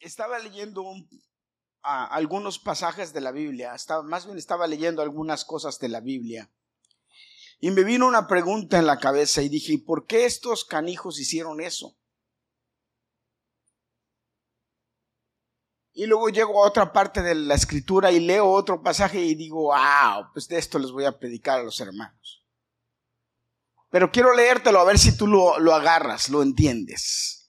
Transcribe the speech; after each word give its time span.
estaba 0.00 0.38
leyendo 0.38 0.84
algunos 1.82 2.58
pasajes 2.58 3.12
de 3.12 3.20
la 3.20 3.32
Biblia, 3.32 3.74
más 4.04 4.26
bien 4.26 4.38
estaba 4.38 4.66
leyendo 4.66 5.02
algunas 5.02 5.44
cosas 5.44 5.78
de 5.78 5.88
la 5.88 6.00
Biblia. 6.00 6.50
Y 7.60 7.70
me 7.70 7.84
vino 7.84 8.06
una 8.08 8.26
pregunta 8.26 8.78
en 8.78 8.86
la 8.86 8.98
cabeza 8.98 9.42
y 9.42 9.50
dije, 9.50 9.78
¿por 9.78 10.06
qué 10.06 10.24
estos 10.24 10.64
canijos 10.64 11.20
hicieron 11.20 11.60
eso? 11.60 11.96
Y 15.92 16.06
luego 16.06 16.30
llego 16.30 16.64
a 16.64 16.68
otra 16.68 16.92
parte 16.92 17.20
de 17.20 17.34
la 17.34 17.54
escritura 17.54 18.10
y 18.10 18.20
leo 18.20 18.50
otro 18.50 18.82
pasaje 18.82 19.20
y 19.20 19.34
digo, 19.34 19.64
wow, 19.64 20.32
pues 20.32 20.48
de 20.48 20.56
esto 20.56 20.78
les 20.78 20.90
voy 20.90 21.04
a 21.04 21.18
predicar 21.18 21.60
a 21.60 21.62
los 21.62 21.78
hermanos. 21.80 22.46
Pero 23.90 24.10
quiero 24.10 24.34
leértelo 24.34 24.78
a 24.78 24.84
ver 24.84 24.98
si 24.98 25.16
tú 25.16 25.26
lo, 25.26 25.58
lo 25.58 25.74
agarras, 25.74 26.30
lo 26.30 26.42
entiendes. 26.42 27.39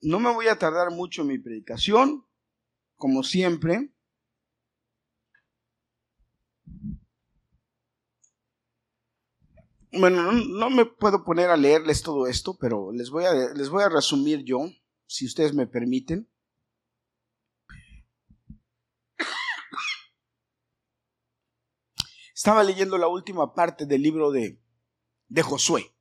No 0.00 0.20
me 0.20 0.32
voy 0.32 0.48
a 0.48 0.58
tardar 0.58 0.90
mucho 0.90 1.22
en 1.22 1.28
mi 1.28 1.38
predicación, 1.38 2.24
como 2.96 3.22
siempre. 3.22 3.90
Bueno, 9.90 10.32
no, 10.32 10.70
me 10.70 10.84
puedo 10.84 11.24
poner 11.24 11.50
a 11.50 11.56
leerles 11.56 12.02
todo 12.02 12.26
esto, 12.26 12.56
pero 12.58 12.92
les 12.92 13.10
voy, 13.10 13.24
a, 13.24 13.32
les 13.32 13.70
voy 13.70 13.82
a 13.82 13.88
resumir 13.88 14.44
yo, 14.44 14.70
si 15.06 15.26
ustedes 15.26 15.54
me 15.54 15.66
permiten. 15.66 16.28
Estaba 22.34 22.62
leyendo 22.62 22.98
la 22.98 23.08
última 23.08 23.52
parte 23.54 23.84
del 23.86 24.02
libro 24.02 24.30
de, 24.30 24.60
de 25.28 25.42
Josué, 25.42 25.92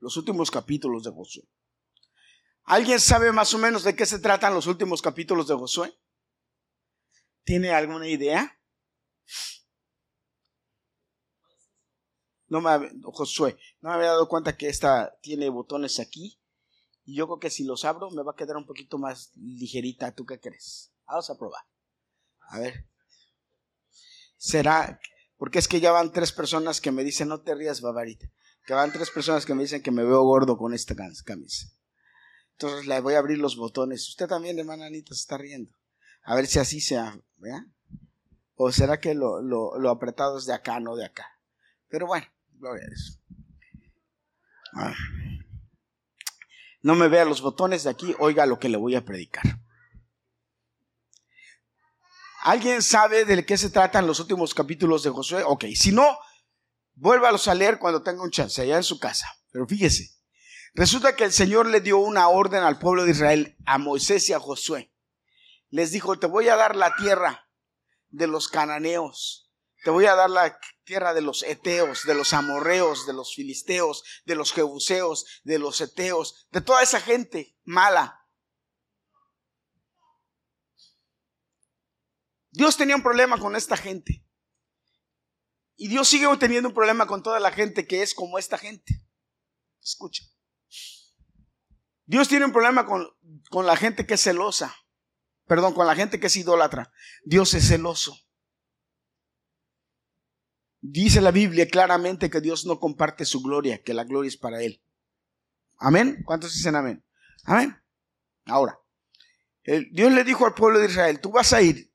los 0.00 0.16
últimos 0.16 0.50
capítulos 0.50 1.04
de 1.04 1.10
Josué. 1.10 1.44
¿Alguien 2.64 3.00
sabe 3.00 3.32
más 3.32 3.54
o 3.54 3.58
menos 3.58 3.82
de 3.82 3.96
qué 3.96 4.04
se 4.04 4.18
tratan 4.18 4.54
los 4.54 4.66
últimos 4.66 5.00
capítulos 5.00 5.48
de 5.48 5.54
Josué? 5.54 5.98
¿Tiene 7.44 7.70
alguna 7.70 8.06
idea? 8.06 8.60
No 12.48 12.60
me, 12.60 12.90
Josué, 13.02 13.58
no 13.80 13.90
me 13.90 13.96
había 13.96 14.08
dado 14.08 14.28
cuenta 14.28 14.56
que 14.56 14.68
esta 14.68 15.18
tiene 15.20 15.48
botones 15.48 15.98
aquí. 15.98 16.38
Y 17.04 17.16
yo 17.16 17.26
creo 17.26 17.38
que 17.38 17.50
si 17.50 17.64
los 17.64 17.86
abro 17.86 18.10
me 18.10 18.22
va 18.22 18.32
a 18.32 18.36
quedar 18.36 18.56
un 18.56 18.66
poquito 18.66 18.98
más 18.98 19.32
ligerita. 19.34 20.14
¿Tú 20.14 20.26
qué 20.26 20.38
crees? 20.38 20.92
Vamos 21.06 21.30
a 21.30 21.38
probar. 21.38 21.62
A 22.50 22.58
ver. 22.58 22.86
Será, 24.36 25.00
porque 25.38 25.58
es 25.58 25.68
que 25.68 25.80
ya 25.80 25.90
van 25.90 26.12
tres 26.12 26.32
personas 26.32 26.82
que 26.82 26.92
me 26.92 27.02
dicen, 27.02 27.28
no 27.28 27.40
te 27.40 27.54
rías, 27.54 27.80
Babarita. 27.80 28.30
Que 28.68 28.74
van 28.74 28.92
tres 28.92 29.10
personas 29.10 29.46
que 29.46 29.54
me 29.54 29.62
dicen 29.62 29.82
que 29.82 29.90
me 29.90 30.04
veo 30.04 30.22
gordo 30.24 30.58
con 30.58 30.74
esta 30.74 30.94
camisa. 31.24 31.72
Entonces 32.52 32.86
le 32.86 33.00
voy 33.00 33.14
a 33.14 33.18
abrir 33.18 33.38
los 33.38 33.56
botones. 33.56 34.06
Usted 34.06 34.26
también, 34.26 34.58
hermana 34.58 34.84
Anita, 34.84 35.14
se 35.14 35.22
está 35.22 35.38
riendo. 35.38 35.72
A 36.22 36.34
ver 36.34 36.46
si 36.46 36.58
así 36.58 36.82
sea, 36.82 37.18
¿vea? 37.38 37.64
¿O 38.56 38.70
será 38.70 39.00
que 39.00 39.14
lo, 39.14 39.40
lo, 39.40 39.78
lo 39.78 39.88
apretado 39.88 40.36
es 40.36 40.44
de 40.44 40.52
acá, 40.52 40.80
no 40.80 40.96
de 40.96 41.06
acá? 41.06 41.26
Pero 41.88 42.06
bueno, 42.06 42.26
Gloria 42.58 42.84
a 42.84 42.88
Dios. 42.88 43.20
No 46.82 46.94
me 46.94 47.08
vea 47.08 47.24
los 47.24 47.40
botones 47.40 47.84
de 47.84 47.90
aquí, 47.90 48.14
oiga 48.18 48.44
lo 48.44 48.58
que 48.58 48.68
le 48.68 48.76
voy 48.76 48.96
a 48.96 49.04
predicar. 49.04 49.44
¿Alguien 52.42 52.82
sabe 52.82 53.24
de 53.24 53.46
qué 53.46 53.56
se 53.56 53.70
tratan 53.70 54.06
los 54.06 54.20
últimos 54.20 54.52
capítulos 54.52 55.02
de 55.02 55.10
Josué? 55.10 55.42
Ok, 55.44 55.64
si 55.74 55.90
no, 55.90 56.18
vuélvalos 56.98 57.48
a 57.48 57.54
leer 57.54 57.78
cuando 57.78 58.02
tenga 58.02 58.22
un 58.22 58.30
chance, 58.30 58.60
allá 58.60 58.76
en 58.76 58.82
su 58.82 58.98
casa. 58.98 59.26
Pero 59.50 59.66
fíjese, 59.66 60.10
resulta 60.74 61.16
que 61.16 61.24
el 61.24 61.32
Señor 61.32 61.66
le 61.66 61.80
dio 61.80 61.98
una 61.98 62.28
orden 62.28 62.62
al 62.62 62.78
pueblo 62.78 63.04
de 63.04 63.12
Israel, 63.12 63.56
a 63.64 63.78
Moisés 63.78 64.28
y 64.28 64.32
a 64.32 64.40
Josué. 64.40 64.92
Les 65.70 65.92
dijo, 65.92 66.18
te 66.18 66.26
voy 66.26 66.48
a 66.48 66.56
dar 66.56 66.76
la 66.76 66.94
tierra 66.96 67.48
de 68.08 68.26
los 68.26 68.48
cananeos, 68.48 69.50
te 69.84 69.90
voy 69.90 70.06
a 70.06 70.14
dar 70.14 70.30
la 70.30 70.58
tierra 70.84 71.14
de 71.14 71.20
los 71.20 71.42
eteos, 71.42 72.04
de 72.04 72.14
los 72.14 72.32
amorreos, 72.32 73.06
de 73.06 73.12
los 73.12 73.34
filisteos, 73.34 74.02
de 74.24 74.34
los 74.34 74.52
jebuseos, 74.52 75.26
de 75.44 75.58
los 75.58 75.80
eteos, 75.80 76.48
de 76.50 76.60
toda 76.60 76.82
esa 76.82 77.00
gente 77.00 77.56
mala. 77.64 78.26
Dios 82.50 82.76
tenía 82.76 82.96
un 82.96 83.02
problema 83.02 83.38
con 83.38 83.54
esta 83.54 83.76
gente. 83.76 84.24
Y 85.80 85.86
Dios 85.86 86.08
sigue 86.08 86.26
teniendo 86.38 86.68
un 86.68 86.74
problema 86.74 87.06
con 87.06 87.22
toda 87.22 87.38
la 87.38 87.52
gente 87.52 87.86
que 87.86 88.02
es 88.02 88.12
como 88.12 88.36
esta 88.36 88.58
gente. 88.58 89.00
Escucha. 89.80 90.24
Dios 92.04 92.28
tiene 92.28 92.46
un 92.46 92.52
problema 92.52 92.84
con, 92.84 93.06
con 93.48 93.64
la 93.64 93.76
gente 93.76 94.04
que 94.04 94.14
es 94.14 94.20
celosa. 94.20 94.74
Perdón, 95.46 95.74
con 95.74 95.86
la 95.86 95.94
gente 95.94 96.18
que 96.18 96.26
es 96.26 96.36
idólatra. 96.36 96.92
Dios 97.24 97.54
es 97.54 97.68
celoso. 97.68 98.18
Dice 100.80 101.20
la 101.20 101.30
Biblia 101.30 101.68
claramente 101.68 102.28
que 102.28 102.40
Dios 102.40 102.66
no 102.66 102.80
comparte 102.80 103.24
su 103.24 103.40
gloria, 103.40 103.80
que 103.80 103.94
la 103.94 104.02
gloria 104.02 104.28
es 104.28 104.36
para 104.36 104.60
Él. 104.60 104.82
Amén. 105.76 106.24
¿Cuántos 106.24 106.54
dicen 106.54 106.74
amén? 106.74 107.04
Amén. 107.44 107.80
Ahora, 108.46 108.80
Dios 109.92 110.10
le 110.12 110.24
dijo 110.24 110.44
al 110.44 110.54
pueblo 110.54 110.80
de 110.80 110.86
Israel, 110.86 111.20
tú 111.20 111.30
vas 111.30 111.52
a 111.52 111.62
ir 111.62 111.87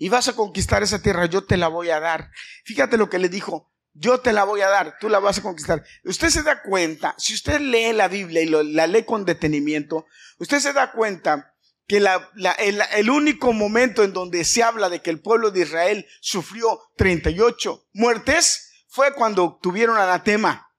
y 0.00 0.08
vas 0.08 0.28
a 0.28 0.32
conquistar 0.32 0.82
esa 0.82 1.02
tierra, 1.02 1.26
yo 1.26 1.44
te 1.44 1.58
la 1.58 1.68
voy 1.68 1.90
a 1.90 2.00
dar. 2.00 2.30
Fíjate 2.64 2.96
lo 2.96 3.10
que 3.10 3.18
le 3.18 3.28
dijo, 3.28 3.70
yo 3.92 4.18
te 4.18 4.32
la 4.32 4.44
voy 4.44 4.62
a 4.62 4.68
dar, 4.68 4.96
tú 4.98 5.10
la 5.10 5.18
vas 5.18 5.38
a 5.38 5.42
conquistar. 5.42 5.84
Usted 6.04 6.30
se 6.30 6.42
da 6.42 6.62
cuenta, 6.62 7.14
si 7.18 7.34
usted 7.34 7.60
lee 7.60 7.92
la 7.92 8.08
Biblia 8.08 8.40
y 8.40 8.46
la 8.46 8.86
lee 8.86 9.04
con 9.04 9.26
detenimiento, 9.26 10.06
usted 10.38 10.58
se 10.58 10.72
da 10.72 10.90
cuenta 10.90 11.54
que 11.86 11.98
el, 11.98 13.10
único 13.10 13.52
momento 13.52 14.02
en 14.02 14.14
donde 14.14 14.42
se 14.44 14.62
habla 14.62 14.88
de 14.88 15.02
que 15.02 15.10
el 15.10 15.20
pueblo 15.20 15.50
de 15.50 15.60
Israel 15.60 16.06
sufrió 16.22 16.80
38 16.96 17.88
muertes 17.92 18.86
fue 18.88 19.12
cuando 19.12 19.58
tuvieron 19.60 19.98
anatema. 19.98 20.72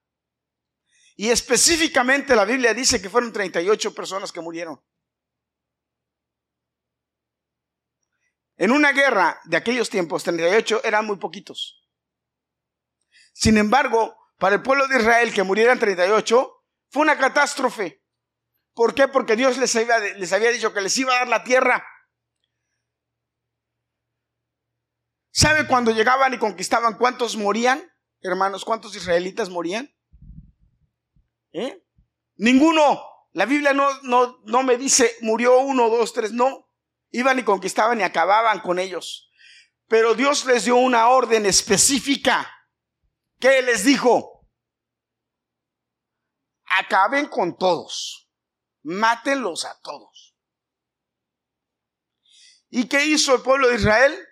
Y 1.14 1.28
específicamente 1.28 2.34
la 2.34 2.44
Biblia 2.44 2.74
dice 2.74 3.00
que 3.00 3.08
fueron 3.08 3.32
38 3.32 3.94
personas 3.94 4.32
que 4.32 4.40
murieron. 4.40 4.80
En 8.62 8.70
una 8.70 8.92
guerra 8.92 9.40
de 9.42 9.56
aquellos 9.56 9.90
tiempos, 9.90 10.22
38 10.22 10.82
eran 10.84 11.04
muy 11.04 11.16
poquitos. 11.16 11.84
Sin 13.32 13.58
embargo, 13.58 14.16
para 14.38 14.54
el 14.54 14.62
pueblo 14.62 14.86
de 14.86 15.00
Israel 15.00 15.34
que 15.34 15.42
murieran 15.42 15.80
38 15.80 16.64
fue 16.88 17.02
una 17.02 17.18
catástrofe. 17.18 18.04
¿Por 18.72 18.94
qué? 18.94 19.08
Porque 19.08 19.34
Dios 19.34 19.58
les 19.58 19.74
había, 19.74 19.98
les 19.98 20.32
había 20.32 20.52
dicho 20.52 20.72
que 20.72 20.80
les 20.80 20.96
iba 20.96 21.12
a 21.12 21.18
dar 21.18 21.28
la 21.28 21.42
tierra. 21.42 21.84
¿Sabe 25.32 25.66
cuando 25.66 25.90
llegaban 25.90 26.32
y 26.32 26.38
conquistaban 26.38 26.98
cuántos 26.98 27.36
morían? 27.36 27.82
Hermanos, 28.20 28.64
¿cuántos 28.64 28.94
israelitas 28.94 29.50
morían? 29.50 29.92
¿Eh? 31.52 31.84
Ninguno. 32.36 33.02
La 33.32 33.44
Biblia 33.44 33.72
no, 33.72 33.88
no, 34.02 34.38
no 34.44 34.62
me 34.62 34.76
dice 34.76 35.16
murió 35.20 35.58
uno, 35.58 35.88
dos, 35.88 36.12
tres, 36.12 36.30
no. 36.30 36.61
Iban 37.12 37.38
y 37.38 37.44
conquistaban 37.44 38.00
y 38.00 38.02
acababan 38.02 38.60
con 38.60 38.78
ellos. 38.80 39.30
Pero 39.86 40.14
Dios 40.14 40.44
les 40.46 40.64
dio 40.64 40.76
una 40.76 41.08
orden 41.08 41.46
específica. 41.46 42.50
¿Qué 43.38 43.62
les 43.62 43.84
dijo? 43.84 44.48
Acaben 46.64 47.26
con 47.26 47.56
todos 47.56 48.22
mátenlos 48.82 49.64
a 49.64 49.80
todos. 49.80 50.36
¿Y 52.68 52.88
qué 52.88 53.06
hizo 53.06 53.34
el 53.34 53.42
pueblo 53.42 53.68
de 53.68 53.76
Israel? 53.76 54.28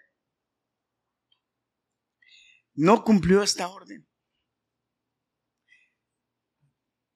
No 2.75 3.05
cumplió 3.05 3.43
esta 3.43 3.69
orden. 3.69 4.09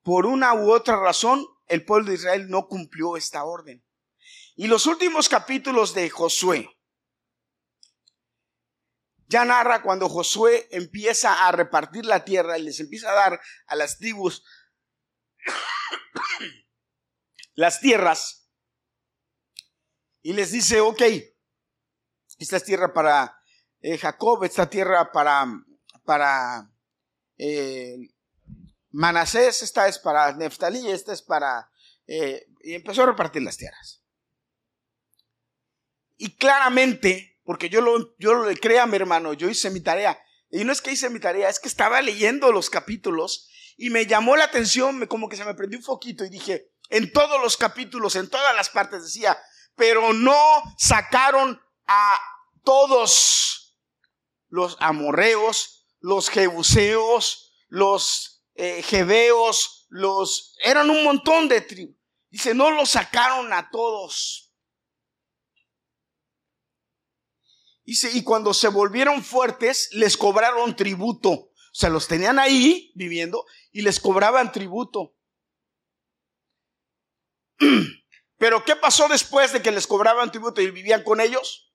Por 0.03 0.27
una 0.27 0.53
u 0.53 0.71
otra 0.71 1.01
razón, 1.01 1.47
el 1.67 1.85
pueblo 1.85 2.11
de 2.11 2.17
Israel 2.17 2.49
no 2.51 2.69
cumplió 2.69 3.17
esta 3.17 3.45
orden. 3.45 3.84
Y 4.55 4.69
los 4.69 4.87
últimos 4.87 5.29
capítulos 5.29 5.95
de 5.95 6.09
Josué 6.11 6.71
ya 9.27 9.45
narra 9.45 9.83
cuando 9.83 10.09
Josué 10.09 10.69
empieza 10.71 11.47
a 11.47 11.53
repartir 11.53 12.05
la 12.05 12.25
tierra 12.25 12.59
y 12.59 12.63
les 12.63 12.79
empieza 12.79 13.11
a 13.11 13.15
dar 13.15 13.41
a 13.67 13.75
las 13.75 13.99
tribus 13.99 14.45
las 17.55 17.81
tierras 17.81 18.49
y 20.23 20.35
les 20.35 20.53
dice, 20.53 20.81
ok, 20.81 21.03
esta 22.39 22.57
es 22.57 22.65
tierra 22.65 22.93
para 22.93 23.39
eh, 23.81 23.99
Jacob, 23.99 24.45
esta 24.45 24.71
tierra 24.71 25.13
para, 25.13 25.47
para 26.05 26.71
eh, 27.37 27.97
Manasés, 28.91 29.63
esta 29.63 29.89
es 29.89 29.99
para 29.99 30.33
Neftalí, 30.33 30.91
esta 30.91 31.13
es 31.13 31.23
para... 31.23 31.71
Eh, 32.07 32.47
y 32.61 32.75
empezó 32.75 33.03
a 33.03 33.07
repartir 33.07 33.43
las 33.43 33.57
tierras. 33.57 34.04
Y 36.17 36.37
claramente, 36.37 37.39
porque 37.45 37.69
yo 37.69 37.81
lo, 37.81 38.17
yo 38.19 38.35
lo 38.35 38.55
créame 38.57 38.97
hermano, 38.97 39.33
yo 39.33 39.49
hice 39.49 39.71
mi 39.71 39.81
tarea. 39.81 40.19
Y 40.51 40.65
no 40.65 40.73
es 40.73 40.81
que 40.81 40.93
hice 40.93 41.11
mi 41.11 41.21
tarea, 41.21 41.49
es 41.49 41.59
que 41.59 41.69
estaba 41.69 42.01
leyendo 42.01 42.53
los 42.53 42.71
capítulos 42.71 43.49
y 43.77 43.91
me 43.91 44.07
llamó 44.07 44.37
la 44.37 44.45
atención, 44.45 45.07
como 45.07 45.29
que 45.29 45.37
se 45.37 45.45
me 45.45 45.55
prendió 45.55 45.79
un 45.79 45.85
foquito 45.85 46.25
y 46.25 46.31
dije, 46.31 46.71
En 46.91 47.13
todos 47.13 47.41
los 47.41 47.57
capítulos, 47.57 48.15
en 48.15 48.29
todas 48.29 48.55
las 48.55 48.71
partes 48.71 49.03
decía, 49.03 49.37
pero 49.75 50.13
no 50.13 50.37
sacaron 50.79 51.61
a 51.87 52.19
todos 52.63 53.77
los 54.49 54.77
amorreos, 54.81 55.87
los 56.01 56.29
jebuseos, 56.29 57.53
los 57.69 58.45
eh, 58.55 58.83
jebeos, 58.83 59.87
los... 59.89 60.55
Eran 60.63 60.91
un 60.91 61.03
montón 61.03 61.49
de 61.49 61.61
tribus. 61.61 61.97
Dice, 62.31 62.55
no 62.55 62.71
los 62.71 62.91
sacaron 62.91 63.53
a 63.53 63.71
todos. 63.71 64.44
Dice, 67.85 68.11
y 68.13 68.25
cuando 68.25 68.55
se 68.55 68.69
volvieron 68.69 69.23
fuertes, 69.23 69.91
les 69.93 70.17
cobraron 70.17 70.75
tributo. 70.75 71.31
O 71.31 71.77
sea, 71.77 71.91
los 71.91 72.09
tenían 72.09 72.39
ahí 72.39 72.93
viviendo 72.95 73.45
y 73.73 73.83
les 73.83 74.01
cobraban 74.01 74.53
tributo. 74.53 75.15
Pero 78.39 78.65
¿qué 78.65 78.77
pasó 78.77 79.07
después 79.09 79.53
de 79.53 79.61
que 79.61 79.71
les 79.71 79.87
cobraban 79.87 80.31
tributo 80.31 80.63
y 80.63 80.71
vivían 80.71 81.03
con 81.03 81.21
ellos? 81.21 81.73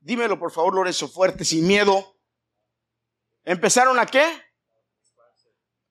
Dímelo, 0.00 0.38
por 0.38 0.52
favor, 0.52 0.74
Lorenzo, 0.74 1.08
fuerte, 1.08 1.46
sin 1.46 1.66
miedo. 1.66 2.20
¿Empezaron 3.42 3.98
a 3.98 4.04
qué? 4.04 4.42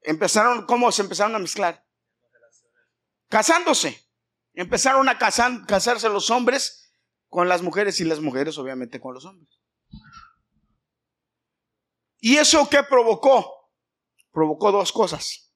Empezaron, 0.01 0.65
¿cómo 0.67 0.91
se 0.91 1.01
empezaron 1.01 1.35
a 1.35 1.39
mezclar? 1.39 1.83
Casándose. 3.27 4.07
Empezaron 4.53 5.09
a 5.09 5.17
casarse 5.17 6.09
los 6.09 6.29
hombres 6.29 6.82
con 7.33 7.49
las 7.49 7.63
mujeres 7.63 7.99
y 7.99 8.03
las 8.03 8.19
mujeres 8.19 8.59
obviamente 8.59 9.01
con 9.01 9.15
los 9.15 9.25
hombres. 9.25 9.59
¿Y 12.19 12.37
eso 12.37 12.69
qué 12.69 12.83
provocó? 12.83 13.71
Provocó 14.31 14.71
dos 14.71 14.91
cosas. 14.91 15.51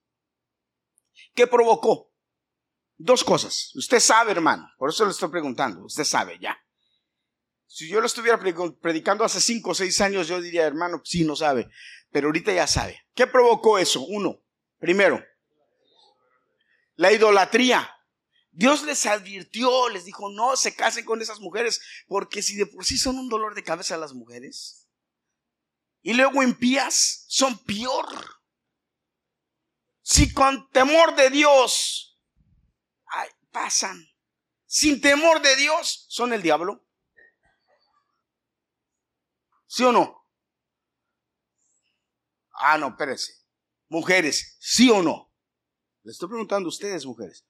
¿Qué 1.36 1.46
provocó? 1.46 2.12
Dos 2.98 3.24
cosas. 3.24 3.76
Usted 3.76 4.00
sabe, 4.00 4.32
hermano. 4.32 4.68
Por 4.80 4.90
eso 4.90 5.06
le 5.06 5.12
estoy 5.12 5.30
preguntando. 5.30 5.86
Usted 5.86 6.04
sabe 6.04 6.40
ya. 6.42 6.58
Si 7.68 7.88
yo 7.88 8.02
lo 8.02 8.08
estuviera 8.08 8.40
predicando 8.82 9.24
hace 9.24 9.40
cinco 9.40 9.70
o 9.70 9.76
seis 9.76 10.02
años, 10.02 10.28
yo 10.28 10.42
diría, 10.42 10.66
hermano, 10.66 11.02
sí, 11.04 11.26
no 11.26 11.36
sabe. 11.36 11.70
Pero 12.12 12.30
ahorita 12.30 12.52
ya 12.54 12.66
sabe. 12.66 13.06
¿Qué 13.14 13.28
provocó 13.28 13.78
eso? 13.78 14.02
Uno. 14.02 14.42
Primero, 14.80 15.24
la 16.96 17.12
idolatría. 17.12 17.88
Dios 18.58 18.82
les 18.86 19.06
advirtió, 19.06 19.88
les 19.90 20.06
dijo, 20.06 20.32
no 20.32 20.58
se 20.58 20.76
casen 20.76 21.06
con 21.06 21.22
esas 21.22 21.40
mujeres, 21.40 21.80
porque 22.08 22.42
si 22.42 22.56
de 22.56 22.66
por 22.66 22.84
sí 22.86 22.98
son 22.98 23.20
un 23.20 23.30
dolor 23.30 23.54
de 23.54 23.64
cabeza 23.64 23.98
las 23.98 24.14
mujeres, 24.14 24.90
y 26.02 26.16
luego 26.16 26.42
impías, 26.42 27.26
son 27.28 27.64
peor. 27.66 28.08
Si 30.02 30.34
con 30.34 30.72
temor 30.72 31.16
de 31.16 31.30
Dios 31.30 32.20
pasan, 33.52 34.04
sin 34.66 35.02
temor 35.02 35.40
de 35.44 35.56
Dios, 35.56 36.08
son 36.10 36.34
el 36.34 36.42
diablo. 36.42 36.84
¿Sí 39.68 39.84
o 39.84 39.92
no? 39.92 40.28
Ah, 42.54 42.80
no, 42.80 42.88
espérense. 42.88 43.34
Mujeres, 43.88 44.58
¿sí 44.60 44.90
o 44.90 45.04
no? 45.04 45.32
Le 46.02 46.12
estoy 46.12 46.28
preguntando 46.28 46.68
a 46.68 46.70
ustedes, 46.70 47.06
mujeres. 47.06 47.46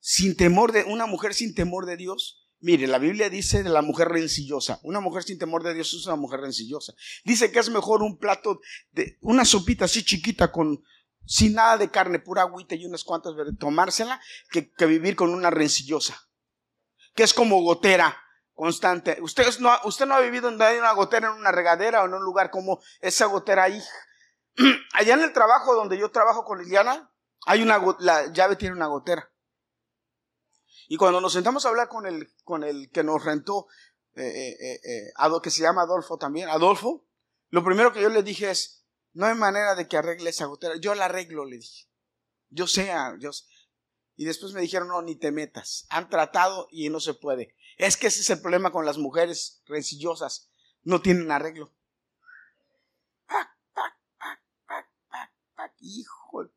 Sin 0.00 0.36
temor 0.36 0.72
de, 0.72 0.84
una 0.84 1.06
mujer 1.06 1.34
sin 1.34 1.54
temor 1.54 1.86
de 1.86 1.96
Dios. 1.96 2.44
Mire, 2.60 2.86
la 2.86 2.98
Biblia 2.98 3.30
dice 3.30 3.62
de 3.62 3.70
la 3.70 3.82
mujer 3.82 4.08
rencillosa. 4.08 4.80
Una 4.82 5.00
mujer 5.00 5.22
sin 5.22 5.38
temor 5.38 5.62
de 5.62 5.74
Dios 5.74 5.94
es 5.94 6.06
una 6.06 6.16
mujer 6.16 6.40
rencillosa. 6.40 6.92
Dice 7.24 7.52
que 7.52 7.60
es 7.60 7.70
mejor 7.70 8.02
un 8.02 8.18
plato 8.18 8.60
de, 8.90 9.16
una 9.20 9.44
sopita 9.44 9.84
así 9.84 10.04
chiquita 10.04 10.50
con, 10.50 10.82
sin 11.24 11.54
nada 11.54 11.76
de 11.76 11.90
carne, 11.90 12.18
pura 12.18 12.42
agüita 12.42 12.74
y 12.74 12.84
unas 12.84 13.04
cuantas, 13.04 13.34
tomársela, 13.58 14.20
que, 14.50 14.72
que 14.72 14.86
vivir 14.86 15.14
con 15.14 15.32
una 15.32 15.50
rencillosa. 15.50 16.28
Que 17.14 17.22
es 17.22 17.32
como 17.32 17.62
gotera 17.62 18.16
constante. 18.58 19.18
Usted 19.22 19.46
no, 19.60 19.70
usted 19.84 20.04
no 20.04 20.14
ha 20.14 20.20
vivido 20.20 20.48
en 20.48 20.56
una 20.56 20.92
gotera 20.92 21.28
en 21.28 21.34
una 21.34 21.52
regadera 21.52 22.02
o 22.02 22.06
en 22.06 22.14
un 22.14 22.24
lugar 22.24 22.50
como 22.50 22.80
esa 23.00 23.26
gotera 23.26 23.62
ahí. 23.64 23.80
Allá 24.94 25.14
en 25.14 25.22
el 25.22 25.32
trabajo 25.32 25.76
donde 25.76 25.96
yo 25.96 26.10
trabajo 26.10 26.44
con 26.44 26.58
Liliana, 26.58 27.08
hay 27.46 27.62
una, 27.62 27.80
la 28.00 28.32
llave 28.32 28.56
tiene 28.56 28.74
una 28.74 28.88
gotera. 28.88 29.30
Y 30.88 30.96
cuando 30.96 31.20
nos 31.20 31.34
sentamos 31.34 31.64
a 31.64 31.68
hablar 31.68 31.88
con 31.88 32.06
el, 32.06 32.34
con 32.44 32.64
el 32.64 32.90
que 32.90 33.04
nos 33.04 33.22
rentó, 33.22 33.66
eh, 34.16 34.56
eh, 34.58 34.80
eh, 34.82 35.40
que 35.42 35.50
se 35.50 35.62
llama 35.62 35.82
Adolfo 35.82 36.16
también, 36.16 36.48
Adolfo, 36.48 37.06
lo 37.50 37.62
primero 37.62 37.92
que 37.92 38.00
yo 38.00 38.08
le 38.08 38.22
dije 38.22 38.50
es, 38.50 38.86
no 39.12 39.26
hay 39.26 39.34
manera 39.34 39.74
de 39.74 39.86
que 39.86 39.98
arregle 39.98 40.30
esa 40.30 40.46
gotera. 40.46 40.76
Yo 40.76 40.94
la 40.94 41.04
arreglo, 41.04 41.44
le 41.44 41.58
dije. 41.58 41.88
Yo 42.48 42.66
sé, 42.66 42.90
yo 43.20 43.32
sé. 43.32 43.44
Y 44.16 44.24
después 44.24 44.52
me 44.52 44.62
dijeron, 44.62 44.88
no, 44.88 45.02
ni 45.02 45.14
te 45.14 45.30
metas. 45.30 45.86
Han 45.90 46.08
tratado 46.08 46.68
y 46.70 46.88
no 46.88 47.00
se 47.00 47.14
puede. 47.14 47.54
Es 47.76 47.96
que 47.96 48.08
ese 48.08 48.22
es 48.22 48.30
el 48.30 48.40
problema 48.40 48.72
con 48.72 48.86
las 48.86 48.98
mujeres 48.98 49.62
rencillosas. 49.66 50.50
No 50.82 51.02
tienen 51.02 51.30
arreglo. 51.30 51.72
Pac, 53.26 53.48
pac, 53.74 53.94
pac, 54.18 54.40
pac, 54.66 54.90
pac, 55.10 55.32
pac. 55.54 55.74
Hijo. 55.80 56.50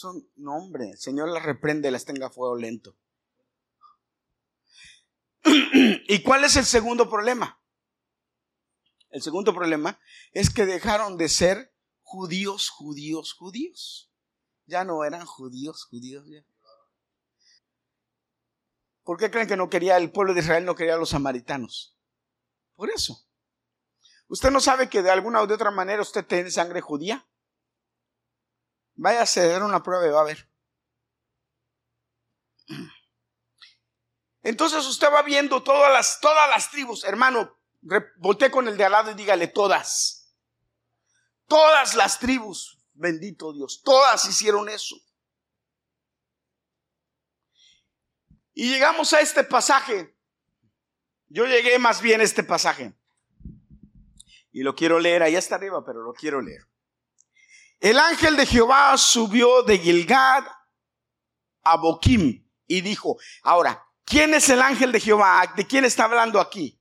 Son, 0.00 0.26
no 0.36 0.56
hombre, 0.56 0.92
el 0.92 0.98
Señor 0.98 1.28
las 1.28 1.42
reprende, 1.42 1.90
las 1.90 2.06
tenga 2.06 2.30
fuego 2.30 2.56
lento. 2.56 2.96
¿Y 5.44 6.22
cuál 6.22 6.42
es 6.44 6.56
el 6.56 6.64
segundo 6.64 7.10
problema? 7.10 7.60
El 9.10 9.20
segundo 9.20 9.54
problema 9.54 10.00
es 10.32 10.48
que 10.48 10.64
dejaron 10.64 11.18
de 11.18 11.28
ser 11.28 11.74
judíos, 12.00 12.70
judíos, 12.70 13.34
judíos. 13.34 14.10
Ya 14.64 14.84
no 14.84 15.04
eran 15.04 15.26
judíos, 15.26 15.84
judíos. 15.84 16.24
¿Por 19.02 19.18
qué 19.18 19.30
creen 19.30 19.48
que 19.48 19.58
no 19.58 19.68
quería 19.68 19.98
el 19.98 20.10
pueblo 20.10 20.32
de 20.32 20.40
Israel, 20.40 20.64
no 20.64 20.76
quería 20.76 20.94
a 20.94 20.98
los 20.98 21.10
samaritanos? 21.10 21.94
Por 22.74 22.88
eso. 22.88 23.22
¿Usted 24.28 24.50
no 24.50 24.60
sabe 24.60 24.88
que 24.88 25.02
de 25.02 25.10
alguna 25.10 25.44
de 25.44 25.52
otra 25.52 25.70
manera 25.70 26.00
usted 26.00 26.24
tiene 26.24 26.50
sangre 26.50 26.80
judía? 26.80 27.26
Vaya 29.02 29.22
a 29.22 29.26
ceder 29.26 29.62
una 29.62 29.82
prueba 29.82 30.06
y 30.06 30.10
va 30.10 30.20
a 30.20 30.24
ver. 30.24 30.46
Entonces 34.42 34.84
usted 34.84 35.10
va 35.10 35.22
viendo 35.22 35.62
todas 35.62 35.90
las, 35.90 36.20
todas 36.20 36.50
las 36.50 36.70
tribus, 36.70 37.04
hermano, 37.04 37.58
voltee 38.18 38.50
con 38.50 38.68
el 38.68 38.76
de 38.76 38.84
al 38.84 38.92
lado 38.92 39.10
y 39.10 39.14
dígale 39.14 39.46
todas. 39.48 40.36
Todas 41.46 41.94
las 41.94 42.18
tribus, 42.18 42.78
bendito 42.92 43.54
Dios, 43.54 43.80
todas 43.82 44.26
hicieron 44.26 44.68
eso. 44.68 44.96
Y 48.52 48.70
llegamos 48.70 49.14
a 49.14 49.20
este 49.20 49.44
pasaje. 49.44 50.14
Yo 51.28 51.46
llegué 51.46 51.78
más 51.78 52.02
bien 52.02 52.20
a 52.20 52.24
este 52.24 52.44
pasaje. 52.44 52.92
Y 54.52 54.62
lo 54.62 54.74
quiero 54.74 54.98
leer, 54.98 55.22
ahí 55.22 55.36
está 55.36 55.54
arriba, 55.54 55.82
pero 55.86 56.02
lo 56.02 56.12
quiero 56.12 56.42
leer. 56.42 56.69
El 57.80 57.98
ángel 57.98 58.36
de 58.36 58.44
Jehová 58.44 58.96
subió 58.98 59.62
de 59.62 59.78
Gilgad 59.78 60.44
a 61.62 61.76
Boquim 61.76 62.46
y 62.66 62.80
dijo, 62.82 63.16
ahora, 63.42 63.82
¿quién 64.04 64.34
es 64.34 64.48
el 64.50 64.60
ángel 64.60 64.92
de 64.92 65.00
Jehová? 65.00 65.52
¿De 65.56 65.66
quién 65.66 65.86
está 65.86 66.04
hablando 66.04 66.38
aquí? 66.38 66.78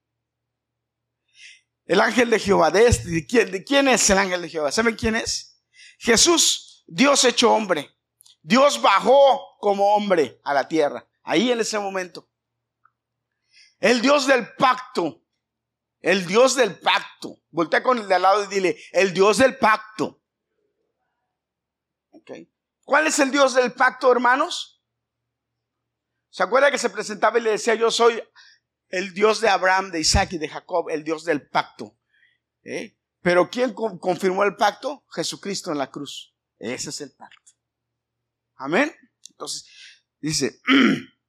El 1.85 2.01
ángel 2.01 2.29
de 2.29 2.37
Jehová, 2.37 2.69
de 2.69 2.85
este, 2.85 3.09
¿de 3.09 3.25
quién, 3.25 3.51
de 3.51 3.63
quién 3.63 3.87
es 3.87 4.09
el 4.09 4.17
ángel 4.17 4.41
de 4.41 4.49
Jehová? 4.49 4.71
¿Saben 4.71 4.95
quién 4.95 5.15
es? 5.15 5.63
Jesús, 5.97 6.83
Dios 6.85 7.23
hecho 7.23 7.51
hombre. 7.51 7.97
Dios 8.41 8.81
bajó 8.81 9.57
como 9.59 9.95
hombre 9.95 10.39
a 10.43 10.53
la 10.53 10.67
tierra. 10.67 11.07
Ahí 11.23 11.51
en 11.51 11.61
ese 11.61 11.79
momento. 11.79 12.29
El 13.79 14.01
Dios 14.01 14.27
del 14.27 14.53
pacto. 14.55 15.23
El 16.01 16.25
Dios 16.25 16.55
del 16.55 16.77
pacto. 16.79 17.39
Voltea 17.49 17.81
con 17.81 17.97
el 17.97 18.07
de 18.07 18.15
al 18.15 18.21
lado 18.21 18.43
y 18.43 18.47
dile, 18.47 18.77
el 18.91 19.13
Dios 19.13 19.37
del 19.37 19.57
pacto. 19.57 20.18
¿Cuál 22.83 23.07
es 23.07 23.19
el 23.19 23.31
Dios 23.31 23.53
del 23.55 23.73
pacto, 23.73 24.11
hermanos? 24.11 24.83
¿Se 26.29 26.43
acuerda 26.43 26.71
que 26.71 26.77
se 26.77 26.89
presentaba 26.89 27.39
y 27.39 27.41
le 27.41 27.51
decía, 27.51 27.75
yo 27.75 27.91
soy 27.91 28.21
el 28.89 29.13
Dios 29.13 29.41
de 29.41 29.49
Abraham, 29.49 29.91
de 29.91 29.99
Isaac 29.99 30.33
y 30.33 30.37
de 30.37 30.49
Jacob, 30.49 30.89
el 30.89 31.03
Dios 31.03 31.23
del 31.23 31.47
pacto? 31.47 31.97
¿Eh? 32.63 32.97
Pero 33.21 33.49
¿quién 33.49 33.73
confirmó 33.73 34.43
el 34.43 34.55
pacto? 34.55 35.05
Jesucristo 35.13 35.71
en 35.71 35.77
la 35.77 35.91
cruz. 35.91 36.35
Ese 36.57 36.89
es 36.89 37.01
el 37.01 37.11
pacto. 37.11 37.51
Amén. 38.55 38.93
Entonces, 39.29 39.65
dice, 40.19 40.59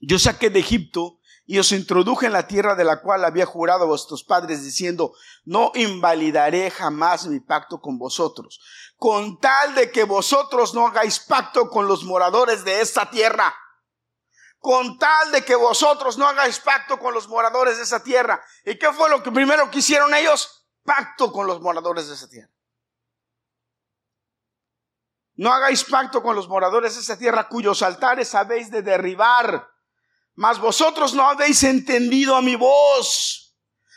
Yo 0.00 0.18
saqué 0.18 0.50
de 0.50 0.60
Egipto 0.60 1.17
y 1.50 1.58
os 1.58 1.72
introduje 1.72 2.26
en 2.26 2.34
la 2.34 2.46
tierra 2.46 2.74
de 2.74 2.84
la 2.84 3.00
cual 3.00 3.24
había 3.24 3.46
jurado 3.46 3.84
a 3.84 3.86
vuestros 3.86 4.22
padres 4.22 4.62
diciendo, 4.62 5.14
no 5.46 5.72
invalidaré 5.74 6.70
jamás 6.70 7.26
mi 7.26 7.40
pacto 7.40 7.80
con 7.80 7.98
vosotros, 7.98 8.60
con 8.98 9.40
tal 9.40 9.74
de 9.74 9.90
que 9.90 10.04
vosotros 10.04 10.74
no 10.74 10.86
hagáis 10.86 11.20
pacto 11.20 11.70
con 11.70 11.88
los 11.88 12.04
moradores 12.04 12.64
de 12.64 12.82
esta 12.82 13.08
tierra. 13.08 13.54
Con 14.58 14.98
tal 14.98 15.32
de 15.32 15.42
que 15.42 15.54
vosotros 15.54 16.18
no 16.18 16.28
hagáis 16.28 16.58
pacto 16.58 16.98
con 16.98 17.14
los 17.14 17.28
moradores 17.28 17.78
de 17.78 17.84
esa 17.84 18.02
tierra. 18.02 18.44
¿Y 18.66 18.78
qué 18.78 18.92
fue 18.92 19.08
lo 19.08 19.22
que 19.22 19.32
primero 19.32 19.70
que 19.70 19.78
hicieron 19.78 20.12
ellos? 20.12 20.68
Pacto 20.84 21.32
con 21.32 21.46
los 21.46 21.62
moradores 21.62 22.08
de 22.08 22.14
esa 22.14 22.28
tierra. 22.28 22.52
No 25.36 25.50
hagáis 25.50 25.82
pacto 25.84 26.22
con 26.22 26.36
los 26.36 26.46
moradores 26.48 26.94
de 26.96 27.00
esa 27.00 27.16
tierra 27.16 27.48
cuyos 27.48 27.80
altares 27.80 28.34
habéis 28.34 28.70
de 28.70 28.82
derribar. 28.82 29.77
Mas 30.38 30.60
vosotros 30.60 31.14
no 31.14 31.28
habéis 31.28 31.64
entendido 31.64 32.36
a 32.36 32.42
mi 32.42 32.54
voz. 32.54 33.56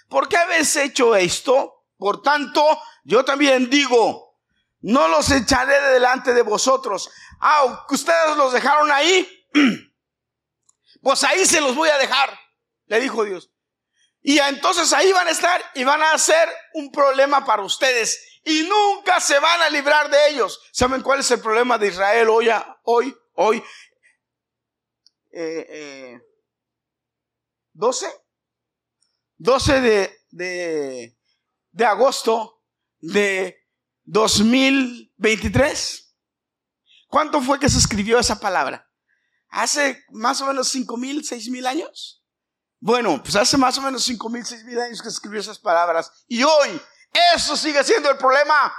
¿Por 0.10 0.27
qué 0.27 0.38
habéis 0.38 0.75
hecho 0.75 1.15
esto? 1.15 1.86
Por 2.00 2.24
tanto, 2.24 2.65
yo 3.03 3.24
también 3.24 3.69
digo, 3.69 4.39
no 4.79 5.07
los 5.07 5.29
echaré 5.29 5.79
de 5.79 5.89
delante 5.91 6.33
de 6.33 6.41
vosotros. 6.41 7.12
Ah, 7.39 7.86
ustedes 7.88 8.36
los 8.38 8.53
dejaron 8.53 8.91
ahí. 8.91 9.48
Pues 11.03 11.24
ahí 11.24 11.45
se 11.48 11.60
los 11.62 11.75
voy 11.75 11.89
a 11.89 11.98
dejar, 11.98 12.29
le 12.86 13.00
dijo 13.00 13.24
Dios. 13.24 13.51
Y 14.21 14.38
entonces 14.38 14.93
ahí 14.93 15.12
van 15.12 15.27
a 15.27 15.31
estar 15.31 15.60
y 15.74 15.83
van 15.83 16.00
a 16.03 16.15
ser 16.19 16.48
un 16.75 16.91
problema 16.91 17.43
para 17.43 17.63
ustedes. 17.63 18.39
Y 18.45 18.63
nunca 18.63 19.19
se 19.19 19.39
van 19.39 19.63
a 19.63 19.69
librar 19.71 20.12
de 20.12 20.29
ellos. 20.29 20.60
¿Saben 20.71 21.01
cuál 21.01 21.21
es 21.21 21.31
el 21.31 21.41
problema 21.41 21.79
de 21.79 21.88
Israel 21.88 22.29
hoy? 22.29 22.51
Hoy, 22.83 23.17
hoy. 23.33 23.63
Eh, 25.33 25.65
eh, 25.69 26.21
12. 27.82 28.06
12 29.38 29.82
de, 29.82 30.26
de, 30.30 31.18
de 31.72 31.86
agosto 31.86 32.64
de 33.00 33.68
2023. 34.04 36.16
¿Cuánto 37.08 37.42
fue 37.42 37.60
que 37.60 37.70
se 37.70 37.80
escribió 37.80 38.20
esa 38.20 38.40
palabra? 38.40 38.88
¿Hace 39.50 40.06
más 40.12 40.40
o 40.42 40.46
menos 40.46 40.70
cinco 40.70 40.96
mil, 40.96 41.26
seis 41.26 41.50
mil 41.50 41.66
años? 41.66 42.24
Bueno, 42.80 43.20
pues 43.24 43.36
hace 43.36 43.58
más 43.58 43.76
o 43.80 43.82
menos 43.82 44.04
cinco 44.04 44.30
mil, 44.30 44.46
seis 44.46 44.64
mil 44.64 44.80
años 44.80 45.02
que 45.02 45.10
se 45.10 45.16
escribió 45.16 45.40
esas 45.40 45.58
palabras. 45.58 46.24
Y 46.28 46.44
hoy, 46.44 46.80
eso 47.36 47.58
sigue 47.58 47.84
siendo 47.84 48.12
el 48.12 48.18
problema. 48.18 48.72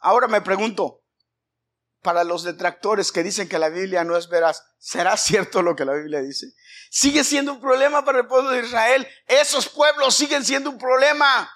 Ahora 0.00 0.28
me 0.28 0.42
pregunto, 0.42 1.01
para 2.02 2.24
los 2.24 2.42
detractores 2.42 3.12
que 3.12 3.22
dicen 3.22 3.48
que 3.48 3.58
la 3.58 3.68
Biblia 3.68 4.04
no 4.04 4.16
es 4.16 4.28
veraz, 4.28 4.62
¿será 4.78 5.16
cierto 5.16 5.62
lo 5.62 5.76
que 5.76 5.84
la 5.84 5.94
Biblia 5.94 6.20
dice? 6.20 6.52
Sigue 6.90 7.24
siendo 7.24 7.52
un 7.52 7.60
problema 7.60 8.04
para 8.04 8.18
el 8.18 8.26
pueblo 8.26 8.50
de 8.50 8.60
Israel. 8.60 9.08
Esos 9.26 9.68
pueblos 9.68 10.14
siguen 10.14 10.44
siendo 10.44 10.68
un 10.68 10.78
problema. 10.78 11.50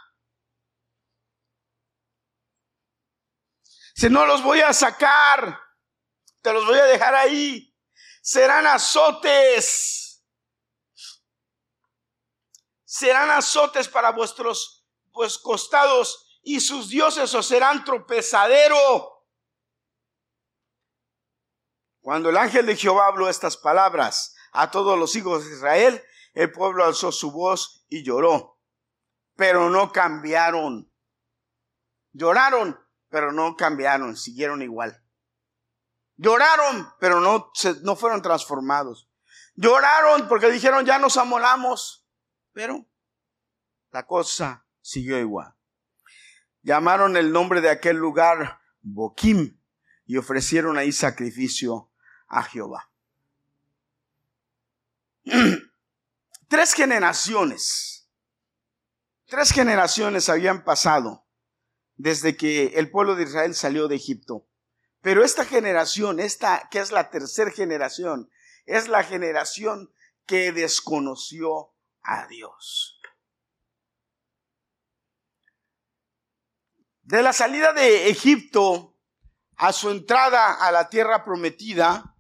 Si 3.94 4.08
no 4.08 4.24
los 4.24 4.42
voy 4.42 4.60
a 4.60 4.72
sacar, 4.72 5.60
te 6.42 6.52
los 6.52 6.64
voy 6.64 6.78
a 6.78 6.84
dejar 6.84 7.14
ahí. 7.14 7.74
Serán 8.22 8.66
azotes. 8.66 10.24
Serán 12.84 13.30
azotes 13.30 13.88
para 13.88 14.12
vuestros 14.12 14.86
pues, 15.12 15.38
costados 15.38 16.40
y 16.42 16.60
sus 16.60 16.88
dioses 16.88 17.34
os 17.34 17.46
serán 17.46 17.84
tropezadero. 17.84 19.15
Cuando 22.06 22.30
el 22.30 22.36
ángel 22.36 22.66
de 22.66 22.76
Jehová 22.76 23.08
habló 23.08 23.28
estas 23.28 23.56
palabras 23.56 24.36
a 24.52 24.70
todos 24.70 24.96
los 24.96 25.16
hijos 25.16 25.44
de 25.44 25.52
Israel, 25.56 26.00
el 26.34 26.52
pueblo 26.52 26.84
alzó 26.84 27.10
su 27.10 27.32
voz 27.32 27.84
y 27.88 28.04
lloró, 28.04 28.60
pero 29.34 29.70
no 29.70 29.90
cambiaron. 29.90 30.88
Lloraron, 32.12 32.78
pero 33.08 33.32
no 33.32 33.56
cambiaron, 33.56 34.16
siguieron 34.16 34.62
igual. 34.62 35.02
Lloraron, 36.14 36.88
pero 37.00 37.18
no, 37.18 37.50
no 37.82 37.96
fueron 37.96 38.22
transformados. 38.22 39.10
Lloraron 39.56 40.28
porque 40.28 40.52
dijeron, 40.52 40.86
ya 40.86 41.00
nos 41.00 41.16
amolamos, 41.16 42.06
pero 42.52 42.86
la 43.90 44.06
cosa 44.06 44.64
siguió 44.80 45.18
igual. 45.18 45.56
Llamaron 46.62 47.16
el 47.16 47.32
nombre 47.32 47.60
de 47.60 47.70
aquel 47.70 47.96
lugar 47.96 48.60
Boquim 48.80 49.60
y 50.04 50.18
ofrecieron 50.18 50.78
ahí 50.78 50.92
sacrificio 50.92 51.90
a 52.28 52.42
Jehová. 52.42 52.90
Tres 56.48 56.74
generaciones, 56.74 58.08
tres 59.26 59.50
generaciones 59.50 60.28
habían 60.28 60.62
pasado 60.62 61.26
desde 61.96 62.36
que 62.36 62.66
el 62.76 62.90
pueblo 62.90 63.16
de 63.16 63.24
Israel 63.24 63.54
salió 63.54 63.88
de 63.88 63.96
Egipto. 63.96 64.46
Pero 65.00 65.24
esta 65.24 65.44
generación, 65.44 66.20
esta 66.20 66.68
que 66.70 66.78
es 66.78 66.92
la 66.92 67.10
tercera 67.10 67.50
generación, 67.50 68.30
es 68.64 68.88
la 68.88 69.02
generación 69.02 69.92
que 70.26 70.52
desconoció 70.52 71.72
a 72.02 72.26
Dios. 72.28 73.00
De 77.02 77.22
la 77.22 77.32
salida 77.32 77.72
de 77.72 78.08
Egipto 78.08 78.96
a 79.56 79.72
su 79.72 79.90
entrada 79.90 80.54
a 80.54 80.72
la 80.72 80.88
tierra 80.88 81.24
prometida, 81.24 82.15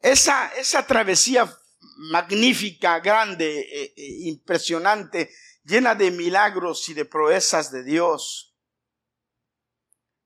Esa, 0.00 0.48
esa 0.54 0.86
travesía 0.86 1.54
magnífica, 1.96 3.00
grande, 3.00 3.60
eh, 3.60 3.94
eh, 3.96 4.16
impresionante, 4.22 5.30
llena 5.64 5.94
de 5.94 6.10
milagros 6.10 6.88
y 6.88 6.94
de 6.94 7.04
proezas 7.04 7.70
de 7.70 7.84
Dios. 7.84 8.56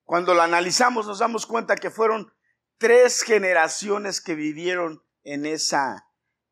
Cuando 0.05 0.35
la 0.35 0.45
analizamos 0.45 1.07
nos 1.07 1.19
damos 1.19 1.47
cuenta 1.47 1.75
que 1.75 1.91
fueron 1.91 2.33
tres 2.79 3.23
generaciones 3.23 4.21
que 4.21 4.35
vivieron 4.37 5.03
en 5.25 5.47
esa, 5.47 6.09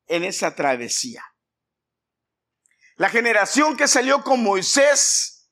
en 0.07 0.25
esa 0.25 0.57
travesía. 0.57 1.25
La 2.97 3.09
generación 3.09 3.77
que 3.77 3.87
salió 3.87 4.25
con 4.25 4.43
Moisés, 4.43 5.51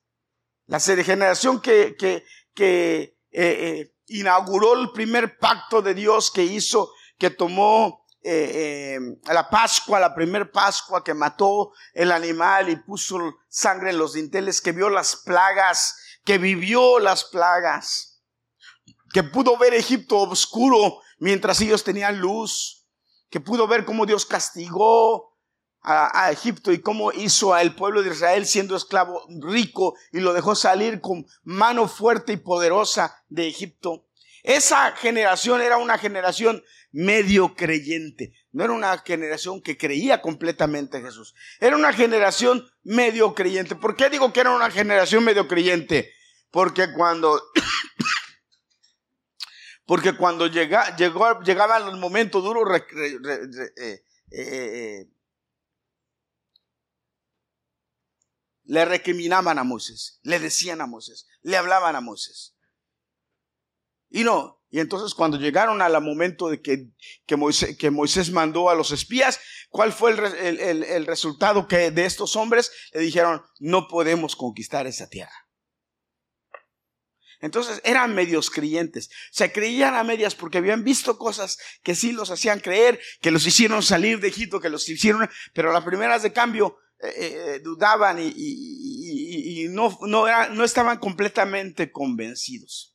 la 0.67 0.81
generación 0.81 1.61
que, 1.61 1.95
que, 1.97 2.25
que 2.55 3.17
eh, 3.31 3.95
inauguró 4.07 4.81
el 4.81 4.91
primer 4.91 5.39
pacto 5.39 5.83
de 5.83 5.95
Dios 5.95 6.31
que 6.31 6.43
hizo 6.43 6.93
que 7.21 7.31
tomó 7.31 8.07
eh, 8.23 8.97
eh, 8.97 9.33
la 9.33 9.49
Pascua, 9.49 10.00
la 10.00 10.15
primer 10.15 10.50
Pascua, 10.50 11.05
que 11.05 11.15
mató 11.15 11.73
el 11.93 12.11
animal 12.11 12.71
y 12.71 12.77
puso 12.77 13.19
sangre 13.49 13.91
en 13.91 13.99
los 13.99 14.15
dinteles, 14.15 14.61
que 14.61 14.73
vio 14.73 14.89
las 14.89 15.17
plagas, 15.17 15.97
que 16.25 16.39
vivió 16.39 16.99
las 16.99 17.25
plagas, 17.25 18.23
que 19.12 19.23
pudo 19.23 19.57
ver 19.59 19.75
Egipto 19.75 20.19
oscuro 20.21 21.00
mientras 21.19 21.61
ellos 21.61 21.85
tenían 21.85 22.19
luz, 22.19 22.87
que 23.29 23.39
pudo 23.39 23.69
ver 23.69 23.85
cómo 23.85 24.07
Dios 24.07 24.25
castigó 24.25 25.37
a, 25.83 26.25
a, 26.25 26.31
Egipto 26.31 26.73
y 26.73 26.81
cómo 26.81 27.12
hizo 27.12 27.53
al 27.53 27.75
pueblo 27.75 28.03
de 28.03 28.11
Israel 28.11 28.47
siendo 28.47 28.77
esclavo 28.77 29.27
rico 29.41 29.95
y 30.11 30.21
lo 30.21 30.33
dejó 30.33 30.55
salir 30.55 31.00
con 31.03 31.27
mano 31.43 31.87
fuerte 31.87 32.33
y 32.33 32.37
poderosa 32.39 33.23
de 33.29 33.49
Egipto. 33.49 34.07
Esa 34.42 34.92
generación 34.92 35.61
era 35.61 35.76
una 35.76 35.99
generación 35.99 36.64
medio 36.92 37.54
creyente. 37.54 38.32
No 38.52 38.64
era 38.64 38.73
una 38.73 38.97
generación 38.99 39.62
que 39.62 39.76
creía 39.76 40.20
completamente 40.20 40.99
en 40.99 41.04
Jesús. 41.04 41.35
Era 41.61 41.76
una 41.76 41.92
generación 41.92 42.68
medio 42.82 43.35
creyente. 43.35 43.76
¿Por 43.76 43.97
qué 43.97 44.11
digo 44.11 44.32
que 44.32 44.40
era 44.40 44.50
una 44.50 44.70
generación 44.70 45.25
medio 45.25 45.47
creyente? 45.47 46.12
Porque 46.50 46.92
cuando, 46.92 47.40
porque 49.87 50.16
cuando 50.16 50.47
llega, 50.47 50.97
llegó, 50.97 51.40
llegaban 51.42 51.87
los 51.87 51.99
momentos 51.99 52.42
duros, 52.42 52.66
eh, 52.76 53.18
eh, 53.76 54.02
eh, 54.32 55.06
le 58.64 58.85
recriminaban 58.85 59.59
a 59.59 59.64
Moisés, 59.64 60.20
le 60.23 60.38
decían 60.38 60.80
a 60.80 60.87
Moisés, 60.87 61.26
le 61.42 61.56
hablaban 61.56 61.97
a 61.97 62.00
Moisés. 62.00 62.56
Y 64.11 64.25
no, 64.25 64.61
y 64.71 64.79
entonces 64.79 65.14
cuando 65.14 65.37
llegaron 65.37 65.83
al 65.83 66.00
momento 66.00 66.49
de 66.49 66.61
que, 66.61 66.88
que, 67.26 67.37
Moisés, 67.37 67.76
que 67.76 67.90
Moisés 67.90 68.31
mandó 68.31 68.71
a 68.71 68.75
los 68.75 68.93
espías, 68.93 69.40
¿cuál 69.69 69.93
fue 69.93 70.12
el, 70.12 70.61
el, 70.61 70.83
el, 70.85 71.07
resultado 71.07 71.67
que 71.67 71.90
de 71.90 72.05
estos 72.05 72.37
hombres? 72.37 72.71
Le 72.93 73.00
dijeron, 73.00 73.43
no 73.59 73.88
podemos 73.88 74.37
conquistar 74.37 74.87
esa 74.87 75.09
tierra. 75.09 75.33
Entonces 77.40 77.81
eran 77.85 78.14
medios 78.14 78.50
creyentes. 78.50 79.11
Se 79.33 79.50
creían 79.50 79.95
a 79.95 80.05
medias 80.05 80.35
porque 80.35 80.59
habían 80.59 80.85
visto 80.85 81.19
cosas 81.19 81.59
que 81.83 81.95
sí 81.95 82.12
los 82.12 82.31
hacían 82.31 82.61
creer, 82.61 83.00
que 83.21 83.31
los 83.31 83.47
hicieron 83.47 83.83
salir 83.83 84.21
de 84.21 84.29
Egipto, 84.29 84.61
que 84.61 84.69
los 84.69 84.88
hicieron, 84.88 85.29
pero 85.52 85.73
las 85.73 85.85
primeras 85.85 86.23
de 86.23 86.33
cambio 86.33 86.76
eh, 87.02 87.12
eh, 87.17 87.61
dudaban 87.61 88.21
y, 88.21 88.26
y, 88.26 88.35
y, 88.37 89.64
y 89.64 89.69
no, 89.69 89.99
no, 90.02 90.26
no 90.50 90.64
estaban 90.64 90.99
completamente 90.99 91.90
convencidos. 91.90 92.89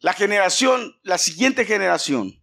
La 0.00 0.14
generación, 0.14 0.98
la 1.02 1.18
siguiente 1.18 1.66
generación, 1.66 2.42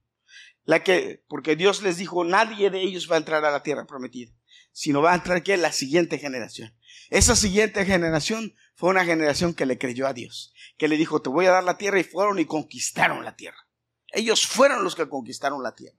la 0.63 0.83
que, 0.83 1.23
porque 1.27 1.55
Dios 1.55 1.81
les 1.81 1.97
dijo, 1.97 2.23
nadie 2.23 2.69
de 2.69 2.81
ellos 2.81 3.09
va 3.09 3.15
a 3.15 3.19
entrar 3.19 3.43
a 3.45 3.51
la 3.51 3.63
tierra 3.63 3.87
prometida, 3.87 4.31
sino 4.71 5.01
va 5.01 5.13
a 5.13 5.15
entrar 5.15 5.37
aquí 5.37 5.55
la 5.57 5.71
siguiente 5.71 6.19
generación. 6.19 6.77
Esa 7.09 7.35
siguiente 7.35 7.83
generación 7.83 8.55
fue 8.75 8.91
una 8.91 9.05
generación 9.05 9.55
que 9.55 9.65
le 9.65 9.79
creyó 9.79 10.05
a 10.05 10.13
Dios, 10.13 10.53
que 10.77 10.87
le 10.87 10.97
dijo, 10.97 11.21
te 11.21 11.29
voy 11.29 11.47
a 11.47 11.51
dar 11.51 11.63
la 11.63 11.79
tierra 11.79 11.99
y 11.99 12.03
fueron 12.03 12.37
y 12.37 12.45
conquistaron 12.45 13.25
la 13.25 13.35
tierra. 13.35 13.67
Ellos 14.11 14.45
fueron 14.45 14.83
los 14.83 14.95
que 14.95 15.09
conquistaron 15.09 15.63
la 15.63 15.73
tierra. 15.73 15.97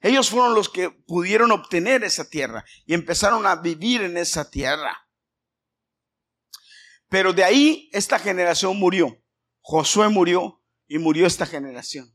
Ellos 0.00 0.30
fueron 0.30 0.54
los 0.54 0.68
que 0.68 0.90
pudieron 0.90 1.50
obtener 1.50 2.04
esa 2.04 2.28
tierra 2.28 2.64
y 2.86 2.94
empezaron 2.94 3.46
a 3.46 3.56
vivir 3.56 4.02
en 4.02 4.16
esa 4.16 4.48
tierra. 4.48 5.08
Pero 7.08 7.32
de 7.32 7.42
ahí 7.42 7.88
esta 7.92 8.18
generación 8.18 8.78
murió. 8.78 9.20
Josué 9.60 10.08
murió 10.08 10.62
y 10.88 10.98
murió 10.98 11.26
esta 11.26 11.46
generación. 11.46 12.14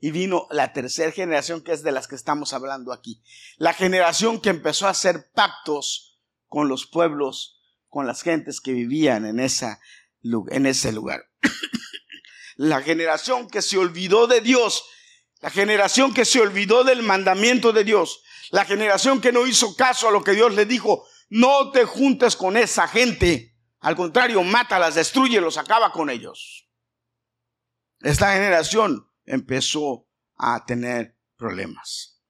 Y 0.00 0.12
vino 0.12 0.46
la 0.50 0.72
tercera 0.72 1.12
generación 1.12 1.62
que 1.62 1.72
es 1.72 1.82
de 1.82 1.92
las 1.92 2.08
que 2.08 2.14
estamos 2.14 2.52
hablando 2.52 2.92
aquí. 2.92 3.22
La 3.58 3.74
generación 3.74 4.40
que 4.40 4.48
empezó 4.48 4.86
a 4.86 4.90
hacer 4.90 5.30
pactos 5.34 6.18
con 6.48 6.68
los 6.68 6.86
pueblos, 6.86 7.60
con 7.88 8.06
las 8.06 8.22
gentes 8.22 8.60
que 8.60 8.72
vivían 8.72 9.26
en, 9.26 9.40
esa, 9.40 9.80
en 10.22 10.66
ese 10.66 10.92
lugar. 10.92 11.28
la 12.56 12.80
generación 12.82 13.48
que 13.48 13.60
se 13.60 13.76
olvidó 13.76 14.26
de 14.26 14.40
Dios, 14.40 14.84
la 15.40 15.50
generación 15.50 16.14
que 16.14 16.24
se 16.24 16.40
olvidó 16.40 16.82
del 16.84 17.02
mandamiento 17.02 17.72
de 17.72 17.84
Dios, 17.84 18.22
la 18.50 18.64
generación 18.64 19.20
que 19.20 19.32
no 19.32 19.46
hizo 19.46 19.76
caso 19.76 20.08
a 20.08 20.10
lo 20.10 20.24
que 20.24 20.32
Dios 20.32 20.54
le 20.54 20.64
dijo, 20.64 21.06
no 21.28 21.70
te 21.70 21.84
juntes 21.84 22.36
con 22.36 22.56
esa 22.56 22.88
gente, 22.88 23.54
al 23.80 23.96
contrario, 23.96 24.42
mátalas, 24.42 24.94
destruyelos, 24.94 25.56
acaba 25.56 25.92
con 25.92 26.10
ellos. 26.10 26.69
Esta 28.00 28.32
generación 28.32 29.06
empezó 29.24 30.08
a 30.36 30.64
tener 30.64 31.18
problemas. 31.36 32.20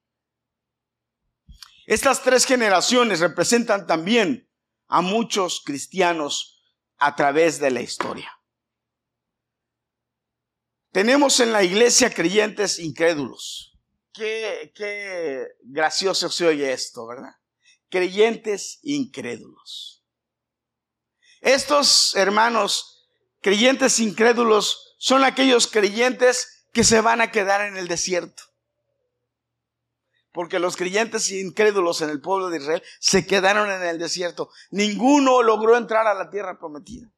Estas 1.86 2.22
tres 2.22 2.44
generaciones 2.44 3.20
representan 3.20 3.86
también 3.86 4.48
a 4.88 5.00
muchos 5.00 5.62
cristianos 5.64 6.64
a 6.98 7.14
través 7.16 7.58
de 7.60 7.70
la 7.70 7.80
historia. 7.80 8.30
Tenemos 10.92 11.38
en 11.38 11.52
la 11.52 11.62
iglesia 11.62 12.12
creyentes 12.12 12.80
incrédulos. 12.80 13.78
Qué, 14.12 14.72
qué 14.74 15.46
gracioso 15.62 16.28
se 16.28 16.46
oye 16.46 16.72
esto, 16.72 17.06
¿verdad? 17.06 17.32
Creyentes 17.88 18.80
incrédulos. 18.82 20.04
Estos 21.40 22.14
hermanos 22.16 23.08
creyentes 23.40 24.00
incrédulos 24.00 24.89
son 25.02 25.24
aquellos 25.24 25.66
creyentes 25.66 26.66
que 26.74 26.84
se 26.84 27.00
van 27.00 27.22
a 27.22 27.30
quedar 27.30 27.62
en 27.62 27.78
el 27.78 27.88
desierto. 27.88 28.42
Porque 30.30 30.58
los 30.58 30.76
creyentes 30.76 31.30
incrédulos 31.30 32.02
en 32.02 32.10
el 32.10 32.20
pueblo 32.20 32.50
de 32.50 32.58
Israel 32.58 32.82
se 32.98 33.26
quedaron 33.26 33.70
en 33.70 33.82
el 33.82 33.98
desierto. 33.98 34.50
Ninguno 34.70 35.42
logró 35.42 35.78
entrar 35.78 36.06
a 36.06 36.12
la 36.12 36.28
tierra 36.28 36.58
prometida. 36.58 37.10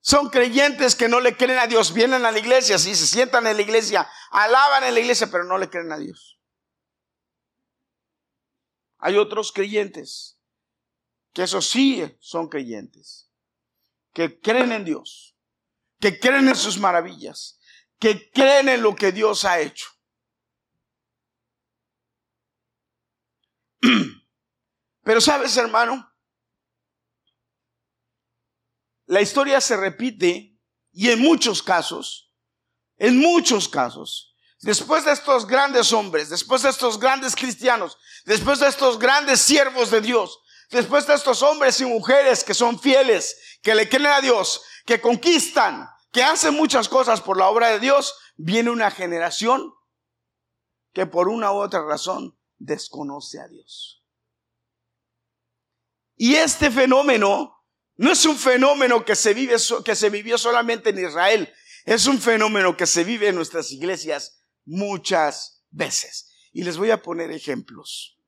Son 0.00 0.28
creyentes 0.28 0.94
que 0.94 1.08
no 1.08 1.18
le 1.20 1.34
creen 1.34 1.60
a 1.60 1.66
Dios. 1.66 1.94
Vienen 1.94 2.26
a 2.26 2.30
la 2.30 2.38
iglesia, 2.40 2.78
sí, 2.78 2.94
se 2.94 3.06
sientan 3.06 3.46
en 3.46 3.56
la 3.56 3.62
iglesia, 3.62 4.06
alaban 4.30 4.84
en 4.84 4.92
la 4.92 5.00
iglesia, 5.00 5.28
pero 5.30 5.44
no 5.44 5.56
le 5.56 5.70
creen 5.70 5.90
a 5.92 5.98
Dios. 5.98 6.38
Hay 8.98 9.16
otros 9.16 9.50
creyentes 9.50 10.38
que 11.32 11.44
eso 11.44 11.62
sí 11.62 12.04
son 12.20 12.48
creyentes, 12.48 13.30
que 14.12 14.38
creen 14.38 14.72
en 14.72 14.84
Dios, 14.84 15.35
que 16.00 16.18
creen 16.18 16.48
en 16.48 16.56
sus 16.56 16.78
maravillas, 16.78 17.58
que 17.98 18.30
creen 18.30 18.68
en 18.68 18.82
lo 18.82 18.94
que 18.94 19.12
Dios 19.12 19.44
ha 19.44 19.60
hecho. 19.60 19.86
Pero 25.02 25.20
sabes, 25.20 25.56
hermano, 25.56 26.12
la 29.06 29.20
historia 29.20 29.60
se 29.60 29.76
repite 29.76 30.58
y 30.92 31.10
en 31.10 31.20
muchos 31.20 31.62
casos, 31.62 32.32
en 32.96 33.18
muchos 33.18 33.68
casos, 33.68 34.34
después 34.60 35.04
de 35.04 35.12
estos 35.12 35.46
grandes 35.46 35.92
hombres, 35.92 36.28
después 36.28 36.62
de 36.62 36.70
estos 36.70 36.98
grandes 36.98 37.36
cristianos, 37.36 37.96
después 38.24 38.58
de 38.58 38.66
estos 38.66 38.98
grandes 38.98 39.40
siervos 39.40 39.90
de 39.90 40.00
Dios, 40.00 40.40
después 40.70 41.06
de 41.06 41.14
estos 41.14 41.42
hombres 41.42 41.80
y 41.80 41.84
mujeres 41.84 42.42
que 42.42 42.54
son 42.54 42.78
fieles, 42.78 43.58
que 43.62 43.74
le 43.74 43.88
creen 43.88 44.06
a 44.06 44.20
Dios, 44.20 44.62
que 44.84 45.00
conquistan, 45.00 45.88
que 46.16 46.22
hacen 46.22 46.54
muchas 46.54 46.88
cosas 46.88 47.20
por 47.20 47.36
la 47.36 47.46
obra 47.50 47.68
de 47.68 47.78
Dios, 47.78 48.14
viene 48.38 48.70
una 48.70 48.90
generación 48.90 49.74
que 50.94 51.04
por 51.04 51.28
una 51.28 51.52
u 51.52 51.56
otra 51.56 51.84
razón 51.84 52.40
desconoce 52.56 53.38
a 53.38 53.46
Dios. 53.48 54.02
Y 56.16 56.36
este 56.36 56.70
fenómeno 56.70 57.62
no 57.96 58.10
es 58.10 58.24
un 58.24 58.38
fenómeno 58.38 59.04
que 59.04 59.14
se, 59.14 59.34
vive, 59.34 59.56
que 59.84 59.94
se 59.94 60.08
vivió 60.08 60.38
solamente 60.38 60.88
en 60.88 61.06
Israel, 61.06 61.52
es 61.84 62.06
un 62.06 62.18
fenómeno 62.18 62.78
que 62.78 62.86
se 62.86 63.04
vive 63.04 63.28
en 63.28 63.34
nuestras 63.34 63.70
iglesias 63.70 64.42
muchas 64.64 65.66
veces. 65.68 66.32
Y 66.50 66.64
les 66.64 66.78
voy 66.78 66.92
a 66.92 67.02
poner 67.02 67.30
ejemplos. 67.30 68.18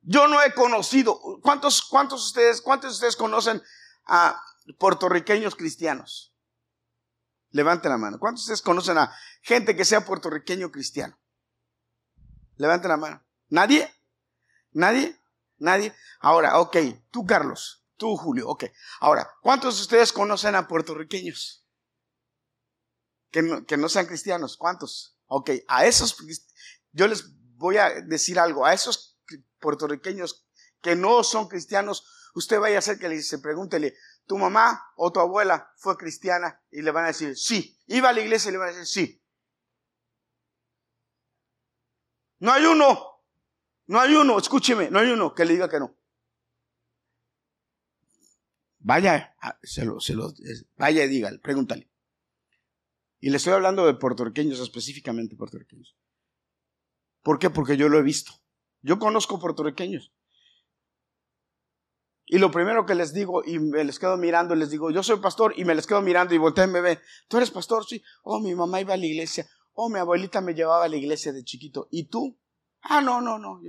Yo 0.00 0.28
no 0.28 0.42
he 0.42 0.54
conocido, 0.54 1.20
¿cuántos, 1.42 1.82
cuántos, 1.82 2.24
ustedes, 2.24 2.62
cuántos 2.62 2.92
de 2.92 2.94
ustedes 2.94 3.16
conocen 3.16 3.62
a 4.06 4.42
puertorriqueños 4.78 5.56
cristianos? 5.56 6.34
Levanten 7.50 7.90
la 7.90 7.98
mano. 7.98 8.18
¿Cuántos 8.18 8.46
de 8.46 8.52
ustedes 8.52 8.62
conocen 8.62 8.98
a 8.98 9.14
gente 9.42 9.76
que 9.76 9.84
sea 9.84 10.04
puertorriqueño 10.04 10.70
cristiano? 10.70 11.18
Levanten 12.56 12.90
la 12.90 12.96
mano. 12.96 13.24
¿Nadie? 13.48 13.92
¿Nadie? 14.72 15.20
Nadie. 15.58 15.94
Ahora, 16.20 16.60
ok, 16.60 16.76
tú 17.10 17.26
Carlos, 17.26 17.84
tú 17.96 18.16
Julio, 18.16 18.48
ok. 18.48 18.64
Ahora, 19.00 19.28
¿cuántos 19.42 19.76
de 19.76 19.82
ustedes 19.82 20.12
conocen 20.12 20.54
a 20.54 20.68
puertorriqueños? 20.68 21.66
Que 23.30 23.42
no, 23.42 23.88
sean 23.88 24.06
cristianos, 24.06 24.56
¿cuántos? 24.56 25.16
Ok, 25.26 25.50
a 25.68 25.86
esos, 25.86 26.16
yo 26.92 27.06
les 27.06 27.24
voy 27.56 27.76
a 27.76 27.90
decir 28.00 28.40
algo, 28.40 28.66
a 28.66 28.74
esos 28.74 29.18
puertorriqueños 29.60 30.46
que 30.80 30.96
no 30.96 31.22
son 31.22 31.46
cristianos, 31.46 32.04
usted 32.34 32.58
vaya 32.58 32.76
a 32.76 32.78
hacer 32.80 32.98
que 32.98 33.08
le, 33.08 33.22
se 33.22 33.38
pregúntele, 33.38 33.94
¿tu 34.30 34.38
mamá 34.38 34.92
o 34.94 35.10
tu 35.10 35.18
abuela 35.18 35.72
fue 35.76 35.96
cristiana? 35.96 36.62
Y 36.70 36.82
le 36.82 36.92
van 36.92 37.02
a 37.02 37.08
decir, 37.08 37.36
sí. 37.36 37.76
Iba 37.88 38.10
a 38.10 38.12
la 38.12 38.20
iglesia 38.20 38.50
y 38.50 38.52
le 38.52 38.58
van 38.58 38.68
a 38.68 38.72
decir, 38.72 38.86
sí. 38.86 39.22
No 42.38 42.52
hay 42.52 42.64
uno 42.64 43.10
no 43.90 43.98
hay 43.98 44.14
uno, 44.14 44.38
escúcheme, 44.38 44.88
no 44.88 45.00
hay 45.00 45.08
uno 45.08 45.34
que 45.34 45.44
le 45.44 45.54
diga 45.54 45.68
que 45.68 45.80
no. 45.80 45.96
Vaya, 48.78 49.36
se 49.64 49.84
lo, 49.84 49.98
se 49.98 50.14
lo, 50.14 50.32
vaya 50.76 51.04
y 51.04 51.08
dígale, 51.08 51.40
pregúntale. 51.40 51.90
Y 53.18 53.30
le 53.30 53.38
estoy 53.38 53.52
hablando 53.52 53.84
de 53.86 53.94
puertorriqueños, 53.94 54.60
específicamente 54.60 55.34
puertorriqueños. 55.34 55.96
¿Por 57.24 57.40
qué? 57.40 57.50
Porque 57.50 57.76
yo 57.76 57.88
lo 57.88 57.98
he 57.98 58.02
visto. 58.02 58.30
Yo 58.80 59.00
conozco 59.00 59.40
puertorriqueños. 59.40 60.12
Y 62.32 62.38
lo 62.38 62.52
primero 62.52 62.86
que 62.86 62.94
les 62.94 63.12
digo, 63.12 63.42
y 63.44 63.58
me 63.58 63.82
les 63.82 63.98
quedo 63.98 64.16
mirando, 64.16 64.54
les 64.54 64.70
digo, 64.70 64.92
yo 64.92 65.02
soy 65.02 65.18
pastor, 65.18 65.52
y 65.56 65.64
me 65.64 65.74
les 65.74 65.84
quedo 65.84 66.00
mirando 66.00 66.32
y 66.32 66.38
voltean 66.38 66.70
y 66.70 66.74
me 66.74 66.80
ven, 66.80 67.00
¿tú 67.26 67.38
eres 67.38 67.50
pastor? 67.50 67.84
Sí. 67.84 68.04
Oh, 68.22 68.38
mi 68.38 68.54
mamá 68.54 68.80
iba 68.80 68.94
a 68.94 68.96
la 68.96 69.04
iglesia. 69.04 69.48
Oh, 69.72 69.88
mi 69.88 69.98
abuelita 69.98 70.40
me 70.40 70.54
llevaba 70.54 70.84
a 70.84 70.88
la 70.88 70.94
iglesia 70.94 71.32
de 71.32 71.42
chiquito. 71.42 71.88
¿Y 71.90 72.04
tú? 72.04 72.38
Ah, 72.82 73.00
no, 73.00 73.20
no, 73.20 73.40
no. 73.40 73.60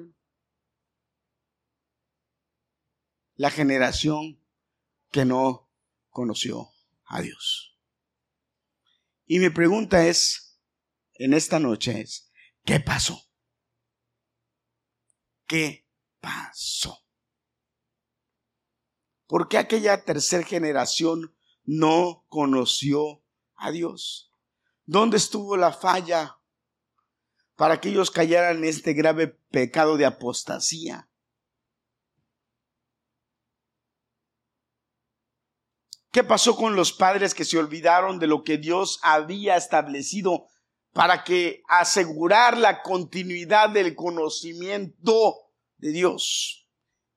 La 3.34 3.50
generación 3.50 4.40
que 5.10 5.26
no 5.26 5.68
conoció 6.12 6.70
a 7.06 7.20
Dios. 7.22 7.76
Y 9.26 9.40
mi 9.40 9.50
pregunta 9.50 10.06
es, 10.06 10.62
en 11.16 11.34
esta 11.34 11.58
noche 11.58 12.02
es, 12.02 12.32
¿qué 12.64 12.80
pasó? 12.80 13.24
¿Qué 15.48 15.88
pasó? 16.20 17.01
¿Por 19.32 19.48
qué 19.48 19.58
aquella 19.58 20.04
tercera 20.04 20.46
generación 20.46 21.34
no 21.64 22.26
conoció 22.28 23.24
a 23.56 23.72
Dios? 23.72 24.34
¿Dónde 24.84 25.16
estuvo 25.16 25.56
la 25.56 25.72
falla 25.72 26.42
para 27.62 27.80
que 27.80 27.90
ellos 27.90 28.12
en 28.18 28.64
este 28.64 28.94
grave 28.94 29.28
pecado 29.28 29.96
de 29.96 30.06
apostasía. 30.06 31.08
¿Qué 36.12 36.24
pasó 36.24 36.56
con 36.56 36.76
los 36.76 36.92
padres 36.92 37.36
que 37.36 37.46
se 37.46 37.60
olvidaron 37.60 38.18
de 38.18 38.26
lo 38.26 38.44
que 38.44 38.58
Dios 38.58 39.00
había 39.04 39.58
establecido 39.58 40.48
para 40.92 41.24
que 41.24 41.62
asegurar 41.70 42.58
la 42.58 42.82
continuidad 42.82 43.70
del 43.70 43.96
conocimiento 43.96 45.52
de 45.78 45.92
Dios? 45.92 46.68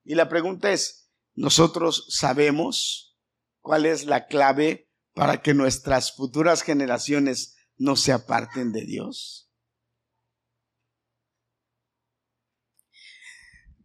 Y 0.03 0.13
la 0.13 0.29
pregunta 0.29 0.71
es, 0.71 1.04
¿nosotros 1.35 2.07
sabemos 2.09 3.17
cuál 3.61 3.85
es 3.85 4.05
la 4.05 4.27
clave 4.27 4.89
para 5.13 5.41
que 5.41 5.53
nuestras 5.53 6.15
futuras 6.15 6.61
generaciones 6.61 7.55
no 7.77 7.95
se 7.95 8.11
aparten 8.11 8.71
de 8.71 8.85
Dios? 8.85 9.49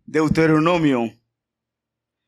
Deuteronomio. 0.07 1.21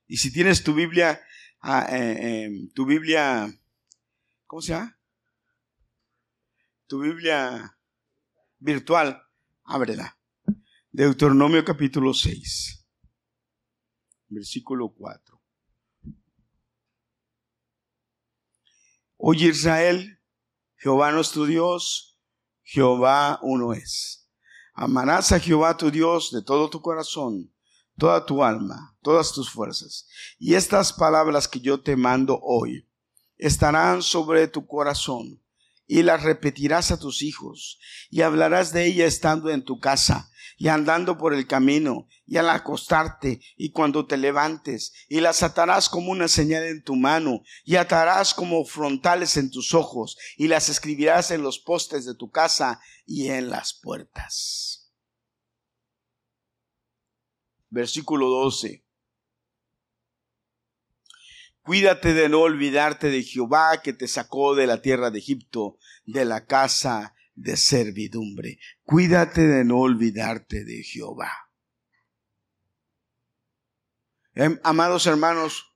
Y 0.06 0.18
si 0.18 0.32
tienes 0.32 0.62
tu 0.62 0.74
Biblia, 0.74 1.20
ah, 1.60 1.86
eh, 1.90 2.44
em, 2.44 2.70
tu 2.74 2.84
Biblia, 2.84 3.52
¿cómo 4.46 4.62
se 4.62 4.72
llama? 4.72 4.98
tu 6.92 7.00
Biblia 7.00 7.74
virtual, 8.58 9.22
ábrela. 9.64 10.18
Deuteronomio 10.90 11.64
capítulo 11.64 12.12
6, 12.12 12.81
versículo 14.32 14.88
4. 14.88 15.40
Oye 19.16 19.48
Israel, 19.48 20.18
Jehová 20.76 21.12
nuestro 21.12 21.44
Dios, 21.44 22.18
Jehová 22.62 23.38
uno 23.42 23.72
es. 23.72 24.28
Amarás 24.74 25.32
a 25.32 25.38
Jehová 25.38 25.76
tu 25.76 25.90
Dios 25.90 26.30
de 26.32 26.42
todo 26.42 26.70
tu 26.70 26.80
corazón, 26.80 27.52
toda 27.98 28.24
tu 28.24 28.42
alma, 28.42 28.96
todas 29.02 29.32
tus 29.32 29.50
fuerzas. 29.50 30.08
Y 30.38 30.54
estas 30.54 30.92
palabras 30.92 31.46
que 31.46 31.60
yo 31.60 31.80
te 31.80 31.94
mando 31.94 32.40
hoy 32.42 32.88
estarán 33.36 34.02
sobre 34.02 34.48
tu 34.48 34.66
corazón 34.66 35.41
y 35.92 36.02
las 36.04 36.22
repetirás 36.22 36.90
a 36.90 36.98
tus 36.98 37.20
hijos 37.20 37.78
y 38.08 38.22
hablarás 38.22 38.72
de 38.72 38.86
ella 38.86 39.04
estando 39.04 39.50
en 39.50 39.62
tu 39.62 39.78
casa 39.78 40.30
y 40.56 40.68
andando 40.68 41.18
por 41.18 41.34
el 41.34 41.46
camino 41.46 42.06
y 42.24 42.38
al 42.38 42.48
acostarte 42.48 43.42
y 43.58 43.72
cuando 43.72 44.06
te 44.06 44.16
levantes 44.16 44.94
y 45.10 45.20
las 45.20 45.42
atarás 45.42 45.90
como 45.90 46.10
una 46.10 46.28
señal 46.28 46.64
en 46.64 46.82
tu 46.82 46.96
mano 46.96 47.42
y 47.62 47.76
atarás 47.76 48.32
como 48.32 48.64
frontales 48.64 49.36
en 49.36 49.50
tus 49.50 49.74
ojos 49.74 50.16
y 50.38 50.48
las 50.48 50.70
escribirás 50.70 51.30
en 51.30 51.42
los 51.42 51.58
postes 51.58 52.06
de 52.06 52.14
tu 52.14 52.30
casa 52.30 52.80
y 53.04 53.28
en 53.28 53.50
las 53.50 53.74
puertas. 53.74 54.94
Versículo 57.68 58.30
12. 58.30 58.82
Cuídate 61.62 62.12
de 62.12 62.28
no 62.28 62.40
olvidarte 62.40 63.08
de 63.08 63.22
Jehová 63.22 63.82
que 63.82 63.92
te 63.92 64.08
sacó 64.08 64.56
de 64.56 64.66
la 64.66 64.82
tierra 64.82 65.10
de 65.10 65.20
Egipto, 65.20 65.78
de 66.04 66.24
la 66.24 66.44
casa 66.44 67.14
de 67.34 67.56
servidumbre. 67.56 68.58
Cuídate 68.82 69.46
de 69.46 69.64
no 69.64 69.78
olvidarte 69.78 70.64
de 70.64 70.82
Jehová. 70.82 71.30
Em, 74.34 74.58
amados 74.64 75.06
hermanos, 75.06 75.72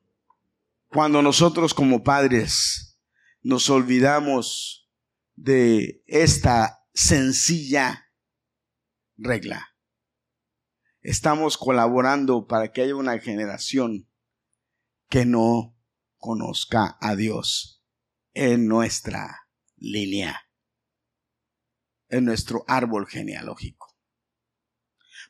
cuando 0.88 1.22
nosotros 1.22 1.72
como 1.72 2.02
padres 2.02 2.98
nos 3.42 3.70
olvidamos 3.70 4.90
de 5.36 6.02
esta 6.06 6.84
sencilla 6.94 8.10
regla, 9.16 9.68
estamos 11.00 11.56
colaborando 11.56 12.48
para 12.48 12.72
que 12.72 12.82
haya 12.82 12.96
una 12.96 13.18
generación 13.20 14.08
que 15.08 15.24
no 15.24 15.75
conozca 16.18 16.96
a 17.00 17.14
Dios 17.16 17.82
en 18.34 18.66
nuestra 18.66 19.48
línea, 19.76 20.48
en 22.08 22.24
nuestro 22.24 22.64
árbol 22.68 23.06
genealógico. 23.06 23.94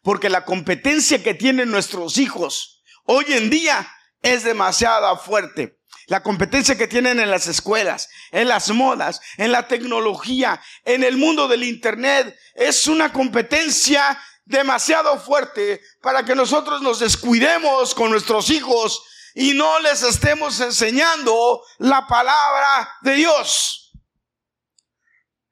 Porque 0.02 0.28
la 0.28 0.44
competencia 0.44 1.22
que 1.22 1.34
tienen 1.34 1.70
nuestros 1.70 2.18
hijos 2.18 2.82
hoy 3.04 3.24
en 3.28 3.50
día 3.50 3.88
es 4.22 4.44
demasiado 4.44 5.16
fuerte. 5.18 5.80
La 6.08 6.22
competencia 6.22 6.76
que 6.76 6.86
tienen 6.86 7.18
en 7.18 7.30
las 7.30 7.48
escuelas, 7.48 8.08
en 8.30 8.48
las 8.48 8.70
modas, 8.70 9.20
en 9.38 9.50
la 9.50 9.66
tecnología, 9.66 10.60
en 10.84 11.02
el 11.02 11.16
mundo 11.16 11.48
del 11.48 11.64
Internet, 11.64 12.36
es 12.54 12.86
una 12.86 13.12
competencia 13.12 14.16
demasiado 14.44 15.18
fuerte 15.18 15.80
para 16.00 16.24
que 16.24 16.36
nosotros 16.36 16.80
nos 16.80 17.00
descuidemos 17.00 17.94
con 17.94 18.10
nuestros 18.10 18.50
hijos 18.50 19.02
y 19.38 19.52
no 19.52 19.78
les 19.80 20.02
estemos 20.02 20.58
enseñando 20.60 21.62
la 21.76 22.06
palabra 22.06 22.90
de 23.02 23.14
Dios. 23.16 23.92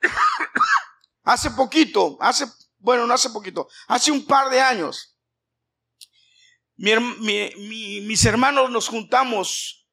hace 1.22 1.50
poquito, 1.50 2.16
hace, 2.18 2.46
bueno, 2.78 3.06
no 3.06 3.12
hace 3.12 3.28
poquito, 3.28 3.68
hace 3.86 4.10
un 4.10 4.24
par 4.26 4.48
de 4.48 4.62
años, 4.62 5.18
mis 6.76 8.24
hermanos 8.24 8.70
nos 8.70 8.88
juntamos, 8.88 9.86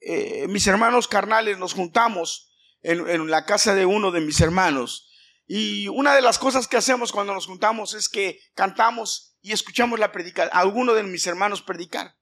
eh, 0.00 0.46
mis 0.48 0.66
hermanos 0.66 1.08
carnales 1.08 1.56
nos 1.56 1.72
juntamos 1.72 2.52
en, 2.82 3.30
la 3.30 3.46
casa 3.46 3.74
de 3.74 3.86
uno 3.86 4.10
de 4.10 4.20
mis 4.20 4.42
hermanos. 4.42 5.10
Y 5.46 5.88
una 5.88 6.14
de 6.14 6.20
las 6.20 6.38
cosas 6.38 6.68
que 6.68 6.76
hacemos 6.76 7.12
cuando 7.12 7.32
nos 7.32 7.46
juntamos 7.46 7.94
es 7.94 8.10
que 8.10 8.40
cantamos 8.54 9.38
y 9.40 9.52
escuchamos 9.52 9.98
la 9.98 10.12
predicación, 10.12 10.54
a 10.54 10.60
alguno 10.60 10.92
de 10.92 11.02
mis 11.02 11.26
hermanos 11.26 11.62
predicar. 11.62 12.17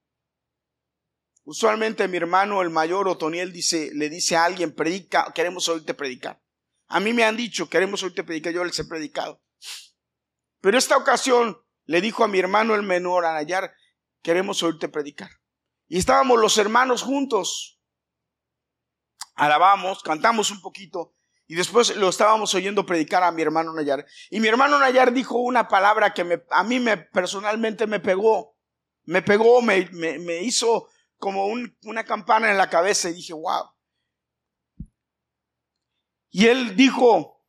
Usualmente 1.46 2.08
mi 2.08 2.16
hermano, 2.16 2.60
el 2.60 2.70
mayor 2.70 3.06
Otoniel, 3.06 3.52
dice, 3.52 3.90
le 3.94 4.10
dice 4.10 4.34
a 4.34 4.44
alguien, 4.44 4.74
predica, 4.74 5.32
queremos 5.32 5.68
oírte 5.68 5.94
predicar. 5.94 6.42
A 6.88 6.98
mí 6.98 7.12
me 7.12 7.22
han 7.22 7.36
dicho, 7.36 7.70
queremos 7.70 8.02
oírte 8.02 8.24
predicar, 8.24 8.52
yo 8.52 8.64
les 8.64 8.76
he 8.80 8.84
predicado. 8.84 9.40
Pero 10.60 10.76
esta 10.76 10.96
ocasión 10.96 11.56
le 11.84 12.00
dijo 12.00 12.24
a 12.24 12.28
mi 12.28 12.40
hermano 12.40 12.74
el 12.74 12.82
menor, 12.82 13.24
Anayar, 13.24 13.72
queremos 14.22 14.60
oírte 14.64 14.88
predicar. 14.88 15.30
Y 15.86 15.98
estábamos 15.98 16.40
los 16.40 16.58
hermanos 16.58 17.04
juntos. 17.04 17.80
Alabamos, 19.36 20.02
cantamos 20.02 20.50
un 20.50 20.60
poquito. 20.60 21.14
Y 21.46 21.54
después 21.54 21.94
lo 21.94 22.08
estábamos 22.08 22.52
oyendo 22.56 22.84
predicar 22.84 23.22
a 23.22 23.30
mi 23.30 23.42
hermano 23.42 23.72
Nayar. 23.72 24.04
Y 24.30 24.40
mi 24.40 24.48
hermano 24.48 24.80
Nayar 24.80 25.12
dijo 25.12 25.38
una 25.38 25.68
palabra 25.68 26.12
que 26.12 26.42
a 26.50 26.64
mí 26.64 26.80
me, 26.80 26.96
personalmente 26.96 27.86
me 27.86 28.00
pegó. 28.00 28.56
Me 29.04 29.22
pegó, 29.22 29.62
me 29.62 30.42
hizo 30.42 30.88
como 31.18 31.46
una 31.46 32.04
campana 32.04 32.50
en 32.50 32.58
la 32.58 32.70
cabeza 32.70 33.08
y 33.08 33.14
dije, 33.14 33.32
wow. 33.32 33.70
Y 36.30 36.46
él 36.46 36.76
dijo, 36.76 37.44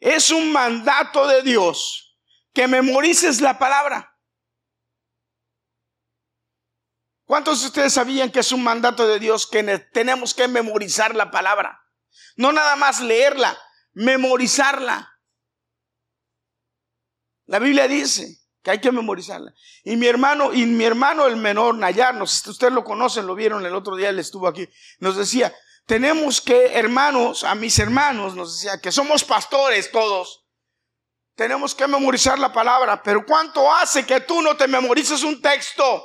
es 0.00 0.30
un 0.30 0.52
mandato 0.52 1.26
de 1.26 1.42
Dios 1.42 2.18
que 2.52 2.68
memorices 2.68 3.40
la 3.40 3.58
palabra. 3.58 4.14
¿Cuántos 7.24 7.60
de 7.60 7.66
ustedes 7.68 7.94
sabían 7.94 8.30
que 8.30 8.40
es 8.40 8.52
un 8.52 8.62
mandato 8.62 9.06
de 9.06 9.18
Dios 9.18 9.46
que 9.46 9.62
tenemos 9.92 10.34
que 10.34 10.46
memorizar 10.46 11.14
la 11.14 11.30
palabra? 11.30 11.82
No 12.36 12.52
nada 12.52 12.76
más 12.76 13.00
leerla, 13.00 13.58
memorizarla. 13.92 15.10
La 17.46 17.58
Biblia 17.58 17.88
dice, 17.88 18.43
que 18.64 18.70
hay 18.70 18.80
que 18.80 18.90
memorizarla. 18.90 19.52
Y 19.84 19.96
mi 19.96 20.06
hermano, 20.06 20.52
y 20.52 20.64
mi 20.64 20.84
hermano 20.84 21.26
el 21.26 21.36
menor, 21.36 21.74
Nayar, 21.74 22.20
ustedes 22.20 22.72
lo 22.72 22.82
conocen, 22.82 23.26
lo 23.26 23.34
vieron 23.34 23.64
el 23.66 23.74
otro 23.74 23.94
día, 23.94 24.08
él 24.08 24.18
estuvo 24.18 24.48
aquí, 24.48 24.66
nos 25.00 25.16
decía, 25.16 25.54
tenemos 25.84 26.40
que, 26.40 26.78
hermanos, 26.78 27.44
a 27.44 27.54
mis 27.54 27.78
hermanos, 27.78 28.34
nos 28.34 28.54
decía, 28.54 28.80
que 28.80 28.90
somos 28.90 29.22
pastores 29.22 29.92
todos, 29.92 30.46
tenemos 31.34 31.74
que 31.74 31.86
memorizar 31.86 32.38
la 32.38 32.52
palabra, 32.54 33.02
pero 33.02 33.26
¿cuánto 33.26 33.70
hace 33.70 34.06
que 34.06 34.20
tú 34.20 34.40
no 34.40 34.56
te 34.56 34.66
memorices 34.66 35.22
un 35.22 35.42
texto? 35.42 36.02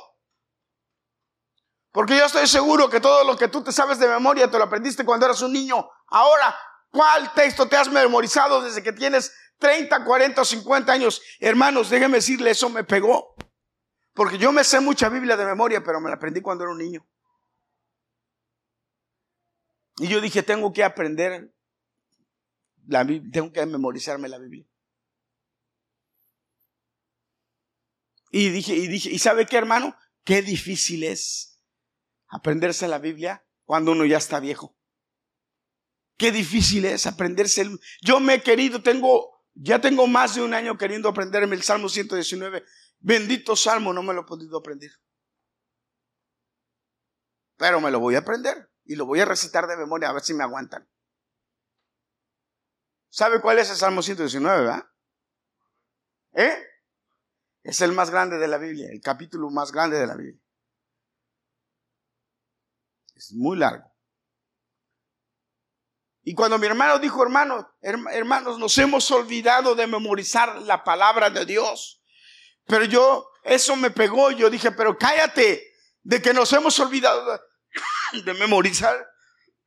Porque 1.92 2.16
yo 2.16 2.26
estoy 2.26 2.46
seguro 2.46 2.90
que 2.90 3.00
todo 3.00 3.24
lo 3.24 3.36
que 3.38 3.48
tú 3.48 3.64
te 3.64 3.72
sabes 3.72 3.98
de 3.98 4.06
memoria 4.06 4.50
te 4.50 4.58
lo 4.58 4.64
aprendiste 4.64 5.04
cuando 5.04 5.26
eras 5.26 5.40
un 5.40 5.52
niño. 5.52 5.88
Ahora, 6.08 6.56
¿cuál 6.90 7.32
texto 7.34 7.68
te 7.68 7.76
has 7.76 7.90
memorizado 7.90 8.62
desde 8.62 8.82
que 8.82 8.92
tienes 8.92 9.32
30, 9.60 10.04
40 10.04 10.40
o 10.40 10.44
50 10.44 10.92
años. 10.92 11.22
Hermanos, 11.38 11.90
déjenme 11.90 12.16
decirle, 12.16 12.50
eso 12.50 12.68
me 12.68 12.82
pegó. 12.82 13.36
Porque 14.14 14.38
yo 14.38 14.50
me 14.50 14.64
sé 14.64 14.80
mucha 14.80 15.08
Biblia 15.08 15.36
de 15.36 15.46
memoria, 15.46 15.84
pero 15.84 16.00
me 16.00 16.08
la 16.08 16.16
aprendí 16.16 16.40
cuando 16.40 16.64
era 16.64 16.72
un 16.72 16.78
niño. 16.78 17.06
Y 19.98 20.08
yo 20.08 20.20
dije, 20.20 20.42
tengo 20.42 20.72
que 20.72 20.82
aprender 20.82 21.54
la 22.86 23.06
tengo 23.06 23.52
que 23.52 23.64
memorizarme 23.66 24.28
la 24.28 24.38
Biblia. 24.38 24.66
Y 28.32 28.48
dije, 28.48 28.74
y 28.74 28.88
dije, 28.88 29.10
¿y 29.10 29.18
sabe 29.18 29.46
qué, 29.46 29.56
hermano? 29.56 29.94
Qué 30.24 30.42
difícil 30.42 31.04
es 31.04 31.60
aprenderse 32.28 32.88
la 32.88 32.98
Biblia 32.98 33.46
cuando 33.64 33.92
uno 33.92 34.04
ya 34.06 34.18
está 34.18 34.40
viejo. 34.40 34.76
Qué 36.20 36.30
difícil 36.30 36.84
es 36.84 37.06
aprenderse. 37.06 37.64
Yo 38.02 38.20
me 38.20 38.34
he 38.34 38.42
querido, 38.42 38.82
tengo 38.82 39.40
ya 39.54 39.80
tengo 39.80 40.06
más 40.06 40.34
de 40.34 40.42
un 40.42 40.52
año 40.52 40.76
queriendo 40.76 41.08
aprenderme 41.08 41.56
el 41.56 41.62
Salmo 41.62 41.88
119. 41.88 42.62
Bendito 42.98 43.56
Salmo, 43.56 43.94
no 43.94 44.02
me 44.02 44.12
lo 44.12 44.20
he 44.20 44.24
podido 44.26 44.58
aprender. 44.58 44.90
Pero 47.56 47.80
me 47.80 47.90
lo 47.90 48.00
voy 48.00 48.16
a 48.16 48.18
aprender 48.18 48.70
y 48.84 48.96
lo 48.96 49.06
voy 49.06 49.20
a 49.20 49.24
recitar 49.24 49.66
de 49.66 49.78
memoria 49.78 50.10
a 50.10 50.12
ver 50.12 50.22
si 50.22 50.34
me 50.34 50.44
aguantan. 50.44 50.86
¿Sabe 53.08 53.40
cuál 53.40 53.58
es 53.58 53.70
el 53.70 53.76
Salmo 53.76 54.02
119, 54.02 54.60
verdad? 54.60 54.90
¿Eh? 56.34 56.66
Es 57.62 57.80
el 57.80 57.92
más 57.92 58.10
grande 58.10 58.36
de 58.36 58.46
la 58.46 58.58
Biblia, 58.58 58.90
el 58.90 59.00
capítulo 59.00 59.48
más 59.48 59.72
grande 59.72 59.98
de 59.98 60.06
la 60.06 60.16
Biblia. 60.16 60.44
Es 63.14 63.32
muy 63.32 63.56
largo. 63.56 63.89
Y 66.30 66.34
cuando 66.36 66.58
mi 66.58 66.66
hermano 66.68 67.00
dijo, 67.00 67.24
hermano, 67.24 67.74
hermanos, 67.82 68.56
nos 68.56 68.78
hemos 68.78 69.10
olvidado 69.10 69.74
de 69.74 69.88
memorizar 69.88 70.62
la 70.62 70.84
palabra 70.84 71.28
de 71.28 71.44
Dios. 71.44 72.04
Pero 72.66 72.84
yo, 72.84 73.28
eso 73.42 73.74
me 73.74 73.90
pegó, 73.90 74.30
yo 74.30 74.48
dije, 74.48 74.70
pero 74.70 74.96
cállate, 74.96 75.74
de 76.04 76.22
que 76.22 76.32
nos 76.32 76.52
hemos 76.52 76.78
olvidado 76.78 77.42
de, 78.12 78.34
memorizar 78.34 79.10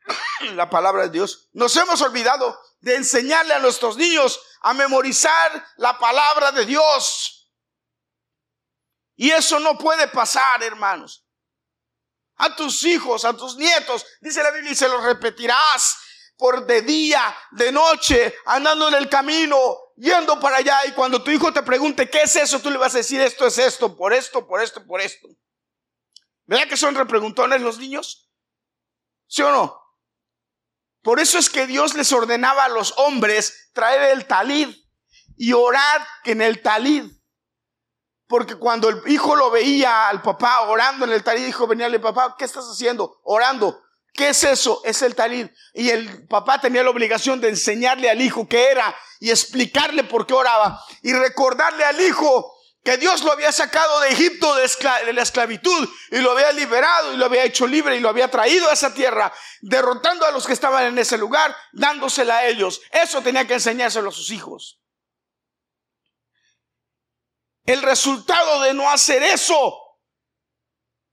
la 0.55 0.69
palabra 0.69 1.03
de 1.03 1.09
Dios. 1.09 1.49
Nos 1.51 1.75
hemos 1.75 2.01
olvidado 2.01 2.57
de 2.79 2.95
enseñarle 2.95 3.55
a 3.55 3.59
nuestros 3.59 3.97
niños 3.97 4.39
a 4.61 4.73
memorizar 4.73 5.67
la 5.75 5.99
palabra 5.99 6.53
de 6.53 6.65
Dios. 6.65 7.51
Y 9.17 9.31
eso 9.31 9.59
no 9.59 9.77
puede 9.77 10.07
pasar, 10.07 10.63
hermanos. 10.63 11.27
A 12.37 12.55
tus 12.55 12.85
hijos, 12.85 13.25
a 13.25 13.35
tus 13.35 13.57
nietos, 13.57 14.05
dice 14.21 14.41
la 14.41 14.51
Biblia, 14.51 14.71
y 14.71 14.75
se 14.75 14.87
lo 14.87 15.01
repetirás 15.01 15.97
por 16.37 16.65
de 16.65 16.81
día, 16.81 17.35
de 17.51 17.71
noche, 17.71 18.33
andando 18.45 18.87
en 18.89 18.95
el 18.95 19.09
camino, 19.09 19.57
yendo 19.95 20.39
para 20.39 20.57
allá. 20.57 20.85
Y 20.87 20.91
cuando 20.91 21.23
tu 21.23 21.31
hijo 21.31 21.53
te 21.53 21.63
pregunte, 21.63 22.09
¿qué 22.09 22.23
es 22.23 22.35
eso? 22.35 22.59
Tú 22.59 22.69
le 22.69 22.77
vas 22.77 22.93
a 22.95 22.99
decir, 22.99 23.21
esto 23.21 23.45
es 23.45 23.57
esto, 23.57 23.95
por 23.95 24.13
esto, 24.13 24.47
por 24.47 24.61
esto, 24.61 24.85
por 24.85 25.01
esto. 25.01 25.27
¿Verdad 26.45 26.67
que 26.67 26.77
son 26.77 26.95
repreguntones 26.95 27.61
los 27.61 27.77
niños? 27.77 28.29
¿Sí 29.27 29.41
o 29.41 29.51
no? 29.51 29.81
Por 31.01 31.19
eso 31.19 31.37
es 31.37 31.49
que 31.49 31.67
Dios 31.67 31.95
les 31.95 32.11
ordenaba 32.11 32.65
a 32.65 32.69
los 32.69 32.93
hombres 32.97 33.71
traer 33.73 34.11
el 34.11 34.25
talid 34.25 34.73
y 35.35 35.53
orar 35.53 36.05
en 36.23 36.41
el 36.41 36.61
talid. 36.61 37.11
Porque 38.27 38.55
cuando 38.55 38.89
el 38.89 39.01
hijo 39.07 39.35
lo 39.35 39.51
veía 39.51 40.07
al 40.07 40.21
papá 40.21 40.61
orando 40.61 41.05
en 41.05 41.11
el 41.11 41.23
talid, 41.23 41.45
dijo, 41.45 41.67
veníale 41.67 41.99
papá, 41.99 42.35
¿qué 42.37 42.45
estás 42.45 42.65
haciendo? 42.65 43.19
Orando. 43.23 43.82
¿Qué 44.13 44.29
es 44.29 44.43
eso? 44.43 44.81
Es 44.85 45.01
el 45.01 45.15
talid. 45.15 45.47
Y 45.73 45.89
el 45.89 46.27
papá 46.27 46.61
tenía 46.61 46.83
la 46.83 46.91
obligación 46.91 47.41
de 47.41 47.49
enseñarle 47.49 48.09
al 48.09 48.21
hijo 48.21 48.47
qué 48.47 48.69
era 48.69 48.95
y 49.19 49.31
explicarle 49.31 50.03
por 50.03 50.27
qué 50.27 50.33
oraba 50.33 50.83
y 51.01 51.13
recordarle 51.13 51.83
al 51.83 51.99
hijo 51.99 52.53
que 52.83 52.97
Dios 52.97 53.23
lo 53.23 53.31
había 53.31 53.51
sacado 53.51 54.01
de 54.01 54.09
Egipto 54.09 54.55
de, 54.55 55.13
la 55.13 55.21
esclavitud 55.21 55.89
y 56.11 56.17
lo 56.17 56.31
había 56.31 56.51
liberado 56.51 57.13
y 57.13 57.17
lo 57.17 57.25
había 57.25 57.45
hecho 57.45 57.65
libre 57.65 57.95
y 57.95 58.01
lo 58.01 58.09
había 58.09 58.29
traído 58.29 58.69
a 58.69 58.73
esa 58.73 58.93
tierra, 58.93 59.33
derrotando 59.61 60.25
a 60.25 60.31
los 60.31 60.45
que 60.45 60.53
estaban 60.53 60.85
en 60.85 60.97
ese 60.97 61.17
lugar, 61.17 61.55
dándosela 61.71 62.39
a 62.39 62.47
ellos. 62.47 62.81
Eso 62.91 63.21
tenía 63.21 63.47
que 63.47 63.53
enseñárselo 63.53 64.09
a 64.09 64.13
sus 64.13 64.31
hijos. 64.31 64.81
El 67.65 67.81
resultado 67.81 68.61
de 68.61 68.73
no 68.73 68.91
hacer 68.91 69.23
eso 69.23 69.79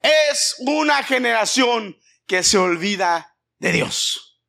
es 0.02 0.56
una 0.58 1.04
generación 1.04 1.99
que 2.30 2.44
se 2.44 2.58
olvida 2.58 3.36
de 3.58 3.72
Dios. 3.72 4.40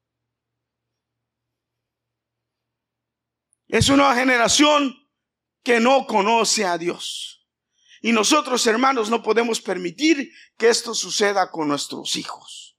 Es 3.68 3.90
una 3.90 4.14
generación 4.14 4.96
que 5.64 5.80
no 5.80 6.06
conoce 6.06 6.64
a 6.64 6.78
Dios. 6.78 7.50
Y 8.00 8.12
nosotros, 8.12 8.68
hermanos, 8.68 9.10
no 9.10 9.24
podemos 9.24 9.62
permitir 9.62 10.32
que 10.60 10.70
esto 10.70 10.94
suceda 10.94 11.50
con 11.50 11.70
nuestros 11.70 12.18
hijos. 12.18 12.78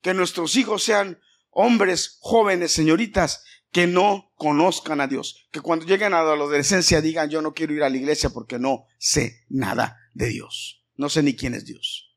Que 0.00 0.14
nuestros 0.14 0.56
hijos 0.56 0.84
sean 0.84 1.20
hombres, 1.50 2.16
jóvenes, 2.20 2.72
señoritas, 2.72 3.44
que 3.72 3.86
no 3.86 4.32
conozcan 4.36 5.02
a 5.02 5.06
Dios. 5.06 5.46
Que 5.52 5.60
cuando 5.60 5.84
lleguen 5.84 6.14
a 6.14 6.22
la 6.22 6.32
adolescencia 6.32 7.02
digan, 7.02 7.28
yo 7.28 7.42
no 7.42 7.52
quiero 7.52 7.74
ir 7.74 7.82
a 7.82 7.90
la 7.90 7.98
iglesia 7.98 8.30
porque 8.30 8.58
no 8.58 8.86
sé 8.96 9.44
nada 9.50 9.98
de 10.14 10.28
Dios. 10.28 10.82
No 10.94 11.10
sé 11.10 11.22
ni 11.22 11.36
quién 11.36 11.52
es 11.52 11.66
Dios. 11.66 12.07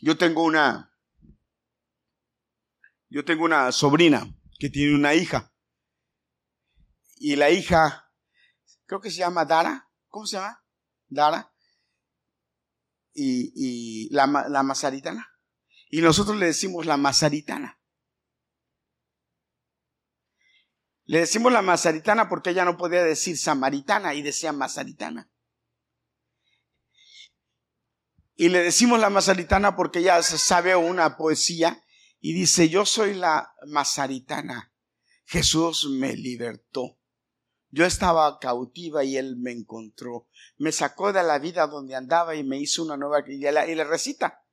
Yo 0.00 0.16
tengo 0.16 0.44
una, 0.44 0.92
yo 3.08 3.24
tengo 3.24 3.44
una 3.44 3.72
sobrina 3.72 4.26
que 4.58 4.70
tiene 4.70 4.94
una 4.94 5.14
hija 5.14 5.52
y 7.16 7.36
la 7.36 7.50
hija, 7.50 8.12
creo 8.86 9.00
que 9.00 9.10
se 9.10 9.18
llama 9.18 9.44
Dara, 9.44 9.90
¿cómo 10.08 10.26
se 10.26 10.36
llama? 10.36 10.64
Dara. 11.08 11.52
Y, 13.12 14.08
la, 14.12 14.26
la 14.48 14.62
mazaritana. 14.62 15.28
Y 15.90 16.00
nosotros 16.00 16.36
le 16.36 16.46
decimos 16.46 16.86
la 16.86 16.96
mazaritana. 16.96 17.80
Le 21.04 21.20
decimos 21.20 21.50
la 21.52 21.62
mazaritana 21.62 22.28
porque 22.28 22.50
ella 22.50 22.64
no 22.64 22.76
podía 22.76 23.02
decir 23.02 23.36
samaritana 23.36 24.14
y 24.14 24.22
decía 24.22 24.52
mazaritana. 24.52 25.28
Y 28.40 28.50
le 28.50 28.62
decimos 28.62 29.00
la 29.00 29.10
mazaritana 29.10 29.74
porque 29.74 29.98
ella 29.98 30.22
sabe 30.22 30.76
una 30.76 31.16
poesía 31.16 31.84
y 32.20 32.34
dice, 32.34 32.68
yo 32.68 32.86
soy 32.86 33.14
la 33.14 33.52
mazaritana. 33.66 34.72
Jesús 35.24 35.88
me 35.90 36.14
libertó. 36.14 37.00
Yo 37.70 37.84
estaba 37.84 38.38
cautiva 38.38 39.02
y 39.02 39.16
Él 39.16 39.36
me 39.38 39.50
encontró. 39.50 40.28
Me 40.56 40.70
sacó 40.70 41.12
de 41.12 41.24
la 41.24 41.40
vida 41.40 41.66
donde 41.66 41.96
andaba 41.96 42.36
y 42.36 42.44
me 42.44 42.60
hizo 42.60 42.84
una 42.84 42.96
nueva 42.96 43.24
y 43.26 43.38
le, 43.38 43.72
y 43.72 43.74
recita. 43.74 44.44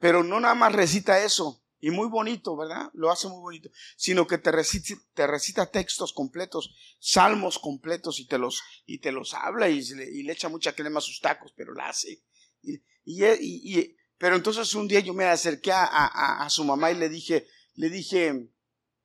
Pero 0.00 0.24
no 0.24 0.40
nada 0.40 0.56
más 0.56 0.72
recita 0.72 1.22
eso, 1.22 1.62
y 1.78 1.90
muy 1.90 2.08
bonito, 2.08 2.56
¿verdad? 2.56 2.90
Lo 2.92 3.12
hace 3.12 3.28
muy 3.28 3.40
bonito, 3.40 3.70
sino 3.96 4.26
que 4.26 4.38
te 4.38 4.50
recita, 4.50 5.00
te 5.14 5.28
recita 5.28 5.70
textos 5.70 6.12
completos, 6.12 6.74
salmos 6.98 7.60
completos 7.60 8.18
y 8.18 8.26
te 8.26 8.36
los, 8.36 8.62
y 8.84 8.98
te 8.98 9.12
los 9.12 9.32
habla 9.32 9.68
y, 9.68 9.80
le 9.84 10.32
echa 10.32 10.48
mucha 10.48 10.74
crema 10.74 10.98
a 10.98 11.02
sus 11.02 11.20
tacos, 11.20 11.52
pero 11.56 11.72
la 11.72 11.88
hace. 11.88 12.24
Y, 12.62 12.82
y, 13.04 13.96
pero 14.18 14.36
entonces 14.36 14.74
un 14.74 14.88
día 14.88 15.00
yo 15.00 15.14
me 15.14 15.24
acerqué 15.24 15.72
a 15.72 16.46
su 16.50 16.64
mamá 16.64 16.90
y 16.90 16.96
le 16.96 17.08
dije, 17.08 17.46
le 17.74 17.88
dije, 17.88 18.50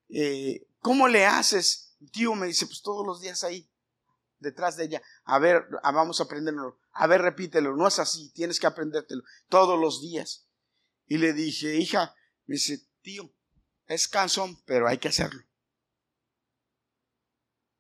eh, 0.10 0.68
¿cómo 0.80 1.08
le 1.08 1.26
haces? 1.26 1.96
tío 2.12 2.36
me 2.36 2.48
dice, 2.48 2.66
pues 2.66 2.82
todos 2.82 3.06
los 3.06 3.22
días 3.22 3.44
ahí, 3.44 3.70
detrás 4.40 4.78
de 4.78 4.86
ella, 4.86 5.02
a 5.24 5.40
ver, 5.40 5.68
ah, 5.84 5.92
vamos 5.92 6.20
a 6.20 6.26
aprenderlo, 6.26 6.80
a 6.92 7.08
ver, 7.08 7.22
repítelo, 7.22 7.76
no 7.76 7.88
es 7.88 8.00
así, 8.00 8.32
tienes 8.34 8.60
que 8.60 8.68
aprendértelo 8.68 9.24
todos 9.50 9.80
los 9.80 10.02
días. 10.02 10.48
Y 11.08 11.18
le 11.18 11.34
dije, 11.34 11.76
hija, 11.78 12.14
me 12.46 12.56
dice, 12.56 12.86
tío, 13.02 13.34
es 13.88 14.08
cansón, 14.08 14.62
pero 14.66 14.88
hay 14.88 14.98
que 14.98 15.08
hacerlo. 15.08 15.42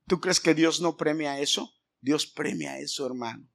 ¿Tú 0.07 0.21
crees 0.21 0.39
que 0.39 0.53
Dios 0.53 0.79
no 0.79 0.95
premia 0.95 1.39
eso? 1.39 1.73
Dios 1.99 2.25
premia 2.25 2.79
eso, 2.79 3.05
hermano. 3.05 3.47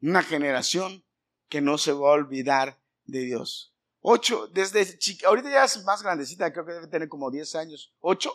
Una 0.00 0.22
generación 0.22 1.04
que 1.48 1.60
no 1.60 1.78
se 1.78 1.92
va 1.92 2.10
a 2.10 2.12
olvidar 2.12 2.80
de 3.04 3.20
Dios. 3.20 3.74
Ocho, 4.00 4.46
desde 4.48 4.98
chica, 4.98 5.28
ahorita 5.28 5.50
ya 5.50 5.64
es 5.64 5.82
más 5.84 6.02
grandecita, 6.02 6.52
creo 6.52 6.64
que 6.64 6.72
debe 6.72 6.86
tener 6.86 7.08
como 7.08 7.30
diez 7.30 7.54
años. 7.54 7.94
Ocho, 8.00 8.32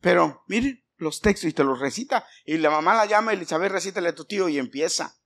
pero 0.00 0.42
miren 0.46 0.82
los 0.96 1.20
textos 1.20 1.50
y 1.50 1.52
te 1.52 1.64
los 1.64 1.78
recita. 1.78 2.26
Y 2.44 2.58
la 2.58 2.70
mamá 2.70 2.94
la 2.94 3.06
llama 3.06 3.32
y 3.32 3.36
le 3.36 3.40
dice, 3.40 3.54
a 3.54 3.58
ver, 3.58 3.72
recítale 3.72 4.08
a 4.08 4.14
tu 4.14 4.24
tío 4.24 4.48
y 4.48 4.58
empieza. 4.58 5.20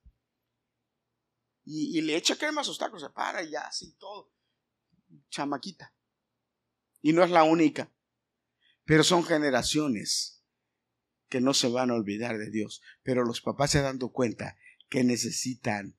Y, 1.65 2.01
le 2.01 2.17
echa 2.17 2.37
crema 2.37 2.63
a 2.63 2.65
sus 2.65 2.79
tacos, 2.79 3.01
se 3.01 3.11
para 3.11 3.43
y 3.43 3.51
ya, 3.51 3.61
así 3.61 3.93
todo. 3.97 4.33
Chamaquita. 5.31 5.95
Y 7.01 7.13
no 7.13 7.23
es 7.23 7.31
la 7.31 7.45
única. 7.45 7.93
Pero 8.85 9.05
son 9.05 9.25
generaciones 9.25 10.43
que 11.29 11.41
no 11.41 11.55
se 11.55 11.69
van 11.69 11.91
a 11.91 11.95
olvidar 11.95 12.37
de 12.37 12.51
Dios. 12.51 12.83
Pero 13.03 13.25
los 13.25 13.41
papás 13.41 13.71
se 13.71 13.83
dan 13.83 13.99
cuenta 13.99 14.57
que 14.93 15.05
necesitan 15.05 15.97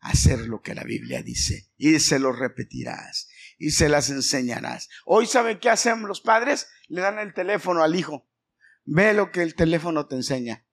hacer 0.00 0.40
lo 0.40 0.60
que 0.60 0.74
la 0.74 0.82
Biblia 0.82 1.22
dice. 1.22 1.70
Y 1.76 2.00
se 2.00 2.18
lo 2.18 2.32
repetirás 2.32 3.28
y 3.58 3.70
se 3.70 3.88
las 3.88 4.10
enseñarás. 4.10 4.88
Hoy, 5.04 5.26
¿saben 5.26 5.60
qué 5.60 5.70
hacen 5.70 6.02
los 6.02 6.20
padres? 6.20 6.66
Le 6.88 7.00
dan 7.00 7.20
el 7.20 7.32
teléfono 7.32 7.84
al 7.84 7.94
hijo. 7.94 8.28
Ve 8.84 9.14
lo 9.14 9.30
que 9.30 9.42
el 9.42 9.54
teléfono 9.54 10.08
te 10.08 10.16
enseña 10.16 10.66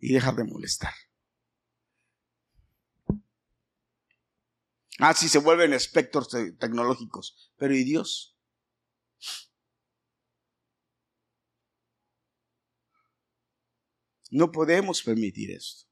y 0.00 0.12
deja 0.12 0.32
de 0.32 0.42
molestar. 0.42 0.92
Ah, 4.98 5.14
sí, 5.14 5.28
se 5.28 5.38
vuelven 5.38 5.72
espectros 5.72 6.28
tecnológicos. 6.58 7.52
Pero 7.58 7.76
¿y 7.76 7.84
Dios? 7.84 8.36
No 14.32 14.50
podemos 14.50 15.02
permitir 15.02 15.52
esto. 15.52 15.85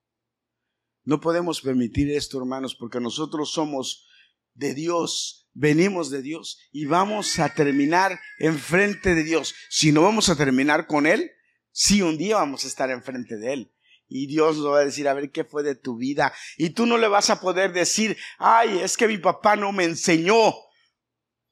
No 1.05 1.21
podemos 1.21 1.61
permitir 1.61 2.11
esto, 2.11 2.39
hermanos, 2.39 2.75
porque 2.75 3.01
nosotros 3.01 3.53
somos 3.53 4.07
de 4.55 4.75
Dios 4.75 5.45
venimos 5.55 6.11
de 6.11 6.21
Dios 6.21 6.59
y 6.73 6.85
vamos 6.85 7.39
a 7.39 7.55
terminar 7.55 8.21
enfrente 8.39 9.15
de 9.15 9.23
Dios. 9.23 9.55
Si 9.71 9.93
no 9.93 10.03
vamos 10.03 10.29
a 10.29 10.37
terminar 10.37 10.87
con 10.87 11.07
Él, 11.07 11.31
sí, 11.71 12.03
un 12.03 12.19
día 12.19 12.37
vamos 12.37 12.65
a 12.65 12.69
estar 12.69 12.91
enfrente 12.91 13.37
de 13.37 13.53
Él. 13.53 13.75
Y 14.07 14.27
Dios 14.27 14.59
nos 14.59 14.73
va 14.73 14.81
a 14.81 14.85
decir, 14.85 15.09
a 15.09 15.15
ver 15.15 15.31
qué 15.31 15.45
fue 15.45 15.63
de 15.63 15.77
tu 15.77 15.97
vida. 15.97 16.33
Y 16.59 16.71
tú 16.71 16.85
no 16.85 16.99
le 16.99 17.09
vas 17.09 17.31
a 17.31 17.41
poder 17.41 17.73
decir, 17.73 18.19
ay, 18.39 18.81
es 18.81 18.97
que 18.97 19.09
mi 19.09 19.17
papá 19.17 19.57
no 19.57 19.73
me 19.73 19.85
enseñó. 19.85 20.55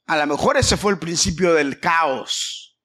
A 0.07 0.17
lo 0.19 0.27
mejor 0.27 0.57
ese 0.59 0.77
fue 0.77 0.93
el 0.93 0.99
principio 0.99 1.55
del 1.55 1.81
caos. 1.81 2.79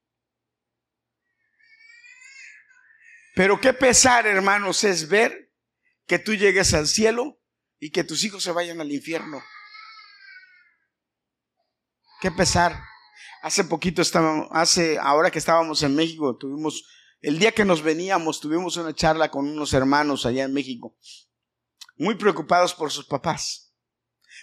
Pero 3.35 3.59
qué 3.59 3.73
pesar, 3.73 4.25
hermanos, 4.25 4.83
es 4.83 5.09
ver 5.09 5.46
que 6.07 6.17
tú 6.17 6.33
llegues 6.33 6.73
al 6.73 6.87
cielo 6.87 7.39
y 7.79 7.91
que 7.91 8.03
tus 8.03 8.23
hijos 8.23 8.41
se 8.41 8.51
vayan 8.51 8.81
al 8.81 8.91
infierno. 8.91 9.43
Qué 12.21 12.31
pesar. 12.31 12.81
Hace 13.43 13.63
poquito 13.65 14.01
estábamos, 14.01 14.47
hace, 14.51 14.97
ahora 14.97 15.29
que 15.29 15.37
estábamos 15.37 15.83
en 15.83 15.95
México, 15.95 16.35
tuvimos, 16.37 16.85
el 17.21 17.37
día 17.37 17.51
que 17.51 17.65
nos 17.65 17.83
veníamos, 17.83 18.39
tuvimos 18.39 18.77
una 18.77 18.93
charla 18.93 19.29
con 19.29 19.47
unos 19.47 19.73
hermanos 19.73 20.25
allá 20.25 20.45
en 20.45 20.53
México, 20.53 20.97
muy 21.97 22.15
preocupados 22.15 22.73
por 22.73 22.91
sus 22.91 23.05
papás, 23.05 23.75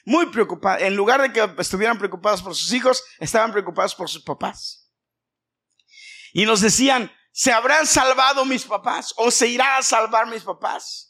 muy 0.04 0.26
preocupados. 0.26 0.82
En 0.82 0.94
lugar 0.94 1.20
de 1.20 1.32
que 1.32 1.60
estuvieran 1.60 1.98
preocupados 1.98 2.40
por 2.40 2.54
sus 2.54 2.72
hijos, 2.72 3.02
estaban 3.18 3.50
preocupados 3.50 3.94
por 3.94 4.08
sus 4.08 4.22
papás. 4.22 4.92
Y 6.32 6.46
nos 6.46 6.60
decían, 6.60 7.10
¿se 7.32 7.52
habrán 7.52 7.86
salvado 7.86 8.44
mis 8.44 8.64
papás? 8.64 9.12
¿O 9.16 9.30
se 9.30 9.48
irán 9.48 9.80
a 9.80 9.82
salvar 9.82 10.28
mis 10.28 10.42
papás? 10.42 11.03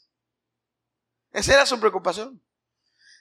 Esa 1.35 1.53
era 1.53 1.65
su 1.65 1.77
preocupación. 1.81 2.41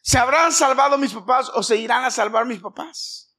¿Se 0.00 0.18
habrán 0.18 0.52
salvado 0.52 0.96
mis 0.96 1.12
papás 1.12 1.50
o 1.52 1.64
se 1.64 1.76
irán 1.76 2.04
a 2.04 2.12
salvar 2.12 2.46
mis 2.46 2.60
papás? 2.60 3.36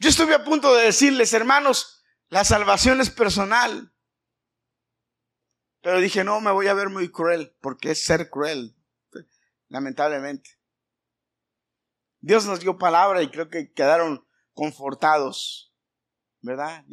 Yo 0.00 0.08
estuve 0.08 0.34
a 0.34 0.42
punto 0.42 0.74
de 0.74 0.86
decirles, 0.86 1.32
hermanos, 1.32 2.02
la 2.28 2.42
salvación 2.42 3.00
es 3.00 3.08
personal. 3.08 3.94
Pero 5.80 6.00
dije, 6.00 6.24
no, 6.24 6.40
me 6.40 6.50
voy 6.50 6.66
a 6.66 6.74
ver 6.74 6.88
muy 6.88 7.08
cruel, 7.12 7.56
porque 7.60 7.92
es 7.92 8.04
ser 8.04 8.28
cruel, 8.30 8.76
lamentablemente. 9.68 10.58
Dios 12.18 12.46
nos 12.46 12.58
dio 12.58 12.78
palabra 12.78 13.22
y 13.22 13.30
creo 13.30 13.48
que 13.48 13.72
quedaron 13.72 14.26
confortados, 14.54 15.72
¿verdad, 16.40 16.84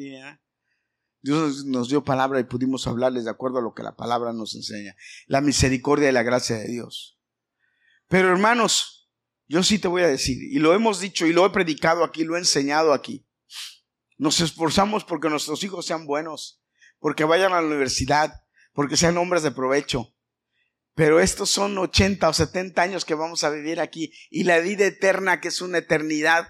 Dios 1.27 1.65
nos 1.65 1.89
dio 1.89 2.05
palabra 2.05 2.39
y 2.39 2.45
pudimos 2.45 2.87
hablarles 2.87 3.25
de 3.25 3.31
acuerdo 3.31 3.57
a 3.57 3.61
lo 3.61 3.73
que 3.73 3.83
la 3.83 3.97
palabra 3.97 4.31
nos 4.31 4.55
enseña. 4.55 4.95
La 5.25 5.41
misericordia 5.41 6.07
y 6.07 6.13
la 6.13 6.23
gracia 6.23 6.57
de 6.57 6.69
Dios. 6.69 7.19
Pero 8.07 8.31
hermanos, 8.31 9.09
yo 9.45 9.61
sí 9.61 9.77
te 9.77 9.89
voy 9.89 10.03
a 10.03 10.07
decir, 10.07 10.37
y 10.41 10.59
lo 10.59 10.73
hemos 10.73 11.01
dicho 11.01 11.25
y 11.25 11.33
lo 11.33 11.45
he 11.45 11.49
predicado 11.49 12.05
aquí, 12.05 12.23
lo 12.23 12.37
he 12.37 12.39
enseñado 12.39 12.93
aquí. 12.93 13.27
Nos 14.17 14.39
esforzamos 14.39 15.03
porque 15.03 15.29
nuestros 15.29 15.61
hijos 15.63 15.85
sean 15.85 16.05
buenos, 16.05 16.61
porque 16.97 17.25
vayan 17.25 17.51
a 17.51 17.59
la 17.59 17.67
universidad, 17.67 18.33
porque 18.71 18.95
sean 18.95 19.17
hombres 19.17 19.43
de 19.43 19.51
provecho. 19.51 20.15
Pero 20.95 21.19
estos 21.19 21.49
son 21.49 21.77
80 21.77 22.29
o 22.29 22.33
70 22.33 22.81
años 22.81 23.03
que 23.03 23.15
vamos 23.15 23.43
a 23.43 23.49
vivir 23.49 23.81
aquí 23.81 24.13
y 24.29 24.45
la 24.45 24.59
vida 24.59 24.85
eterna, 24.85 25.41
que 25.41 25.49
es 25.49 25.61
una 25.61 25.79
eternidad, 25.79 26.47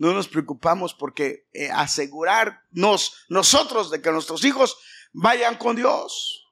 no 0.00 0.14
nos 0.14 0.28
preocupamos 0.28 0.94
porque 0.94 1.46
eh, 1.52 1.70
asegurarnos 1.70 3.26
nosotros 3.28 3.90
de 3.90 4.00
que 4.00 4.10
nuestros 4.10 4.42
hijos 4.46 4.78
vayan 5.12 5.58
con 5.58 5.76
Dios. 5.76 6.46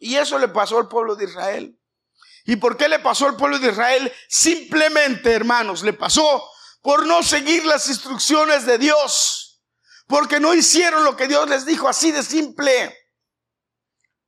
Y 0.00 0.16
eso 0.16 0.36
le 0.36 0.48
pasó 0.48 0.78
al 0.78 0.88
pueblo 0.88 1.14
de 1.14 1.26
Israel. 1.26 1.80
¿Y 2.44 2.56
por 2.56 2.76
qué 2.76 2.88
le 2.88 2.98
pasó 2.98 3.26
al 3.26 3.36
pueblo 3.36 3.60
de 3.60 3.70
Israel? 3.70 4.12
Simplemente, 4.28 5.32
hermanos, 5.32 5.84
le 5.84 5.92
pasó 5.92 6.44
por 6.82 7.06
no 7.06 7.22
seguir 7.22 7.64
las 7.64 7.88
instrucciones 7.88 8.66
de 8.66 8.78
Dios 8.78 9.62
porque 10.08 10.40
no 10.40 10.54
hicieron 10.54 11.04
lo 11.04 11.16
que 11.16 11.28
Dios 11.28 11.48
les 11.48 11.64
dijo, 11.64 11.88
así 11.88 12.10
de 12.10 12.24
simple. 12.24 12.98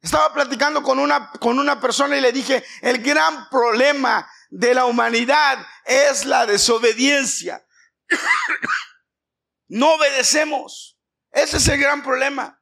Estaba 0.00 0.32
platicando 0.32 0.80
con 0.84 1.00
una, 1.00 1.32
con 1.40 1.58
una 1.58 1.80
persona 1.80 2.16
y 2.16 2.20
le 2.20 2.30
dije, 2.30 2.64
el 2.82 3.02
gran 3.02 3.48
problema 3.48 4.30
de 4.52 4.74
la 4.74 4.84
humanidad 4.84 5.66
es 5.86 6.26
la 6.26 6.44
desobediencia. 6.44 7.66
no 9.68 9.94
obedecemos. 9.94 10.98
Ese 11.30 11.56
es 11.56 11.68
el 11.68 11.80
gran 11.80 12.02
problema. 12.02 12.60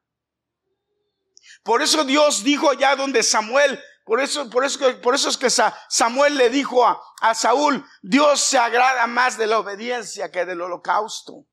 Por 1.64 1.83
eso 1.83 2.05
Dios 2.05 2.44
dijo 2.44 2.72
ya 2.74 2.94
donde 2.94 3.24
Samuel, 3.24 3.83
por 4.05 4.20
eso, 4.20 4.48
por 4.48 4.64
eso, 4.64 5.00
por 5.00 5.16
eso 5.16 5.29
es 5.29 5.37
que 5.37 5.50
Samuel 5.50 6.37
le 6.37 6.48
dijo 6.48 6.87
a, 6.87 7.03
a 7.20 7.35
Saúl, 7.35 7.85
Dios 8.00 8.40
se 8.40 8.57
agrada 8.57 9.09
más 9.09 9.37
de 9.37 9.48
la 9.48 9.59
obediencia 9.59 10.31
que 10.31 10.46
del 10.46 10.61
holocausto. 10.61 11.44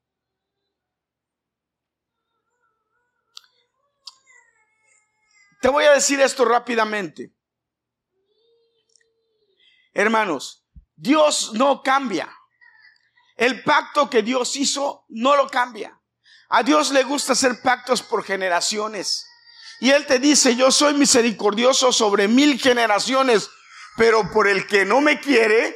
Te 5.60 5.68
voy 5.68 5.84
a 5.84 5.92
decir 5.94 6.20
esto 6.20 6.44
rápidamente. 6.44 7.37
Hermanos, 9.98 10.64
Dios 10.94 11.54
no 11.54 11.82
cambia. 11.82 12.32
El 13.36 13.64
pacto 13.64 14.08
que 14.08 14.22
Dios 14.22 14.54
hizo 14.54 15.04
no 15.08 15.34
lo 15.34 15.48
cambia. 15.48 16.00
A 16.50 16.62
Dios 16.62 16.92
le 16.92 17.02
gusta 17.02 17.32
hacer 17.32 17.60
pactos 17.62 18.02
por 18.02 18.22
generaciones. 18.22 19.26
Y 19.80 19.90
Él 19.90 20.06
te 20.06 20.20
dice, 20.20 20.54
yo 20.54 20.70
soy 20.70 20.94
misericordioso 20.94 21.92
sobre 21.92 22.28
mil 22.28 22.60
generaciones, 22.60 23.50
pero 23.96 24.30
por 24.30 24.46
el 24.46 24.68
que 24.68 24.84
no 24.84 25.00
me 25.00 25.18
quiere, 25.18 25.74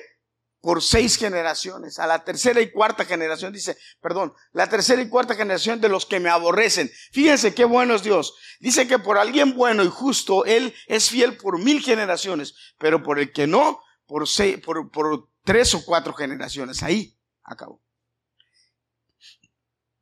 por 0.61 0.85
seis 0.85 1.17
generaciones. 1.17 1.99
A 1.99 2.07
la 2.07 2.23
tercera 2.23 2.61
y 2.61 2.71
cuarta 2.71 3.05
generación 3.05 3.53
dice, 3.53 3.77
perdón, 4.01 4.35
la 4.53 4.69
tercera 4.69 5.03
y 5.03 5.09
cuarta 5.09 5.35
generación 5.35 5.81
de 5.81 5.89
los 5.89 6.07
que 6.07 6.21
me 6.21 6.31
aborrecen. 6.31 6.93
Fíjense 7.11 7.57
qué 7.57 7.65
bueno 7.65 7.97
es 7.97 8.05
Dios. 8.05 8.37
Dice 8.61 8.87
que 8.87 9.01
por 9.01 9.19
alguien 9.19 9.57
bueno 9.57 9.83
y 9.83 9.89
justo, 9.89 10.45
Él 10.45 10.73
es 10.87 11.11
fiel 11.11 11.37
por 11.39 11.59
mil 11.59 11.83
generaciones, 11.83 12.55
pero 12.79 13.03
por 13.03 13.19
el 13.19 13.33
que 13.33 13.49
no, 13.49 13.83
por, 14.07 14.29
seis, 14.29 14.59
por, 14.59 14.91
por 14.91 15.29
tres 15.45 15.75
o 15.75 15.85
cuatro 15.85 16.13
generaciones. 16.13 16.83
Ahí 16.83 17.17
acabó. 17.43 17.81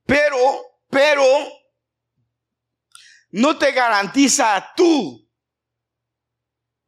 Pero, 0.07 0.37
pero, 0.89 1.25
no 3.31 3.57
te 3.57 3.73
garantiza 3.73 4.73
tú 4.77 5.31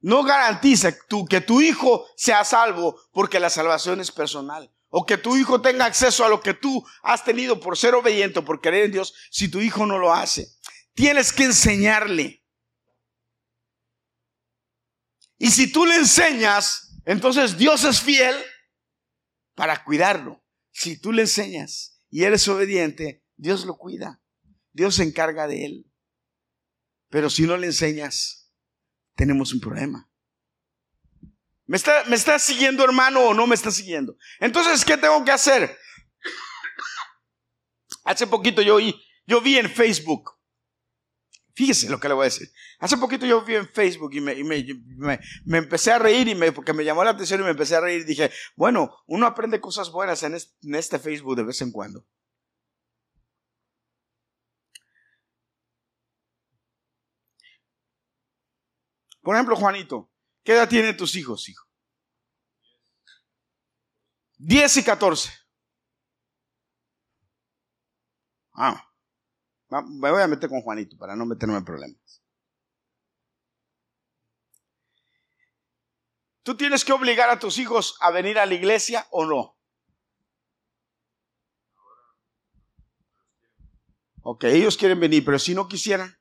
no 0.02 0.24
garantiza 0.24 0.92
que 1.28 1.40
tu 1.40 1.60
hijo 1.60 2.06
sea 2.16 2.44
salvo 2.44 3.00
porque 3.12 3.38
la 3.40 3.48
salvación 3.48 4.00
es 4.00 4.10
personal. 4.10 4.70
O 4.94 5.06
que 5.06 5.16
tu 5.16 5.36
hijo 5.38 5.62
tenga 5.62 5.86
acceso 5.86 6.24
a 6.24 6.28
lo 6.28 6.42
que 6.42 6.52
tú 6.52 6.84
has 7.02 7.24
tenido 7.24 7.60
por 7.60 7.78
ser 7.78 7.94
obediente 7.94 8.40
o 8.40 8.44
por 8.44 8.60
creer 8.60 8.86
en 8.86 8.92
Dios 8.92 9.14
si 9.30 9.48
tu 9.48 9.60
hijo 9.60 9.86
no 9.86 9.98
lo 9.98 10.12
hace. 10.12 10.48
Tienes 10.92 11.32
que 11.32 11.44
enseñarle. 11.44 12.44
Y 15.38 15.50
si 15.50 15.72
tú 15.72 15.86
le 15.86 15.96
enseñas, 15.96 16.91
entonces 17.04 17.56
Dios 17.56 17.84
es 17.84 18.00
fiel 18.00 18.36
para 19.54 19.84
cuidarlo. 19.84 20.44
Si 20.70 21.00
tú 21.00 21.12
le 21.12 21.22
enseñas 21.22 22.00
y 22.10 22.24
eres 22.24 22.46
obediente, 22.48 23.24
Dios 23.36 23.64
lo 23.64 23.76
cuida. 23.76 24.20
Dios 24.72 24.94
se 24.94 25.02
encarga 25.02 25.46
de 25.46 25.66
él. 25.66 25.92
Pero 27.10 27.28
si 27.28 27.42
no 27.42 27.56
le 27.56 27.66
enseñas, 27.66 28.50
tenemos 29.14 29.52
un 29.52 29.60
problema. 29.60 30.08
¿Me 31.66 31.76
está, 31.76 32.04
¿Me 32.04 32.18
siguiendo 32.38 32.84
hermano 32.84 33.20
o 33.20 33.34
no 33.34 33.46
me 33.46 33.54
está 33.54 33.70
siguiendo? 33.70 34.16
Entonces, 34.40 34.84
¿qué 34.84 34.96
tengo 34.96 35.24
que 35.24 35.30
hacer? 35.30 35.78
Hace 38.04 38.26
poquito 38.26 38.62
yo 38.62 38.78
yo 39.26 39.40
vi 39.40 39.58
en 39.58 39.70
Facebook, 39.70 40.30
fíjese 41.54 41.88
lo 41.88 42.00
que 42.00 42.08
le 42.08 42.14
voy 42.14 42.22
a 42.22 42.24
decir. 42.24 42.48
Hace 42.78 42.96
poquito 42.96 43.26
yo 43.26 43.44
vi 43.44 43.56
en 43.56 43.68
Facebook 43.68 44.12
y 44.14 44.20
me, 44.20 44.34
me, 45.44 45.58
empecé 45.58 45.92
a 45.92 45.98
reír 45.98 46.28
y 46.28 46.34
me, 46.34 46.52
porque 46.52 46.72
me 46.72 46.84
llamó 46.84 47.04
la 47.04 47.10
atención 47.10 47.40
y 47.40 47.44
me 47.44 47.50
empecé 47.50 47.76
a 47.76 47.80
reír 47.80 48.02
y 48.02 48.04
dije, 48.04 48.30
bueno, 48.56 48.94
uno 49.06 49.26
aprende 49.26 49.60
cosas 49.60 49.90
buenas 49.90 50.22
en 50.22 50.34
este 50.74 50.98
Facebook 50.98 51.36
de 51.36 51.44
vez 51.44 51.60
en 51.62 51.72
cuando. 51.72 52.06
Por 59.22 59.36
ejemplo, 59.36 59.54
Juanito, 59.56 60.10
¿qué 60.42 60.52
edad 60.52 60.68
tienen 60.68 60.96
tus 60.96 61.14
hijos, 61.14 61.48
hijo? 61.48 61.64
10 64.38 64.78
y 64.78 64.84
14. 64.84 65.30
Ah, 68.54 68.91
me 69.80 70.10
voy 70.10 70.20
a 70.20 70.28
meter 70.28 70.50
con 70.50 70.60
Juanito 70.60 70.96
para 70.98 71.16
no 71.16 71.24
meterme 71.24 71.56
en 71.56 71.64
problemas. 71.64 72.22
¿Tú 76.42 76.56
tienes 76.56 76.84
que 76.84 76.92
obligar 76.92 77.30
a 77.30 77.38
tus 77.38 77.58
hijos 77.58 77.96
a 78.00 78.10
venir 78.10 78.38
a 78.38 78.46
la 78.46 78.54
iglesia 78.54 79.06
o 79.10 79.24
no? 79.24 79.56
Ok, 84.22 84.44
ellos 84.44 84.76
quieren 84.76 85.00
venir, 85.00 85.24
pero 85.24 85.38
si 85.38 85.54
no 85.54 85.68
quisieran, 85.68 86.18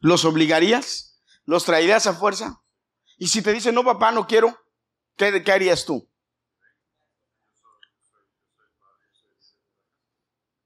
¿los 0.00 0.24
obligarías? 0.24 1.22
¿Los 1.44 1.64
traerías 1.64 2.06
a 2.06 2.14
fuerza? 2.14 2.62
Y 3.18 3.28
si 3.28 3.42
te 3.42 3.52
dicen, 3.52 3.74
no, 3.74 3.84
papá, 3.84 4.12
no 4.12 4.26
quiero, 4.26 4.56
¿qué, 5.16 5.42
qué 5.42 5.52
harías 5.52 5.84
tú? 5.84 6.08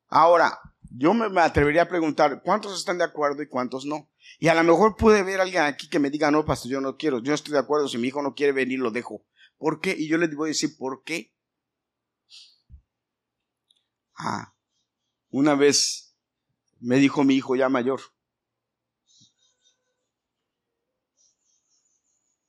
Ahora, 0.08 0.60
yo 0.96 1.14
me 1.14 1.40
atrevería 1.40 1.82
a 1.82 1.88
preguntar, 1.88 2.42
¿cuántos 2.42 2.78
están 2.78 2.98
de 2.98 3.04
acuerdo 3.04 3.42
y 3.42 3.48
cuántos 3.48 3.84
no? 3.84 4.10
Y 4.38 4.48
a 4.48 4.54
lo 4.54 4.62
mejor 4.62 4.96
puede 4.96 5.36
a 5.36 5.42
alguien 5.42 5.62
aquí 5.62 5.88
que 5.88 5.98
me 5.98 6.10
diga, 6.10 6.30
no, 6.30 6.44
pastor, 6.44 6.70
yo 6.70 6.80
no 6.80 6.96
quiero, 6.96 7.20
yo 7.20 7.34
estoy 7.34 7.52
de 7.52 7.58
acuerdo, 7.58 7.88
si 7.88 7.98
mi 7.98 8.08
hijo 8.08 8.22
no 8.22 8.34
quiere 8.34 8.52
venir, 8.52 8.78
lo 8.78 8.90
dejo. 8.90 9.24
¿Por 9.58 9.80
qué? 9.80 9.94
Y 9.96 10.08
yo 10.08 10.18
les 10.18 10.34
voy 10.34 10.48
a 10.48 10.52
decir, 10.52 10.76
¿por 10.78 11.02
qué? 11.04 11.32
Ah, 14.16 14.54
una 15.30 15.54
vez 15.54 16.16
me 16.80 16.96
dijo 16.96 17.24
mi 17.24 17.34
hijo 17.34 17.56
ya 17.56 17.68
mayor, 17.68 18.00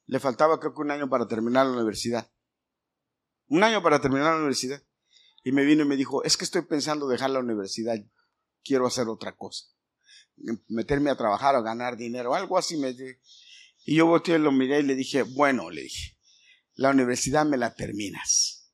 Le 0.07 0.19
faltaba 0.19 0.59
creo 0.59 0.73
que 0.73 0.81
un 0.81 0.91
año 0.91 1.09
para 1.09 1.27
terminar 1.27 1.65
la 1.65 1.73
universidad. 1.73 2.31
Un 3.47 3.63
año 3.63 3.81
para 3.81 4.01
terminar 4.01 4.33
la 4.33 4.37
universidad. 4.37 4.81
Y 5.43 5.51
me 5.51 5.65
vino 5.65 5.83
y 5.83 5.87
me 5.87 5.95
dijo, 5.95 6.23
es 6.23 6.37
que 6.37 6.45
estoy 6.45 6.63
pensando 6.63 7.07
dejar 7.07 7.29
la 7.31 7.39
universidad, 7.39 7.95
quiero 8.65 8.87
hacer 8.87 9.07
otra 9.07 9.35
cosa. 9.35 9.65
Meterme 10.67 11.11
a 11.11 11.15
trabajar 11.15 11.55
o 11.55 11.63
ganar 11.63 11.95
dinero, 11.95 12.35
algo 12.35 12.57
así 12.57 12.75
me 12.75 12.93
Y 13.85 13.95
yo 13.95 14.07
volteé, 14.07 14.39
lo 14.39 14.51
miré 14.51 14.79
y 14.79 14.83
le 14.83 14.95
dije, 14.95 15.23
bueno, 15.23 15.69
le 15.69 15.83
dije, 15.83 16.17
la 16.73 16.89
universidad 16.89 17.45
me 17.45 17.57
la 17.57 17.73
terminas. 17.75 18.73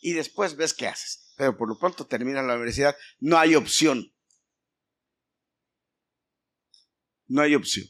Y 0.00 0.12
después 0.12 0.56
ves 0.56 0.74
qué 0.74 0.86
haces. 0.86 1.34
Pero 1.36 1.56
por 1.56 1.68
lo 1.68 1.78
pronto 1.78 2.06
termina 2.06 2.42
la 2.42 2.54
universidad. 2.54 2.96
No 3.18 3.38
hay 3.38 3.54
opción. 3.54 4.14
No 7.26 7.42
hay 7.42 7.54
opción. 7.54 7.86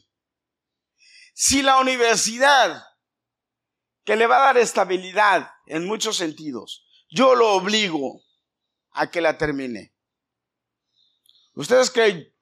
Si 1.33 1.61
la 1.61 1.79
universidad, 1.79 2.83
que 4.03 4.15
le 4.15 4.27
va 4.27 4.37
a 4.37 4.45
dar 4.47 4.57
estabilidad 4.57 5.49
en 5.65 5.85
muchos 5.85 6.17
sentidos, 6.17 6.87
yo 7.09 7.35
lo 7.35 7.53
obligo 7.53 8.23
a 8.91 9.09
que 9.09 9.21
la 9.21 9.37
termine. 9.37 9.90
¿Ustedes 11.53 11.91
creen, 11.91 12.33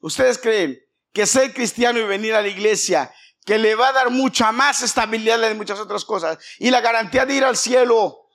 ustedes 0.00 0.38
creen 0.38 0.78
que 1.12 1.26
ser 1.26 1.52
cristiano 1.52 1.98
y 1.98 2.04
venir 2.04 2.34
a 2.34 2.42
la 2.42 2.48
iglesia, 2.48 3.12
que 3.44 3.58
le 3.58 3.74
va 3.74 3.88
a 3.88 3.92
dar 3.92 4.10
mucha 4.10 4.52
más 4.52 4.82
estabilidad 4.82 5.38
de 5.38 5.54
muchas 5.54 5.80
otras 5.80 6.04
cosas 6.04 6.38
y 6.58 6.70
la 6.70 6.80
garantía 6.80 7.26
de 7.26 7.34
ir 7.34 7.44
al 7.44 7.56
cielo, 7.56 8.28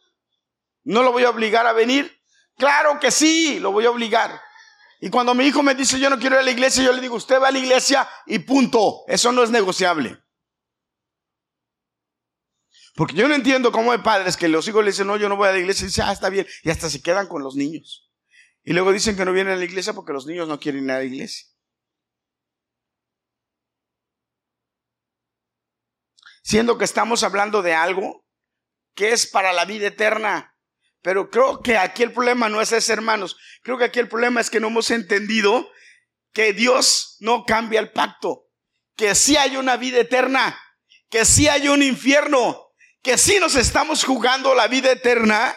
¿no 0.84 1.04
lo 1.04 1.12
voy 1.12 1.24
a 1.24 1.30
obligar 1.30 1.66
a 1.66 1.74
venir? 1.74 2.22
Claro 2.58 3.00
que 3.00 3.12
sí, 3.12 3.60
lo 3.60 3.72
voy 3.72 3.86
a 3.86 3.92
obligar. 3.92 4.42
Y 5.00 5.10
cuando 5.10 5.36
mi 5.36 5.46
hijo 5.46 5.62
me 5.62 5.76
dice 5.76 6.00
yo 6.00 6.10
no 6.10 6.18
quiero 6.18 6.36
ir 6.36 6.42
a 6.42 6.46
la 6.46 6.52
iglesia, 6.52 6.84
yo 6.84 6.92
le 6.92 7.02
digo, 7.02 7.16
usted 7.16 7.40
va 7.40 7.50
a 7.50 7.52
la 7.52 7.60
iglesia 7.60 8.08
y 8.26 8.40
punto. 8.40 9.04
Eso 9.08 9.32
no 9.32 9.44
es 9.44 9.50
negociable. 9.50 10.18
Porque 12.96 13.14
yo 13.14 13.28
no 13.28 13.36
entiendo 13.36 13.72
cómo 13.72 13.92
hay 13.92 14.00
padres 14.00 14.36
que 14.36 14.48
los 14.48 14.68
hijos 14.68 14.84
le 14.84 14.90
dicen, 14.90 15.06
no, 15.06 15.18
yo 15.18 15.30
no 15.30 15.36
voy 15.36 15.48
a 15.48 15.52
la 15.52 15.60
iglesia, 15.60 15.84
y 15.84 15.88
dicen, 15.88 16.06
ah, 16.08 16.12
está 16.12 16.30
bien, 16.30 16.48
y 16.64 16.72
hasta 16.72 16.90
se 16.90 17.00
quedan 17.00 17.28
con 17.28 17.44
los 17.44 17.56
niños. 17.56 18.07
Y 18.68 18.74
luego 18.74 18.92
dicen 18.92 19.16
que 19.16 19.24
no 19.24 19.32
vienen 19.32 19.54
a 19.54 19.56
la 19.56 19.64
iglesia 19.64 19.94
porque 19.94 20.12
los 20.12 20.26
niños 20.26 20.46
no 20.46 20.60
quieren 20.60 20.84
ir 20.84 20.92
a 20.92 20.98
la 20.98 21.06
iglesia. 21.06 21.48
Siendo 26.44 26.78
que 26.78 26.84
estamos 26.84 27.24
hablando 27.24 27.62
de 27.62 27.74
algo 27.74 28.26
que 28.94 29.14
es 29.14 29.26
para 29.26 29.54
la 29.54 29.64
vida 29.64 29.88
eterna. 29.88 30.54
Pero 31.02 31.30
creo 31.30 31.62
que 31.62 31.78
aquí 31.78 32.04
el 32.04 32.12
problema 32.12 32.50
no 32.50 32.60
es 32.60 32.74
ese, 32.74 32.92
hermanos. 32.92 33.38
Creo 33.64 33.78
que 33.78 33.86
aquí 33.86 34.00
el 34.00 34.10
problema 34.10 34.42
es 34.42 34.50
que 34.50 34.60
no 34.60 34.68
hemos 34.68 34.92
entendido 34.92 35.72
que 36.34 36.52
Dios 36.52 37.16
no 37.22 37.46
cambia 37.46 37.80
el 37.80 37.94
pacto. 37.94 38.50
Que 38.98 39.16
sí 39.16 39.38
hay 39.38 39.56
una 39.56 39.78
vida 39.78 40.00
eterna. 40.00 40.60
Que 41.10 41.24
sí 41.24 41.48
hay 41.48 41.70
un 41.70 41.82
infierno 41.82 42.68
que 43.02 43.18
sí 43.18 43.40
nos 43.40 43.56
estamos 43.56 44.04
jugando 44.04 44.54
la 44.54 44.68
vida 44.68 44.92
eterna 44.92 45.56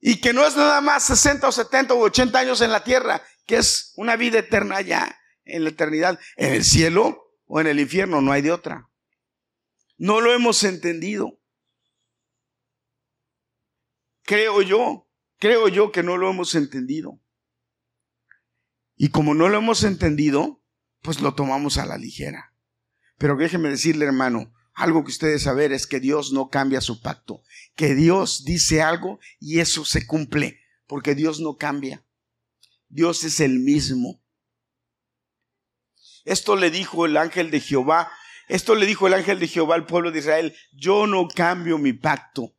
y 0.00 0.20
que 0.20 0.32
no 0.32 0.46
es 0.46 0.56
nada 0.56 0.80
más 0.80 1.04
60 1.04 1.48
o 1.48 1.52
70 1.52 1.94
o 1.94 1.98
80 2.00 2.38
años 2.38 2.60
en 2.60 2.72
la 2.72 2.84
tierra, 2.84 3.22
que 3.46 3.56
es 3.56 3.92
una 3.96 4.16
vida 4.16 4.38
eterna 4.38 4.80
ya 4.80 5.18
en 5.44 5.64
la 5.64 5.70
eternidad, 5.70 6.18
en 6.36 6.54
el 6.54 6.64
cielo 6.64 7.34
o 7.46 7.60
en 7.60 7.66
el 7.66 7.80
infierno, 7.80 8.20
no 8.20 8.32
hay 8.32 8.42
de 8.42 8.52
otra. 8.52 8.88
No 9.96 10.20
lo 10.20 10.32
hemos 10.32 10.62
entendido. 10.62 11.40
Creo 14.22 14.62
yo, 14.62 15.08
creo 15.38 15.68
yo 15.68 15.90
que 15.90 16.02
no 16.02 16.16
lo 16.16 16.30
hemos 16.30 16.54
entendido. 16.54 17.20
Y 18.94 19.08
como 19.08 19.34
no 19.34 19.48
lo 19.48 19.58
hemos 19.58 19.84
entendido, 19.84 20.62
pues 21.02 21.20
lo 21.20 21.34
tomamos 21.34 21.78
a 21.78 21.86
la 21.86 21.96
ligera. 21.96 22.52
Pero 23.16 23.36
déjeme 23.36 23.70
decirle, 23.70 24.04
hermano, 24.04 24.52
algo 24.78 25.02
que 25.04 25.10
ustedes 25.10 25.42
saber 25.42 25.72
es 25.72 25.88
que 25.88 25.98
Dios 25.98 26.32
no 26.32 26.50
cambia 26.50 26.80
su 26.80 27.02
pacto, 27.02 27.42
que 27.74 27.96
Dios 27.96 28.44
dice 28.44 28.80
algo 28.80 29.18
y 29.40 29.58
eso 29.58 29.84
se 29.84 30.06
cumple, 30.06 30.60
porque 30.86 31.16
Dios 31.16 31.40
no 31.40 31.56
cambia. 31.56 32.04
Dios 32.88 33.24
es 33.24 33.40
el 33.40 33.58
mismo. 33.58 34.22
Esto 36.24 36.54
le 36.54 36.70
dijo 36.70 37.06
el 37.06 37.16
ángel 37.16 37.50
de 37.50 37.58
Jehová, 37.60 38.08
esto 38.46 38.76
le 38.76 38.86
dijo 38.86 39.08
el 39.08 39.14
ángel 39.14 39.40
de 39.40 39.48
Jehová 39.48 39.74
al 39.74 39.84
pueblo 39.84 40.12
de 40.12 40.20
Israel, 40.20 40.56
yo 40.72 41.08
no 41.08 41.26
cambio 41.26 41.76
mi 41.76 41.92
pacto. 41.92 42.54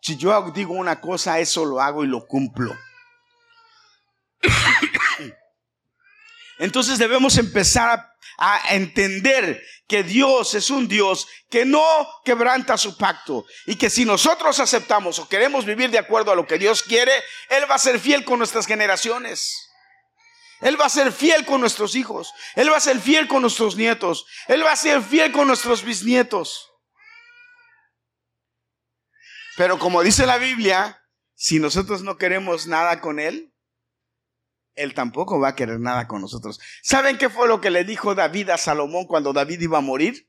Si 0.00 0.16
yo 0.16 0.52
digo 0.52 0.74
una 0.74 1.00
cosa, 1.00 1.40
eso 1.40 1.64
lo 1.64 1.80
hago 1.80 2.04
y 2.04 2.06
lo 2.06 2.24
cumplo. 2.26 2.72
Entonces 6.58 6.98
debemos 6.98 7.36
empezar 7.36 7.90
a 7.90 8.13
a 8.38 8.74
entender 8.74 9.62
que 9.86 10.02
Dios 10.02 10.54
es 10.54 10.70
un 10.70 10.88
Dios 10.88 11.28
que 11.50 11.64
no 11.64 11.84
quebranta 12.24 12.76
su 12.76 12.96
pacto 12.96 13.44
y 13.66 13.76
que 13.76 13.90
si 13.90 14.04
nosotros 14.04 14.58
aceptamos 14.60 15.18
o 15.18 15.28
queremos 15.28 15.64
vivir 15.64 15.90
de 15.90 15.98
acuerdo 15.98 16.32
a 16.32 16.36
lo 16.36 16.46
que 16.46 16.58
Dios 16.58 16.82
quiere, 16.82 17.12
Él 17.48 17.70
va 17.70 17.74
a 17.76 17.78
ser 17.78 17.98
fiel 18.00 18.24
con 18.24 18.38
nuestras 18.38 18.66
generaciones. 18.66 19.70
Él 20.60 20.80
va 20.80 20.86
a 20.86 20.90
ser 20.90 21.12
fiel 21.12 21.44
con 21.44 21.60
nuestros 21.60 21.94
hijos. 21.94 22.32
Él 22.54 22.72
va 22.72 22.78
a 22.78 22.80
ser 22.80 22.98
fiel 23.00 23.28
con 23.28 23.42
nuestros 23.42 23.76
nietos. 23.76 24.24
Él 24.48 24.64
va 24.64 24.72
a 24.72 24.76
ser 24.76 25.02
fiel 25.02 25.30
con 25.30 25.46
nuestros 25.46 25.84
bisnietos. 25.84 26.70
Pero 29.56 29.78
como 29.78 30.02
dice 30.02 30.26
la 30.26 30.38
Biblia, 30.38 31.02
si 31.34 31.58
nosotros 31.58 32.02
no 32.02 32.16
queremos 32.16 32.66
nada 32.66 33.00
con 33.00 33.20
Él, 33.20 33.53
él 34.74 34.94
tampoco 34.94 35.38
va 35.38 35.48
a 35.48 35.56
querer 35.56 35.80
nada 35.80 36.06
con 36.06 36.20
nosotros. 36.20 36.60
¿Saben 36.82 37.18
qué 37.18 37.28
fue 37.28 37.48
lo 37.48 37.60
que 37.60 37.70
le 37.70 37.84
dijo 37.84 38.14
David 38.14 38.50
a 38.50 38.58
Salomón 38.58 39.06
cuando 39.06 39.32
David 39.32 39.60
iba 39.60 39.78
a 39.78 39.82
morir? 39.82 40.28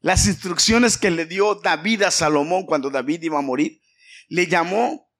Las 0.00 0.26
instrucciones 0.26 0.98
que 0.98 1.10
le 1.10 1.26
dio 1.26 1.54
David 1.56 2.02
a 2.02 2.10
Salomón 2.10 2.66
cuando 2.66 2.90
David 2.90 3.22
iba 3.22 3.38
a 3.38 3.42
morir. 3.42 3.80
Le 4.28 4.46
llamó, 4.46 5.10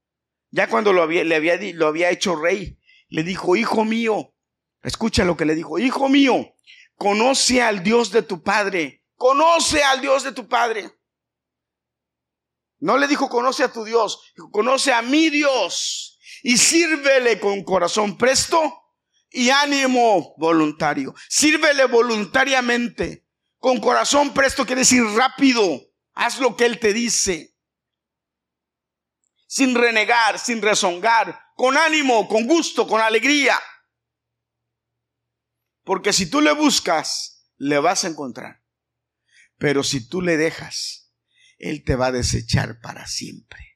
ya 0.50 0.68
cuando 0.68 0.92
lo 0.92 1.02
había, 1.02 1.24
le 1.24 1.36
había, 1.36 2.10
hecho 2.10 2.36
rey, 2.36 2.78
le 3.08 3.22
dijo, 3.22 3.56
hijo 3.56 3.84
mío, 3.84 4.34
escucha 4.82 5.24
lo 5.24 5.36
que 5.36 5.44
le 5.44 5.54
dijo, 5.54 5.78
hijo 5.78 6.08
mío, 6.08 6.54
conoce 6.96 7.62
al 7.62 7.82
Dios 7.82 8.10
de 8.10 8.22
tu 8.22 8.42
padre, 8.42 9.04
conoce 9.16 9.82
al 9.82 10.00
Dios 10.00 10.24
de 10.24 10.32
tu 10.32 10.48
padre. 10.48 10.90
No 12.80 12.98
le 12.98 13.06
dijo, 13.06 13.28
conoce 13.28 13.62
a 13.62 13.72
tu 13.72 13.84
Dios, 13.84 14.32
conoce 14.50 14.92
a 14.92 15.02
mi 15.02 15.30
Dios 15.30 16.11
y 16.42 16.56
sírvele 16.56 17.38
con 17.38 17.62
corazón 17.62 18.18
presto 18.18 18.82
y 19.30 19.50
ánimo 19.50 20.34
voluntario. 20.36 21.14
Sírvele 21.28 21.86
voluntariamente. 21.86 23.26
Con 23.58 23.80
corazón 23.80 24.34
presto 24.34 24.66
quiere 24.66 24.80
decir 24.80 25.04
rápido. 25.16 25.62
Haz 26.14 26.38
lo 26.38 26.56
que 26.56 26.66
Él 26.66 26.78
te 26.78 26.92
dice. 26.92 27.56
Sin 29.46 29.74
renegar, 29.74 30.38
sin 30.38 30.60
rezongar. 30.60 31.40
Con 31.54 31.76
ánimo, 31.76 32.28
con 32.28 32.46
gusto, 32.46 32.86
con 32.86 33.00
alegría. 33.00 33.58
Porque 35.84 36.12
si 36.12 36.28
tú 36.28 36.40
le 36.40 36.52
buscas, 36.52 37.46
le 37.56 37.78
vas 37.78 38.04
a 38.04 38.08
encontrar. 38.08 38.62
Pero 39.58 39.84
si 39.84 40.08
tú 40.08 40.22
le 40.22 40.36
dejas, 40.36 41.12
Él 41.58 41.84
te 41.84 41.94
va 41.94 42.06
a 42.06 42.12
desechar 42.12 42.80
para 42.80 43.06
siempre. 43.06 43.71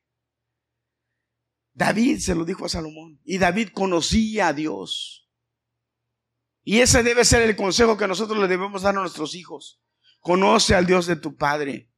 David 1.76 2.20
se 2.20 2.34
lo 2.34 2.46
dijo 2.46 2.64
a 2.64 2.70
Salomón. 2.70 3.20
Y 3.22 3.36
David 3.36 3.68
conocía 3.74 4.48
a 4.48 4.52
Dios. 4.54 5.30
Y 6.64 6.80
ese 6.80 7.02
debe 7.02 7.24
ser 7.24 7.42
el 7.42 7.54
consejo 7.54 7.98
que 7.98 8.08
nosotros 8.08 8.38
le 8.38 8.48
debemos 8.48 8.82
dar 8.82 8.96
a 8.96 9.00
nuestros 9.00 9.34
hijos. 9.34 9.82
Conoce 10.20 10.74
al 10.74 10.86
Dios 10.86 11.06
de 11.06 11.16
tu 11.16 11.36
Padre. 11.36 11.92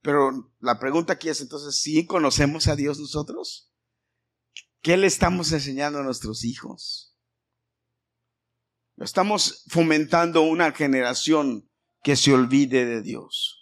Pero 0.00 0.54
la 0.60 0.78
pregunta 0.78 1.14
aquí 1.14 1.28
es 1.28 1.40
entonces, 1.40 1.80
¿sí 1.80 2.06
conocemos 2.06 2.68
a 2.68 2.76
Dios 2.76 3.00
nosotros? 3.00 3.74
¿Qué 4.80 4.96
le 4.96 5.08
estamos 5.08 5.50
enseñando 5.50 5.98
a 5.98 6.04
nuestros 6.04 6.44
hijos? 6.44 7.18
Estamos 8.96 9.64
fomentando 9.68 10.42
una 10.42 10.70
generación 10.70 11.68
que 12.02 12.14
se 12.14 12.32
olvide 12.32 12.86
de 12.86 13.02
Dios. 13.02 13.59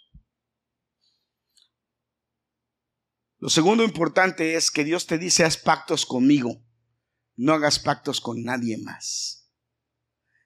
Lo 3.39 3.49
segundo 3.49 3.83
importante 3.83 4.55
es 4.55 4.69
que 4.69 4.83
Dios 4.83 5.07
te 5.07 5.17
dice, 5.17 5.45
haz 5.45 5.57
pactos 5.57 6.05
conmigo, 6.05 6.61
no 7.35 7.53
hagas 7.53 7.79
pactos 7.79 8.19
con 8.19 8.43
nadie 8.43 8.77
más. 8.77 9.49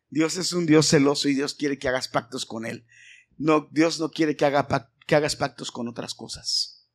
Dios 0.09 0.37
es 0.37 0.53
un 0.53 0.67
Dios 0.67 0.87
celoso 0.87 1.27
y 1.27 1.33
Dios 1.33 1.55
quiere 1.55 1.79
que 1.79 1.87
hagas 1.87 2.07
pactos 2.07 2.45
con 2.45 2.67
Él. 2.67 2.85
No, 3.37 3.67
Dios 3.71 3.99
no 3.99 4.11
quiere 4.11 4.35
que, 4.35 4.45
haga, 4.45 4.91
que 5.07 5.15
hagas 5.15 5.35
pactos 5.35 5.71
con 5.71 5.87
otras 5.87 6.13
cosas. 6.13 6.87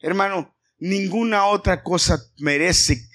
Hermano, 0.00 0.56
ninguna 0.78 1.46
otra 1.46 1.84
cosa 1.84 2.18
merece 2.38 3.08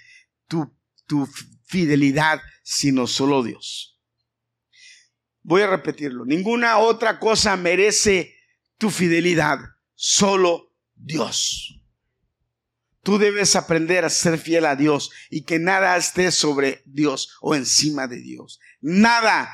tu, 0.47 0.73
tu 1.05 1.27
fidelidad 1.65 2.39
sino 2.63 3.07
solo 3.07 3.43
Dios. 3.43 3.99
Voy 5.43 5.61
a 5.61 5.67
repetirlo. 5.67 6.25
Ninguna 6.25 6.77
otra 6.79 7.19
cosa 7.19 7.55
merece 7.57 8.35
tu 8.77 8.89
fidelidad, 8.89 9.59
solo 9.93 10.73
Dios. 10.95 11.74
Tú 13.05 13.19
debes 13.19 13.55
aprender 13.55 14.03
a 14.03 14.09
ser 14.09 14.39
fiel 14.39 14.65
a 14.65 14.75
Dios 14.75 15.11
y 15.29 15.43
que 15.43 15.59
nada 15.59 15.95
esté 15.95 16.31
sobre 16.31 16.81
Dios 16.85 17.37
o 17.39 17.53
encima 17.53 18.07
de 18.07 18.19
Dios. 18.19 18.59
Nada. 18.81 19.47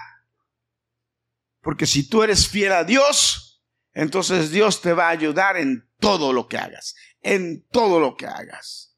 Porque 1.59 1.85
si 1.85 2.07
tú 2.07 2.23
eres 2.23 2.47
fiel 2.47 2.71
a 2.71 2.85
Dios, 2.85 3.61
entonces 3.91 4.51
Dios 4.51 4.81
te 4.81 4.93
va 4.93 5.07
a 5.07 5.09
ayudar 5.09 5.57
en 5.57 5.85
todo 5.99 6.31
lo 6.31 6.47
que 6.47 6.57
hagas. 6.57 6.95
En 7.19 7.67
todo 7.67 7.99
lo 7.99 8.15
que 8.15 8.25
hagas. 8.25 8.95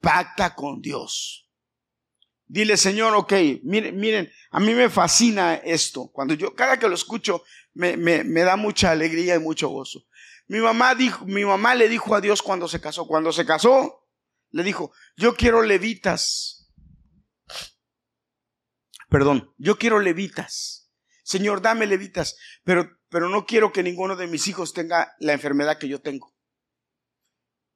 Pacta 0.00 0.54
con 0.54 0.80
Dios. 0.80 1.50
Dile, 2.46 2.76
Señor, 2.76 3.16
ok, 3.16 3.32
miren, 3.64 3.98
miren, 3.98 4.30
a 4.52 4.60
mí 4.60 4.74
me 4.74 4.88
fascina 4.90 5.56
esto. 5.56 6.08
Cuando 6.12 6.34
yo, 6.34 6.54
cada 6.54 6.78
que 6.78 6.86
lo 6.86 6.94
escucho, 6.94 7.42
me, 7.74 7.96
me, 7.96 8.22
me 8.22 8.42
da 8.42 8.54
mucha 8.54 8.92
alegría 8.92 9.34
y 9.34 9.40
mucho 9.40 9.70
gozo. 9.70 10.06
Mi 10.48 10.58
mamá 10.58 10.94
mi 11.26 11.44
mamá 11.44 11.74
le 11.74 11.88
dijo 11.88 12.14
a 12.14 12.20
Dios 12.20 12.42
cuando 12.42 12.68
se 12.68 12.80
casó, 12.80 13.06
cuando 13.06 13.32
se 13.32 13.46
casó, 13.46 14.08
le 14.50 14.62
dijo, 14.62 14.92
yo 15.16 15.34
quiero 15.34 15.62
levitas. 15.62 16.70
Perdón, 19.08 19.54
yo 19.58 19.78
quiero 19.78 20.00
levitas. 20.00 20.90
Señor, 21.22 21.62
dame 21.62 21.86
levitas, 21.86 22.36
pero, 22.64 22.98
pero 23.08 23.28
no 23.28 23.46
quiero 23.46 23.72
que 23.72 23.82
ninguno 23.82 24.16
de 24.16 24.26
mis 24.26 24.48
hijos 24.48 24.72
tenga 24.72 25.14
la 25.18 25.32
enfermedad 25.32 25.78
que 25.78 25.88
yo 25.88 26.00
tengo. 26.00 26.34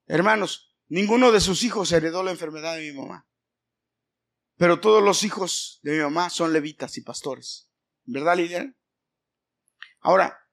Hermanos, 0.06 0.76
ninguno 0.88 1.32
de 1.32 1.40
sus 1.40 1.62
hijos 1.62 1.92
heredó 1.92 2.22
la 2.22 2.30
enfermedad 2.30 2.76
de 2.76 2.92
mi 2.92 2.98
mamá. 2.98 3.26
Pero 4.56 4.80
todos 4.80 5.02
los 5.02 5.22
hijos 5.22 5.80
de 5.82 5.92
mi 5.92 5.98
mamá 6.02 6.30
son 6.30 6.52
levitas 6.52 6.96
y 6.96 7.02
pastores. 7.02 7.70
¿Verdad, 8.04 8.36
Lilian? 8.36 8.76
Ahora, 10.00 10.45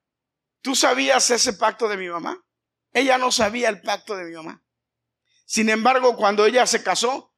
¿tú 0.63 0.73
sabías 0.75 1.29
ese 1.29 1.53
pacto 1.53 1.87
de 1.87 1.97
mi 1.97 2.09
mamá? 2.09 2.43
Ella 2.93 3.19
no 3.19 3.31
sabía 3.31 3.69
el 3.69 3.81
pacto 3.81 4.15
de 4.15 4.23
mi 4.23 4.35
mamá. 4.35 4.63
Sin 5.45 5.69
embargo, 5.69 6.15
cuando 6.15 6.45
ella 6.45 6.65
se 6.65 6.81
casó, 6.81 7.35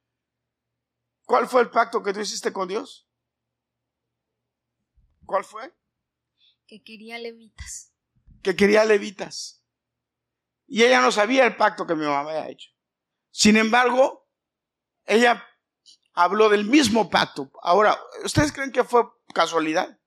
¿cuál 1.26 1.49
fue 1.49 1.61
el 1.61 1.69
pacto 1.69 2.03
que 2.03 2.13
tú 2.13 2.21
hiciste 2.21 2.53
con 2.53 2.67
Dios? 2.67 3.09
¿Cuál 5.26 5.43
fue? 5.43 5.73
Que 6.67 6.84
quería 6.84 7.17
levitas. 7.17 7.93
Que 8.43 8.55
quería 8.55 8.86
levitas. 8.86 9.63
Y 10.67 10.84
ella 10.84 11.01
no 11.01 11.11
sabía 11.11 11.45
el 11.45 11.57
pacto 11.57 11.88
que 11.88 11.95
mi 11.95 12.05
mamá 12.05 12.30
había 12.30 12.49
hecho. 12.49 12.69
Sin 13.32 13.57
embargo, 13.57 14.30
ella 15.05 15.43
habló 16.13 16.49
del 16.49 16.65
mismo 16.65 17.09
pacto. 17.09 17.51
Ahora, 17.61 17.99
¿ustedes 18.23 18.51
creen 18.51 18.71
que 18.71 18.84
fue 18.84 19.03
casualidad? 19.34 19.99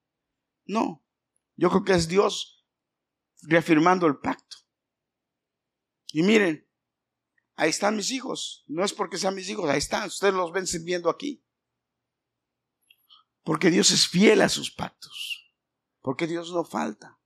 No. 0.65 1.05
Yo 1.57 1.69
creo 1.71 1.85
que 1.85 1.95
es 1.95 2.07
Dios 2.07 2.58
reafirmando 3.43 4.07
el 4.07 4.19
pacto. 4.19 4.57
Y 6.13 6.23
miren, 6.23 6.69
ahí 7.57 7.71
están 7.71 7.97
mis 7.97 8.11
hijos. 8.11 8.65
No 8.67 8.85
es 8.85 8.93
porque 8.93 9.19
sean 9.19 9.35
mis 9.35 9.49
hijos, 9.49 9.69
ahí 9.69 9.79
están. 9.79 10.07
Ustedes 10.09 10.35
los 10.35 10.53
ven 10.53 10.67
sirviendo 10.67 11.11
aquí. 11.11 11.45
Porque 13.43 13.71
Dios 13.71 13.91
es 13.91 14.09
fiel 14.09 14.43
a 14.43 14.49
sus 14.49 14.71
pactos. 14.71 15.53
Porque 16.01 16.27
Dios 16.27 16.53
no 16.53 16.65
falta. 16.65 17.19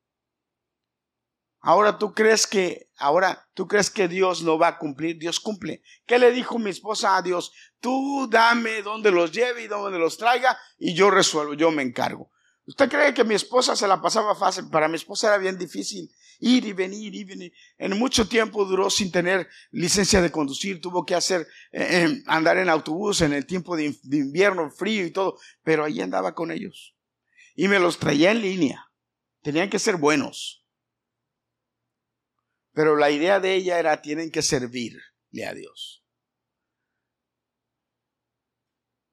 Ahora 1.65 1.97
tú 1.97 2.13
crees 2.13 2.49
que, 2.49 2.91
ahora 2.97 3.49
tú 3.55 3.69
crees 3.69 3.89
que 3.89 4.09
Dios 4.09 4.43
lo 4.43 4.59
va 4.59 4.67
a 4.67 4.79
cumplir, 4.79 5.19
Dios 5.19 5.39
cumple. 5.39 5.83
¿Qué 6.07 6.19
le 6.19 6.33
dijo 6.33 6.59
mi 6.59 6.71
esposa 6.71 7.17
a 7.17 7.23
Dios? 7.23 7.53
Tú 7.79 8.29
dame 8.29 8.83
donde 8.83 9.13
los 9.13 9.31
lleve 9.31 9.63
y 9.63 9.69
donde 9.69 9.97
los 10.01 10.19
traiga 10.19 10.59
y 10.77 10.95
yo 10.95 11.09
resuelvo, 11.09 11.55
yo 11.55 11.71
me 11.71 11.83
encargo. 11.83 12.33
¿Usted 12.65 12.89
cree 12.89 13.13
que 13.13 13.25
mi 13.25 13.35
esposa 13.35 13.75
se 13.75 13.89
la 13.89 14.01
pasaba 14.01 14.35
fácil? 14.37 14.69
Para 14.71 14.89
mi 14.89 14.97
esposa 14.97 15.29
era 15.29 15.39
bien 15.39 15.59
difícil 15.59 16.11
ir 16.43 16.65
y 16.65 16.73
venir, 16.73 17.15
y 17.15 17.25
venir. 17.25 17.53
En 17.79 17.99
mucho 17.99 18.29
tiempo 18.29 18.65
duró 18.65 18.91
sin 18.91 19.13
tener 19.13 19.49
licencia 19.71 20.21
de 20.21 20.31
conducir, 20.31 20.81
tuvo 20.81 21.07
que 21.07 21.15
hacer, 21.15 21.47
eh, 21.71 22.05
eh, 22.05 22.23
andar 22.27 22.59
en 22.59 22.69
autobús 22.69 23.21
en 23.21 23.33
el 23.33 23.47
tiempo 23.47 23.77
de, 23.77 23.97
invierno, 24.11 24.71
frío 24.71 25.07
y 25.07 25.13
todo, 25.13 25.39
pero 25.63 25.85
ahí 25.85 26.01
andaba 26.01 26.35
con 26.35 26.51
ellos. 26.51 26.97
Y 27.55 27.69
me 27.69 27.79
los 27.79 27.99
traía 27.99 28.33
en 28.33 28.43
línea. 28.43 28.91
Tenían 29.43 29.71
que 29.71 29.79
ser 29.79 29.97
buenos. 29.97 30.67
Pero 32.73 32.97
la 32.97 33.11
idea 33.11 33.39
de 33.39 33.55
ella 33.55 33.79
era, 33.79 34.03
tienen 34.03 34.31
que 34.31 34.43
servirle 34.43 35.47
a 35.47 35.55
Dios. 35.55 36.05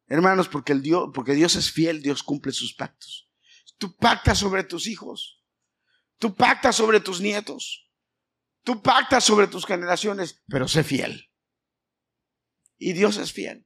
Hermanos, 0.07 0.49
porque 0.49 0.73
Dios 0.73 1.55
es 1.55 1.71
fiel, 1.71 2.01
Dios 2.01 2.23
cumple 2.23 2.51
sus 2.53 2.73
pactos. 2.73 3.28
Tú 3.79 3.95
pactas 3.95 4.37
sobre 4.37 4.63
tus 4.63 4.85
hijos. 4.85 5.43
Tú 6.19 6.35
pactas 6.35 6.75
sobre 6.75 6.99
tus 6.99 7.19
nietos. 7.19 7.89
Tú 8.63 8.83
pactas 8.83 9.23
sobre 9.23 9.47
tus 9.47 9.65
generaciones, 9.65 10.43
pero 10.47 10.67
sé 10.67 10.83
fiel. 10.83 11.31
Y 12.77 12.93
Dios 12.93 13.17
es 13.17 13.33
fiel. 13.33 13.65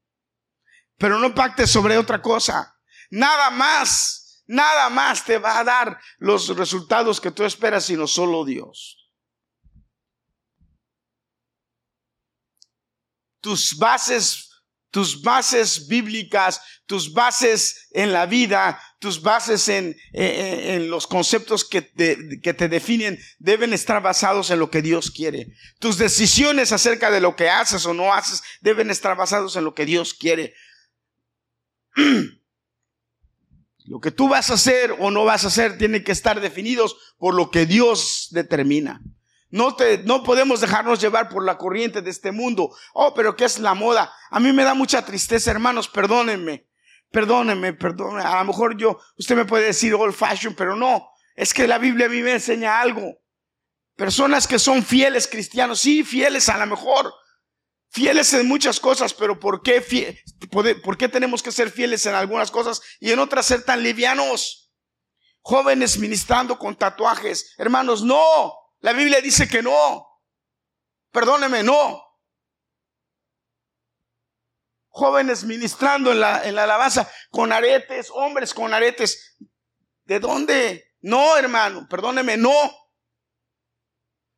Pero 0.98 1.20
no 1.20 1.36
pactes 1.36 1.70
sobre 1.70 1.98
otra 1.98 2.22
cosa. 2.22 2.80
Nada 3.10 3.50
más, 3.50 4.46
nada 4.48 4.90
más 4.90 5.26
te 5.26 5.38
va 5.38 5.60
a 5.60 5.66
dar 5.66 6.00
los 6.20 6.56
resultados 6.56 7.20
que 7.20 7.32
tú 7.32 7.44
esperas, 7.44 7.84
sino 7.84 8.08
solo 8.08 8.46
Dios. 8.46 9.04
tus 13.44 13.78
bases, 13.78 14.50
tus 14.94 15.24
bases 15.24 15.88
bíblicas, 15.88 16.62
tus 16.86 17.14
bases 17.14 17.88
en 17.94 18.14
la 18.14 18.28
vida, 18.28 18.80
tus 19.00 19.24
bases 19.24 19.68
en, 19.68 19.98
en, 20.12 20.92
los 20.92 21.08
conceptos 21.08 21.66
que 21.66 21.82
te, 21.82 22.40
que 22.44 22.54
te 22.54 22.70
definen 22.70 23.20
deben 23.40 23.74
estar 23.74 24.04
basados 24.04 24.52
en 24.52 24.60
lo 24.60 24.70
que 24.70 24.84
Dios 24.84 25.10
quiere. 25.10 25.48
Tus 25.80 25.98
decisiones 25.98 26.72
acerca 26.72 27.10
de 27.10 27.22
lo 27.22 27.36
que 27.36 27.50
haces 27.50 27.88
o 27.88 27.96
no 27.96 28.14
haces 28.14 28.44
deben 28.62 28.92
estar 28.92 29.18
basados 29.18 29.56
en 29.56 29.64
lo 29.64 29.74
que 29.74 29.88
Dios 29.88 30.14
quiere. 30.14 30.54
Lo 33.86 34.00
que 34.00 34.12
tú 34.12 34.30
vas 34.30 34.50
a 34.50 34.54
hacer 34.54 34.96
o 34.98 35.12
no 35.12 35.26
vas 35.26 35.44
a 35.44 35.48
hacer 35.48 35.78
tiene 35.78 36.06
que 36.06 36.14
estar 36.14 36.40
definidos 36.40 36.96
por 37.18 37.34
lo 37.34 37.52
que 37.52 37.66
Dios 37.66 38.30
determina. 38.32 39.02
No, 39.54 39.76
te, 39.76 40.00
no 40.00 40.24
podemos 40.24 40.62
dejarnos 40.62 41.00
llevar 41.00 41.30
por 41.30 41.46
la 41.46 41.60
corriente 41.60 42.02
de 42.02 42.10
este 42.10 42.32
mundo. 42.32 42.76
Oh, 42.92 43.14
pero 43.14 43.36
¿qué 43.36 43.46
es 43.46 43.60
la 43.60 43.76
moda? 43.76 44.12
A 44.32 44.40
mí 44.40 44.52
me 44.52 44.64
da 44.64 44.74
mucha 44.74 45.06
tristeza, 45.06 45.52
hermanos, 45.52 45.88
perdónenme. 45.88 46.68
Perdónenme, 47.12 47.74
perdónenme. 47.74 48.24
A 48.24 48.40
lo 48.40 48.46
mejor 48.46 48.76
yo, 48.76 49.00
usted 49.16 49.36
me 49.36 49.46
puede 49.46 49.66
decir 49.66 49.94
old 49.94 50.16
fashion, 50.16 50.56
pero 50.56 50.76
no. 50.76 51.08
Es 51.36 51.54
que 51.54 51.68
la 51.68 51.78
Biblia 51.78 52.08
a 52.08 52.10
mí 52.10 52.24
me 52.24 52.32
enseña 52.32 52.82
algo. 52.82 53.14
Personas 53.96 54.48
que 54.48 54.58
son 54.58 54.84
fieles 54.84 55.28
cristianos, 55.28 55.82
sí, 55.82 56.04
fieles 56.04 56.50
a 56.50 56.58
lo 56.58 56.66
mejor. 56.66 57.14
Fieles 57.92 58.34
en 58.34 58.48
muchas 58.48 58.80
cosas, 58.80 59.14
pero 59.14 59.40
¿por 59.40 59.62
qué, 59.62 59.86
¿por 60.84 60.98
qué 60.98 61.10
tenemos 61.10 61.44
que 61.44 61.52
ser 61.52 61.70
fieles 61.70 62.04
en 62.08 62.16
algunas 62.16 62.50
cosas 62.50 62.82
y 63.00 63.12
en 63.12 63.20
otras 63.20 63.46
ser 63.46 63.62
tan 63.62 63.84
livianos? 63.84 64.74
Jóvenes 65.42 66.00
ministrando 66.00 66.58
con 66.58 66.76
tatuajes. 66.76 67.54
Hermanos, 67.60 68.02
no. 68.02 68.63
La 68.84 68.92
Biblia 68.92 69.22
dice 69.22 69.48
que 69.48 69.64
no. 69.64 70.06
Perdóneme, 71.12 71.64
no. 71.64 72.04
Jóvenes 74.90 75.46
ministrando 75.46 76.12
en 76.12 76.20
la, 76.20 76.44
en 76.44 76.54
la 76.54 76.66
alabanza 76.66 77.10
con 77.32 77.54
aretes, 77.54 78.12
hombres 78.12 78.54
con 78.54 78.74
aretes. 78.74 79.38
¿De 80.04 80.20
dónde? 80.20 80.96
No, 81.00 81.38
hermano, 81.38 81.88
perdóneme, 81.90 82.36
no. 82.36 82.52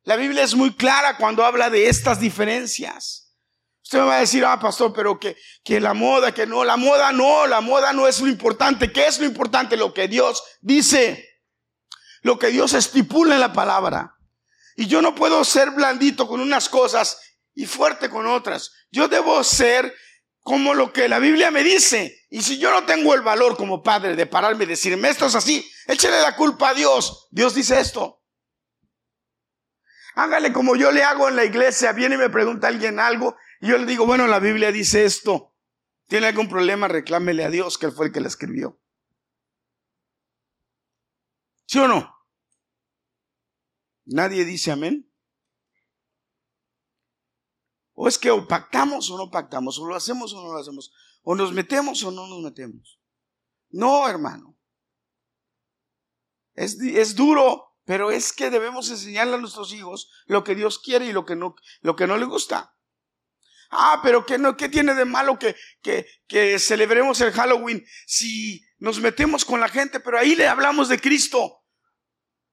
La 0.04 0.14
Biblia 0.14 0.44
es 0.44 0.54
muy 0.54 0.76
clara 0.76 1.16
cuando 1.16 1.44
habla 1.44 1.68
de 1.68 1.88
estas 1.88 2.20
diferencias. 2.20 3.34
Usted 3.82 3.98
me 3.98 4.04
va 4.04 4.16
a 4.16 4.20
decir, 4.20 4.44
ah, 4.44 4.60
pastor, 4.60 4.92
pero 4.92 5.18
que, 5.18 5.36
que 5.64 5.80
la 5.80 5.92
moda, 5.92 6.32
que 6.32 6.46
no, 6.46 6.62
la 6.62 6.76
moda 6.76 7.10
no, 7.10 7.48
la 7.48 7.60
moda 7.60 7.92
no 7.92 8.06
es 8.06 8.20
lo 8.20 8.28
importante. 8.28 8.92
¿Qué 8.92 9.08
es 9.08 9.18
lo 9.18 9.24
importante? 9.24 9.76
Lo 9.76 9.92
que 9.92 10.06
Dios 10.06 10.44
dice, 10.60 11.42
lo 12.22 12.38
que 12.38 12.48
Dios 12.48 12.74
estipula 12.74 13.34
en 13.34 13.40
la 13.40 13.52
palabra. 13.52 14.15
Y 14.76 14.86
yo 14.86 15.02
no 15.02 15.14
puedo 15.14 15.42
ser 15.44 15.70
blandito 15.70 16.28
con 16.28 16.40
unas 16.40 16.68
cosas 16.68 17.18
y 17.54 17.66
fuerte 17.66 18.10
con 18.10 18.26
otras. 18.26 18.72
Yo 18.90 19.08
debo 19.08 19.42
ser 19.42 19.94
como 20.40 20.74
lo 20.74 20.92
que 20.92 21.08
la 21.08 21.18
Biblia 21.18 21.50
me 21.50 21.64
dice. 21.64 22.26
Y 22.30 22.42
si 22.42 22.58
yo 22.58 22.70
no 22.70 22.84
tengo 22.84 23.14
el 23.14 23.22
valor 23.22 23.56
como 23.56 23.82
padre 23.82 24.14
de 24.14 24.26
pararme 24.26 24.64
y 24.64 24.68
decirme 24.68 25.08
esto 25.08 25.26
es 25.26 25.34
así, 25.34 25.68
échale 25.86 26.20
la 26.20 26.36
culpa 26.36 26.70
a 26.70 26.74
Dios. 26.74 27.26
Dios 27.30 27.54
dice 27.54 27.80
esto. 27.80 28.22
Hágale 30.14 30.52
como 30.52 30.76
yo 30.76 30.92
le 30.92 31.02
hago 31.02 31.28
en 31.28 31.36
la 31.36 31.44
iglesia. 31.44 31.92
Viene 31.92 32.14
y 32.14 32.18
me 32.18 32.30
pregunta 32.30 32.68
alguien 32.68 33.00
algo. 33.00 33.36
Y 33.60 33.68
yo 33.68 33.78
le 33.78 33.86
digo, 33.86 34.06
bueno, 34.06 34.26
la 34.26 34.38
Biblia 34.38 34.70
dice 34.70 35.04
esto. 35.04 35.54
¿Tiene 36.06 36.28
algún 36.28 36.48
problema? 36.48 36.86
Reclámele 36.86 37.44
a 37.44 37.50
Dios, 37.50 37.78
que 37.78 37.86
él 37.86 37.92
fue 37.92 38.06
el 38.06 38.12
que 38.12 38.20
la 38.20 38.28
escribió. 38.28 38.80
¿Sí 41.66 41.78
o 41.78 41.88
no? 41.88 42.15
Nadie 44.06 44.44
dice 44.44 44.70
amén. 44.70 45.12
O 47.92 48.08
es 48.08 48.18
que 48.18 48.30
o 48.30 48.46
pactamos 48.46 49.10
o 49.10 49.16
no 49.16 49.30
pactamos, 49.30 49.78
o 49.78 49.86
lo 49.86 49.94
hacemos 49.94 50.32
o 50.32 50.42
no 50.42 50.52
lo 50.52 50.58
hacemos, 50.58 50.92
o 51.22 51.34
nos 51.34 51.52
metemos 51.52 52.02
o 52.04 52.10
no 52.10 52.26
nos 52.26 52.42
metemos. 52.42 53.00
No, 53.70 54.08
hermano. 54.08 54.56
Es, 56.54 56.80
es 56.80 57.16
duro, 57.16 57.74
pero 57.84 58.10
es 58.10 58.32
que 58.32 58.50
debemos 58.50 58.90
enseñarle 58.90 59.34
a 59.34 59.38
nuestros 59.38 59.72
hijos 59.72 60.10
lo 60.26 60.44
que 60.44 60.54
Dios 60.54 60.78
quiere 60.78 61.06
y 61.06 61.12
lo 61.12 61.24
que 61.24 61.36
no, 61.36 61.56
lo 61.80 61.96
que 61.96 62.06
no 62.06 62.16
le 62.16 62.26
gusta. 62.26 62.74
Ah, 63.70 64.00
pero 64.02 64.24
¿qué, 64.24 64.38
no, 64.38 64.56
qué 64.56 64.68
tiene 64.68 64.94
de 64.94 65.04
malo 65.04 65.38
que, 65.38 65.56
que, 65.82 66.06
que 66.28 66.58
celebremos 66.58 67.20
el 67.20 67.32
Halloween 67.32 67.84
si 68.06 68.64
nos 68.78 69.00
metemos 69.00 69.44
con 69.44 69.58
la 69.58 69.68
gente, 69.68 69.98
pero 70.00 70.18
ahí 70.18 70.36
le 70.36 70.46
hablamos 70.46 70.88
de 70.88 71.00
Cristo? 71.00 71.64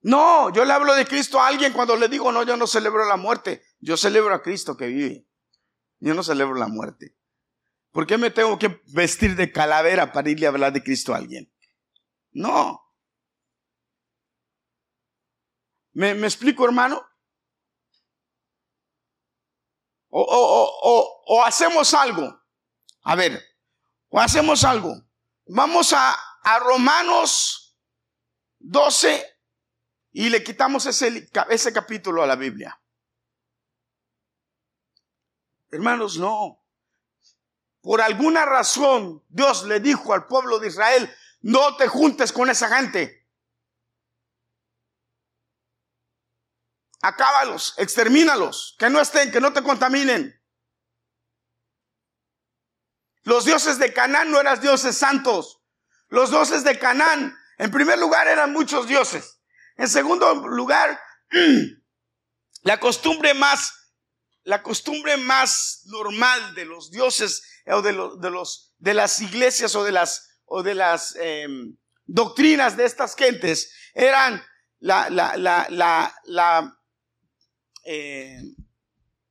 No, 0.03 0.51
yo 0.51 0.65
le 0.65 0.73
hablo 0.73 0.93
de 0.95 1.05
Cristo 1.05 1.39
a 1.39 1.47
alguien 1.47 1.71
cuando 1.71 1.95
le 1.95 2.09
digo, 2.09 2.29
no, 2.31 2.43
yo 2.43 2.57
no 2.57 2.67
celebro 2.67 3.05
la 3.07 3.15
muerte, 3.15 3.63
yo 3.79 3.95
celebro 3.95 4.35
a 4.35 4.43
Cristo 4.43 4.75
que 4.75 4.87
vive. 4.87 5.25
Yo 5.99 6.13
no 6.13 6.21
celebro 6.23 6.55
la 6.55 6.67
muerte. 6.67 7.15
¿Por 7.91 8.05
qué 8.05 8.17
me 8.17 8.29
tengo 8.29 8.59
que 8.59 8.81
vestir 8.87 9.37
de 9.37 9.53
calavera 9.53 10.11
para 10.11 10.29
irle 10.29 10.45
a 10.45 10.49
hablar 10.49 10.73
de 10.73 10.83
Cristo 10.83 11.13
a 11.13 11.17
alguien? 11.17 11.49
No. 12.31 12.81
¿Me, 15.93 16.11
explico, 16.11 16.65
hermano? 16.65 17.01
O, 20.09 20.21
o, 20.21 21.23
o, 21.27 21.43
hacemos 21.45 21.93
algo. 21.93 22.41
A 23.03 23.15
ver, 23.15 23.41
o 24.09 24.19
hacemos 24.19 24.65
algo. 24.65 24.93
Vamos 25.45 25.93
a, 25.93 26.13
a 26.41 26.59
Romanos 26.59 27.79
12 28.59 29.32
y 30.13 30.29
le 30.29 30.43
quitamos 30.43 30.85
ese, 30.85 31.27
ese 31.49 31.73
capítulo 31.73 32.21
a 32.23 32.27
la 32.27 32.35
Biblia. 32.35 32.79
Hermanos, 35.71 36.17
no. 36.17 36.63
Por 37.81 37.99
alguna 37.99 38.45
razón 38.45 39.25
Dios 39.27 39.65
le 39.65 39.79
dijo 39.79 40.13
al 40.13 40.27
pueblo 40.27 40.59
de 40.59 40.67
Israel, 40.67 41.13
no 41.41 41.75
te 41.75 41.87
juntes 41.87 42.31
con 42.31 42.49
esa 42.49 42.69
gente. 42.77 43.27
Acábalos, 47.01 47.73
extermínalos, 47.77 48.77
que 48.79 48.89
no 48.89 49.01
estén, 49.01 49.31
que 49.31 49.41
no 49.41 49.51
te 49.51 49.63
contaminen. 49.63 50.39
Los 53.23 53.45
dioses 53.45 53.79
de 53.79 53.91
Canaán 53.91 54.31
no 54.31 54.39
eran 54.39 54.61
dioses 54.61 54.95
santos. 54.95 55.61
Los 56.07 56.29
dioses 56.29 56.63
de 56.63 56.77
Canaán, 56.77 57.35
en 57.57 57.71
primer 57.71 57.97
lugar, 57.97 58.27
eran 58.27 58.53
muchos 58.53 58.87
dioses. 58.87 59.42
En 59.77 59.89
segundo 59.89 60.33
lugar, 60.47 60.99
la 62.63 62.79
costumbre 62.79 63.33
más, 63.33 63.73
la 64.43 64.61
costumbre 64.61 65.17
más 65.17 65.83
normal 65.85 66.53
de 66.55 66.65
los 66.65 66.91
dioses 66.91 67.43
o 67.67 67.81
de, 67.81 67.93
los, 67.93 68.19
de, 68.19 68.29
los, 68.29 68.73
de 68.77 68.93
las 68.93 69.21
iglesias 69.21 69.75
o 69.75 69.83
de 69.83 69.91
las, 69.91 70.39
o 70.45 70.63
de 70.63 70.75
las 70.75 71.15
em, 71.15 71.77
doctrinas 72.05 72.77
de 72.77 72.85
estas 72.85 73.15
gentes 73.15 73.71
eran 73.93 74.43
la, 74.79 75.09
la, 75.09 75.37
la, 75.37 75.67
la, 76.25 76.77
em, 77.85 78.55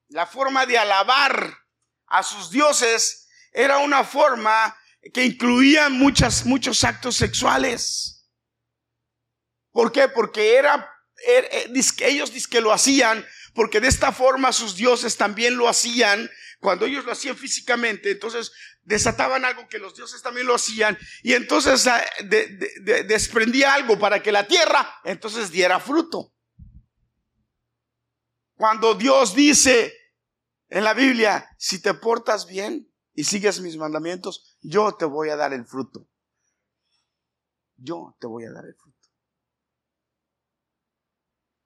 la 0.08 0.26
forma 0.26 0.66
de 0.66 0.78
alabar 0.78 1.58
a 2.06 2.22
sus 2.22 2.50
dioses 2.50 3.28
era 3.52 3.78
una 3.78 4.04
forma 4.04 4.76
que 5.12 5.24
incluía 5.24 5.88
muchas, 5.88 6.44
muchos 6.44 6.84
actos 6.84 7.16
sexuales. 7.16 8.11
¿Por 9.72 9.90
qué? 9.90 10.08
Porque 10.08 10.56
era, 10.56 10.88
er, 11.26 11.48
eh, 11.50 11.82
ellos 12.00 12.30
que 12.46 12.60
lo 12.60 12.72
hacían, 12.72 13.24
porque 13.54 13.80
de 13.80 13.88
esta 13.88 14.12
forma 14.12 14.52
sus 14.52 14.76
dioses 14.76 15.16
también 15.16 15.56
lo 15.56 15.68
hacían. 15.68 16.30
Cuando 16.60 16.86
ellos 16.86 17.04
lo 17.04 17.12
hacían 17.12 17.36
físicamente, 17.36 18.12
entonces 18.12 18.52
desataban 18.84 19.44
algo 19.44 19.68
que 19.68 19.78
los 19.78 19.94
dioses 19.94 20.22
también 20.22 20.46
lo 20.46 20.54
hacían, 20.54 20.98
y 21.22 21.34
entonces 21.34 21.86
ah, 21.86 22.04
desprendía 23.04 23.74
algo 23.74 23.98
para 23.98 24.22
que 24.22 24.32
la 24.32 24.46
tierra 24.46 25.00
entonces 25.04 25.50
diera 25.50 25.80
fruto. 25.80 26.32
Cuando 28.54 28.94
Dios 28.94 29.34
dice 29.34 29.92
en 30.68 30.84
la 30.84 30.94
Biblia, 30.94 31.48
si 31.58 31.80
te 31.80 31.94
portas 31.94 32.46
bien 32.46 32.88
y 33.14 33.24
sigues 33.24 33.60
mis 33.60 33.76
mandamientos, 33.76 34.56
yo 34.60 34.94
te 34.94 35.04
voy 35.04 35.30
a 35.30 35.36
dar 35.36 35.52
el 35.52 35.64
fruto. 35.66 36.08
Yo 37.76 38.16
te 38.20 38.26
voy 38.26 38.44
a 38.44 38.52
dar 38.52 38.64
el 38.64 38.74
fruto. 38.74 38.91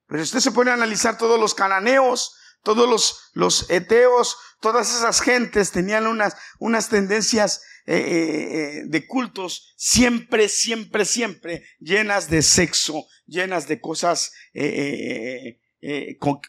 Pero 0.06 0.22
usted 0.22 0.40
se 0.40 0.52
pone 0.52 0.70
a 0.70 0.74
analizar 0.74 1.18
todos 1.18 1.38
los 1.38 1.54
cananeos, 1.54 2.36
todos 2.62 2.88
los, 2.88 3.30
los 3.34 3.70
eteos, 3.70 4.36
todas 4.60 4.94
esas 4.94 5.20
gentes 5.20 5.70
tenían 5.70 6.06
unas, 6.06 6.36
unas 6.58 6.88
tendencias 6.88 7.62
eh, 7.88 7.96
eh, 7.96 8.78
eh, 8.78 8.82
de 8.86 9.06
cultos 9.06 9.72
siempre, 9.76 10.48
siempre, 10.48 11.04
siempre 11.04 11.64
llenas 11.78 12.28
de 12.28 12.42
sexo, 12.42 13.06
llenas 13.26 13.68
de 13.68 13.80
cosas, 13.80 14.32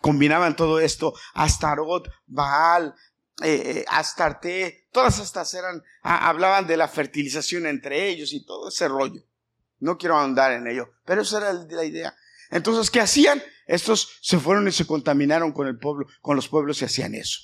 combinaban 0.01 0.55
todo 0.55 0.79
esto, 0.79 1.13
Astarot, 1.35 2.09
Baal, 2.25 2.95
Astarte, 3.87 4.87
todas 4.91 5.19
estas 5.19 5.53
eran, 5.53 5.83
hablaban 6.01 6.65
de 6.65 6.77
la 6.77 6.87
fertilización 6.87 7.67
entre 7.67 8.07
ellos 8.09 8.33
y 8.33 8.43
todo 8.43 8.69
ese 8.69 8.87
rollo. 8.87 9.21
No 9.79 9.99
quiero 9.99 10.17
andar 10.17 10.53
en 10.53 10.65
ello, 10.65 10.89
pero 11.05 11.21
esa 11.21 11.37
era 11.37 11.53
la 11.53 11.85
idea. 11.85 12.17
Entonces, 12.49 12.89
¿qué 12.89 13.01
hacían? 13.01 13.41
Estos 13.65 14.17
se 14.21 14.39
fueron 14.39 14.67
y 14.67 14.71
se 14.71 14.87
contaminaron 14.87 15.51
con 15.51 15.67
el 15.67 15.77
pueblo, 15.77 16.07
con 16.21 16.35
los 16.35 16.47
pueblos 16.47 16.81
y 16.81 16.85
hacían 16.85 17.15
eso. 17.15 17.41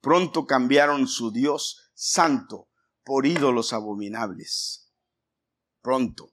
Pronto 0.00 0.46
cambiaron 0.46 1.06
su 1.06 1.30
Dios 1.30 1.90
santo 1.94 2.70
por 3.04 3.26
ídolos 3.26 3.72
abominables. 3.72 4.90
Pronto. 5.82 6.32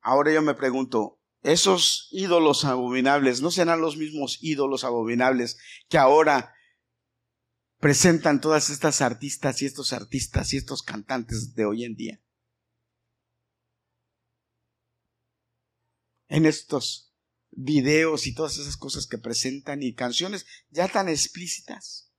Ahora 0.00 0.32
yo 0.32 0.42
me 0.42 0.54
pregunto, 0.54 1.20
¿esos 1.42 2.08
ídolos 2.10 2.64
abominables 2.64 3.40
no 3.40 3.50
serán 3.50 3.80
los 3.80 3.96
mismos 3.96 4.38
ídolos 4.42 4.84
abominables 4.84 5.58
que 5.88 5.98
ahora 5.98 6.54
presentan 7.80 8.40
todas 8.40 8.70
estas 8.70 9.00
artistas 9.00 9.62
y 9.62 9.66
estos 9.66 9.92
artistas 9.92 10.52
y 10.52 10.56
estos 10.56 10.82
cantantes 10.82 11.54
de 11.54 11.64
hoy 11.64 11.84
en 11.84 11.94
día. 11.94 12.20
En 16.28 16.44
estos 16.44 17.14
videos 17.50 18.26
y 18.26 18.34
todas 18.34 18.58
esas 18.58 18.76
cosas 18.76 19.06
que 19.06 19.18
presentan 19.18 19.82
y 19.82 19.94
canciones 19.94 20.46
ya 20.70 20.88
tan 20.88 21.08
explícitas. 21.08 22.12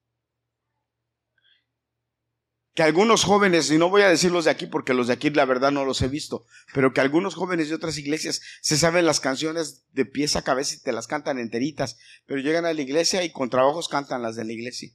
Que 2.73 2.83
algunos 2.83 3.25
jóvenes, 3.25 3.69
y 3.71 3.77
no 3.77 3.89
voy 3.89 4.03
a 4.03 4.09
decirlos 4.09 4.45
de 4.45 4.51
aquí 4.51 4.65
porque 4.65 4.93
los 4.93 5.07
de 5.07 5.13
aquí 5.13 5.29
la 5.31 5.45
verdad 5.45 5.71
no 5.71 5.83
los 5.83 6.01
he 6.01 6.07
visto, 6.07 6.45
pero 6.73 6.93
que 6.93 7.01
algunos 7.01 7.35
jóvenes 7.35 7.67
de 7.67 7.75
otras 7.75 7.97
iglesias 7.97 8.41
se 8.61 8.77
saben 8.77 9.05
las 9.05 9.19
canciones 9.19 9.85
de 9.91 10.05
pies 10.05 10.35
a 10.35 10.43
cabeza 10.43 10.75
y 10.75 10.79
te 10.79 10.93
las 10.93 11.07
cantan 11.07 11.39
enteritas, 11.39 11.97
pero 12.25 12.39
llegan 12.39 12.65
a 12.65 12.73
la 12.73 12.81
iglesia 12.81 13.23
y 13.23 13.31
con 13.31 13.49
trabajos 13.49 13.89
cantan 13.89 14.21
las 14.21 14.37
de 14.37 14.45
la 14.45 14.53
iglesia. 14.53 14.93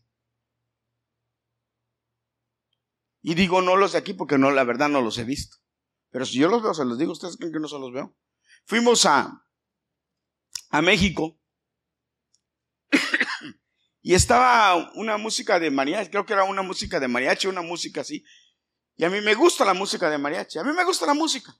Y 3.26 3.34
digo 3.34 3.62
no 3.62 3.74
los 3.74 3.92
de 3.92 3.98
aquí 3.98 4.12
porque 4.12 4.36
no, 4.36 4.50
la 4.50 4.64
verdad 4.64 4.90
no 4.90 5.00
los 5.00 5.16
he 5.16 5.24
visto. 5.24 5.56
Pero 6.10 6.26
si 6.26 6.38
yo 6.38 6.46
los 6.48 6.62
veo, 6.62 6.74
se 6.74 6.84
los 6.84 6.98
digo, 6.98 7.12
¿ustedes 7.12 7.38
creen 7.38 7.54
que 7.54 7.58
no 7.58 7.68
se 7.68 7.78
los 7.78 7.90
veo? 7.90 8.14
Fuimos 8.66 9.06
a, 9.06 9.46
a 10.68 10.82
México 10.82 11.40
y 14.02 14.12
estaba 14.12 14.92
una 14.96 15.16
música 15.16 15.58
de 15.58 15.70
mariachi, 15.70 16.10
creo 16.10 16.26
que 16.26 16.34
era 16.34 16.44
una 16.44 16.60
música 16.60 17.00
de 17.00 17.08
mariachi, 17.08 17.46
una 17.46 17.62
música 17.62 18.02
así. 18.02 18.22
Y 18.94 19.04
a 19.04 19.10
mí 19.10 19.22
me 19.22 19.34
gusta 19.34 19.64
la 19.64 19.72
música 19.72 20.10
de 20.10 20.18
mariachi, 20.18 20.58
a 20.58 20.62
mí 20.62 20.74
me 20.74 20.84
gusta 20.84 21.06
la 21.06 21.14
música. 21.14 21.56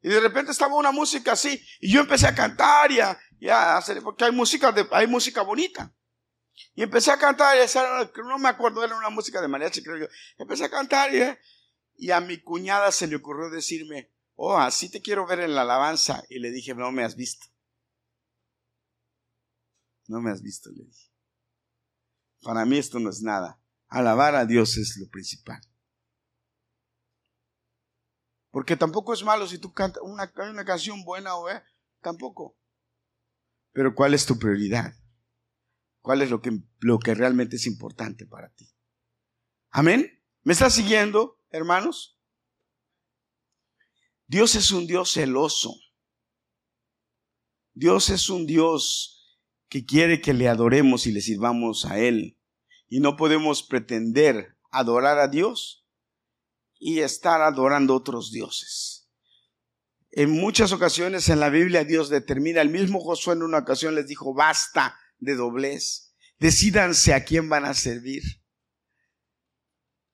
Y 0.00 0.08
de 0.10 0.20
repente 0.20 0.52
estaba 0.52 0.76
una 0.76 0.92
música 0.92 1.32
así 1.32 1.60
y 1.80 1.92
yo 1.92 2.02
empecé 2.02 2.28
a 2.28 2.36
cantar 2.36 2.92
y 2.92 3.00
a, 3.00 3.76
hacer, 3.76 4.00
porque 4.00 4.26
hay 4.26 4.32
música, 4.32 4.70
de, 4.70 4.86
hay 4.92 5.08
música 5.08 5.42
bonita. 5.42 5.92
Y 6.74 6.82
empecé 6.82 7.10
a 7.10 7.18
cantar, 7.18 7.56
y 7.56 8.22
no 8.22 8.38
me 8.38 8.48
acuerdo, 8.48 8.84
era 8.84 8.96
una 8.96 9.10
música 9.10 9.40
de 9.40 9.48
mariachi, 9.48 9.82
creo 9.82 9.98
yo. 9.98 10.06
Empecé 10.38 10.64
a 10.64 10.70
cantar 10.70 11.14
y, 11.14 11.22
y 12.06 12.10
a 12.10 12.20
mi 12.20 12.40
cuñada 12.42 12.92
se 12.92 13.06
le 13.06 13.16
ocurrió 13.16 13.50
decirme, 13.50 14.12
oh, 14.34 14.56
así 14.56 14.90
te 14.90 15.02
quiero 15.02 15.26
ver 15.26 15.40
en 15.40 15.54
la 15.54 15.62
alabanza. 15.62 16.22
Y 16.28 16.38
le 16.38 16.50
dije, 16.50 16.74
no 16.74 16.92
me 16.92 17.04
has 17.04 17.16
visto. 17.16 17.46
No 20.08 20.20
me 20.20 20.30
has 20.30 20.42
visto, 20.42 20.70
le 20.70 20.84
dije. 20.84 21.10
Para 22.42 22.64
mí 22.64 22.78
esto 22.78 22.98
no 22.98 23.10
es 23.10 23.22
nada. 23.22 23.60
Alabar 23.88 24.34
a 24.34 24.46
Dios 24.46 24.76
es 24.76 24.96
lo 24.96 25.08
principal. 25.08 25.60
Porque 28.50 28.76
tampoco 28.76 29.14
es 29.14 29.22
malo 29.22 29.46
si 29.46 29.58
tú 29.58 29.72
cantas 29.72 30.02
una, 30.02 30.32
una 30.50 30.64
canción 30.64 31.04
buena 31.04 31.36
o 31.36 31.48
eh, 31.48 31.62
tampoco. 32.00 32.56
Pero 33.72 33.94
¿cuál 33.94 34.14
es 34.14 34.26
tu 34.26 34.38
prioridad? 34.38 34.94
¿Cuál 36.00 36.22
es 36.22 36.30
lo 36.30 36.40
que, 36.40 36.58
lo 36.80 36.98
que 36.98 37.14
realmente 37.14 37.56
es 37.56 37.66
importante 37.66 38.26
para 38.26 38.48
ti? 38.50 38.68
Amén. 39.70 40.22
¿Me 40.42 40.52
estás 40.52 40.74
siguiendo, 40.74 41.38
hermanos? 41.50 42.18
Dios 44.26 44.54
es 44.54 44.70
un 44.70 44.86
Dios 44.86 45.12
celoso. 45.12 45.74
Dios 47.74 48.10
es 48.10 48.30
un 48.30 48.46
Dios 48.46 49.38
que 49.68 49.84
quiere 49.84 50.20
que 50.20 50.34
le 50.34 50.48
adoremos 50.48 51.06
y 51.06 51.12
le 51.12 51.20
sirvamos 51.20 51.84
a 51.84 51.98
Él. 51.98 52.38
Y 52.88 53.00
no 53.00 53.16
podemos 53.16 53.62
pretender 53.62 54.56
adorar 54.70 55.18
a 55.18 55.28
Dios 55.28 55.86
y 56.78 57.00
estar 57.00 57.42
adorando 57.42 57.94
otros 57.94 58.32
dioses. 58.32 59.08
En 60.12 60.30
muchas 60.30 60.72
ocasiones 60.72 61.28
en 61.28 61.38
la 61.38 61.50
Biblia 61.50 61.84
Dios 61.84 62.08
determina, 62.08 62.60
el 62.62 62.70
mismo 62.70 63.00
Josué 63.00 63.34
en 63.34 63.42
una 63.42 63.58
ocasión 63.58 63.94
les 63.94 64.08
dijo, 64.08 64.34
basta, 64.34 64.98
de 65.20 65.34
doblez. 65.36 66.14
Decídanse 66.38 67.14
a 67.14 67.24
quién 67.24 67.48
van 67.48 67.64
a 67.64 67.74
servir. 67.74 68.22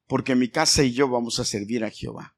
Porque 0.07 0.35
mi 0.35 0.49
casa 0.49 0.83
y 0.83 0.93
yo 0.93 1.09
vamos 1.09 1.39
a 1.41 1.45
servir 1.45 1.85
a 1.85 1.91
Jehová. 1.91 2.37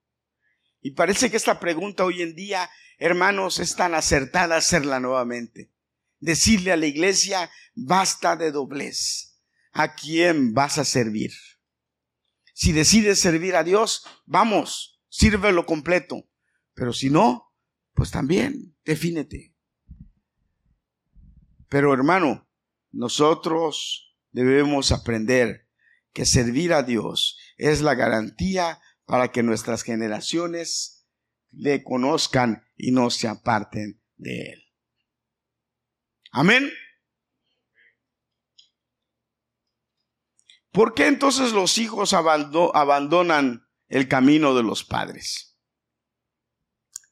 Y 0.80 0.92
parece 0.92 1.30
que 1.30 1.36
esta 1.36 1.58
pregunta 1.58 2.04
hoy 2.04 2.22
en 2.22 2.34
día, 2.34 2.70
hermanos, 2.98 3.58
es 3.58 3.74
tan 3.76 3.94
acertada 3.94 4.56
hacerla 4.56 5.00
nuevamente. 5.00 5.72
decirle 6.20 6.72
a 6.72 6.76
la 6.76 6.86
iglesia, 6.86 7.50
basta 7.74 8.36
de 8.36 8.50
doblez. 8.50 9.40
¿A 9.72 9.94
quién 9.94 10.52
vas 10.54 10.78
a 10.78 10.84
servir? 10.84 11.32
Si 12.54 12.72
decides 12.72 13.20
servir 13.20 13.54
a 13.54 13.62
Dios, 13.62 14.04
vamos, 14.26 15.00
sírvelo 15.08 15.64
completo. 15.64 16.28
Pero 16.74 16.92
si 16.92 17.10
no, 17.10 17.54
pues 17.94 18.10
también, 18.10 18.76
defínete. 18.84 19.54
Pero 21.68 21.92
hermano, 21.92 22.47
nosotros 22.98 24.12
debemos 24.32 24.90
aprender 24.90 25.68
que 26.12 26.26
servir 26.26 26.72
a 26.72 26.82
Dios 26.82 27.38
es 27.56 27.80
la 27.80 27.94
garantía 27.94 28.80
para 29.04 29.30
que 29.30 29.44
nuestras 29.44 29.84
generaciones 29.84 31.06
le 31.52 31.84
conozcan 31.84 32.66
y 32.76 32.90
no 32.90 33.10
se 33.10 33.28
aparten 33.28 34.02
de 34.16 34.50
Él. 34.50 34.64
Amén. 36.32 36.72
¿Por 40.72 40.92
qué 40.92 41.06
entonces 41.06 41.52
los 41.52 41.78
hijos 41.78 42.12
abandonan 42.14 43.64
el 43.86 44.08
camino 44.08 44.56
de 44.56 44.64
los 44.64 44.82
padres? 44.82 45.56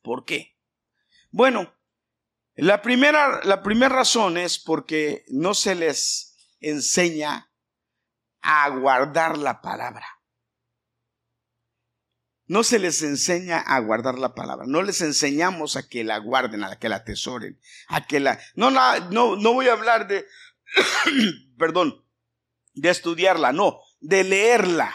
¿Por 0.03 0.25
qué? 0.25 0.59
Bueno, 1.31 1.76
la 2.57 2.81
primera, 2.81 3.43
la 3.45 3.63
primera 3.63 3.95
razón 3.95 4.39
es 4.39 4.59
porque 4.59 5.25
no 5.29 5.55
se 5.55 5.75
les 5.75 6.37
enseña 6.61 7.51
a 8.41 8.69
guardar 8.71 9.37
la 9.37 9.61
palabra. 9.61 10.07
No 12.47 12.63
se 12.63 12.79
les 12.79 13.03
enseña 13.03 13.59
a 13.59 13.79
guardar 13.81 14.19
la 14.19 14.35
palabra. 14.35 14.67
No 14.69 14.83
les 14.83 15.01
enseñamos 15.01 15.77
a 15.77 15.89
que 15.89 16.05
la 16.05 16.19
guarden, 16.19 16.63
a 16.65 16.79
que 16.79 16.89
la 16.89 16.97
atesoren, 16.97 17.61
a 17.89 18.07
que 18.07 18.21
la... 18.21 18.39
No, 18.55 18.71
no, 18.71 19.01
no, 19.11 19.37
no 19.37 19.53
voy 19.53 19.69
a 19.69 19.73
hablar 19.73 20.07
de... 20.07 20.27
perdón, 21.59 22.05
de 22.75 22.91
estudiarla, 22.91 23.53
no, 23.53 23.81
de 24.01 24.25
leerla. 24.25 24.95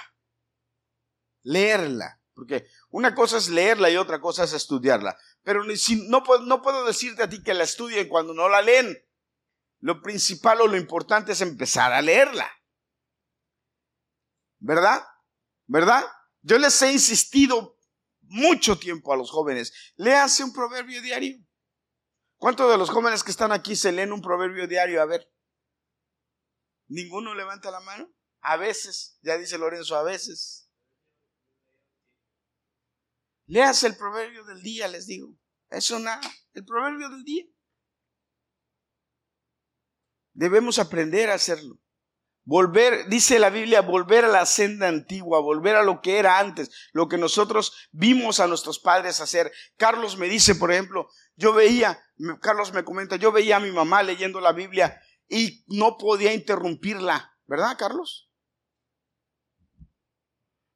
Leerla. 1.44 2.22
Porque 2.34 2.68
una 2.90 3.14
cosa 3.14 3.38
es 3.38 3.50
leerla 3.50 3.90
y 3.90 3.98
otra 3.98 4.22
cosa 4.22 4.46
es 4.46 4.54
estudiarla. 4.54 5.18
Pero 5.44 5.64
no, 5.64 6.24
puedo, 6.24 6.86
decirte 6.86 7.24
a 7.24 7.30
ti 7.30 7.42
que 7.42 7.54
la 7.54 7.64
estudien 7.64 8.08
cuando 8.08 8.34
no 8.34 8.48
la 8.50 8.62
leen. 8.62 8.98
Lo 9.80 10.02
principal 10.02 10.62
o 10.62 10.68
lo 10.68 10.78
importante 10.78 11.32
es 11.32 11.42
empezar 11.42 11.92
a 11.92 12.02
leerla. 12.02 12.50
¿Verdad? 14.60 15.04
¿Verdad? 15.66 16.06
Yo 16.42 16.60
les 16.60 16.80
he 16.82 16.92
insistido 16.92 17.80
mucho 18.22 18.78
tiempo 18.78 19.12
a 19.12 19.18
los 19.18 19.32
jóvenes. 19.32 19.74
Léanse 19.96 20.44
un 20.44 20.54
proverbio 20.54 21.02
diario. 21.02 21.38
¿Cuántos 22.38 22.70
de 22.72 22.78
los 22.78 22.90
jóvenes 22.90 23.24
que 23.24 23.32
están 23.32 23.52
aquí 23.52 23.76
se 23.76 23.92
leen 23.92 24.12
un 24.12 24.22
proverbio 24.22 24.68
diario? 24.68 25.02
A 25.02 25.06
ver. 25.06 25.32
¿Ninguno 26.88 27.34
levanta 27.34 27.72
la 27.72 27.80
mano? 27.80 28.12
A 28.42 28.58
veces, 28.58 29.18
ya 29.22 29.38
dice 29.38 29.58
Lorenzo, 29.58 29.96
a 29.96 30.04
veces. 30.04 30.61
Leas 33.52 33.84
el 33.84 33.98
proverbio 33.98 34.46
del 34.46 34.62
día, 34.62 34.88
les 34.88 35.08
digo. 35.08 35.36
Eso 35.70 36.00
nada, 36.00 36.22
el 36.54 36.64
proverbio 36.64 37.10
del 37.10 37.26
día. 37.26 37.44
Debemos 40.32 40.80
aprender 40.80 41.30
a 41.30 41.34
hacerlo. 41.34 41.78
Volver, 42.46 43.10
dice 43.10 43.40
la 43.40 43.50
Biblia, 43.50 43.82
volver 43.82 44.24
a 44.24 44.30
la 44.30 44.46
senda 44.46 44.88
antigua, 44.88 45.42
volver 45.42 45.76
a 45.76 45.84
lo 45.84 46.00
que 46.00 46.18
era 46.18 46.40
antes, 46.40 46.72
lo 46.94 47.10
que 47.10 47.18
nosotros 47.18 47.90
vimos 47.92 48.40
a 48.40 48.48
nuestros 48.48 48.80
padres 48.80 49.20
hacer. 49.20 49.52
Carlos 49.76 50.18
me 50.18 50.30
dice, 50.30 50.56
por 50.56 50.72
ejemplo, 50.72 51.10
yo 51.36 51.54
veía, 51.54 52.02
Carlos 52.40 52.72
me 52.72 52.86
comenta, 52.86 53.18
yo 53.18 53.34
veía 53.34 53.58
a 53.58 53.60
mi 53.60 53.72
mamá 53.72 54.02
leyendo 54.02 54.40
la 54.40 54.54
Biblia 54.54 54.98
y 55.28 55.66
no 55.68 55.98
podía 55.98 56.34
interrumpirla, 56.34 57.38
¿verdad, 57.48 57.76
Carlos? 57.78 58.32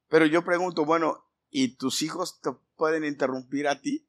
Pero 0.10 0.26
yo 0.26 0.44
pregunto, 0.44 0.84
bueno, 0.84 1.26
¿y 1.50 1.78
tus 1.78 2.02
hijos 2.02 2.42
pueden 2.76 3.06
interrumpir 3.06 3.68
a 3.68 3.82
ti 3.82 4.08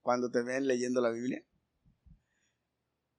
cuando 0.00 0.30
te 0.30 0.42
ven 0.42 0.66
leyendo 0.66 1.00
la 1.00 1.10
Biblia? 1.10 1.44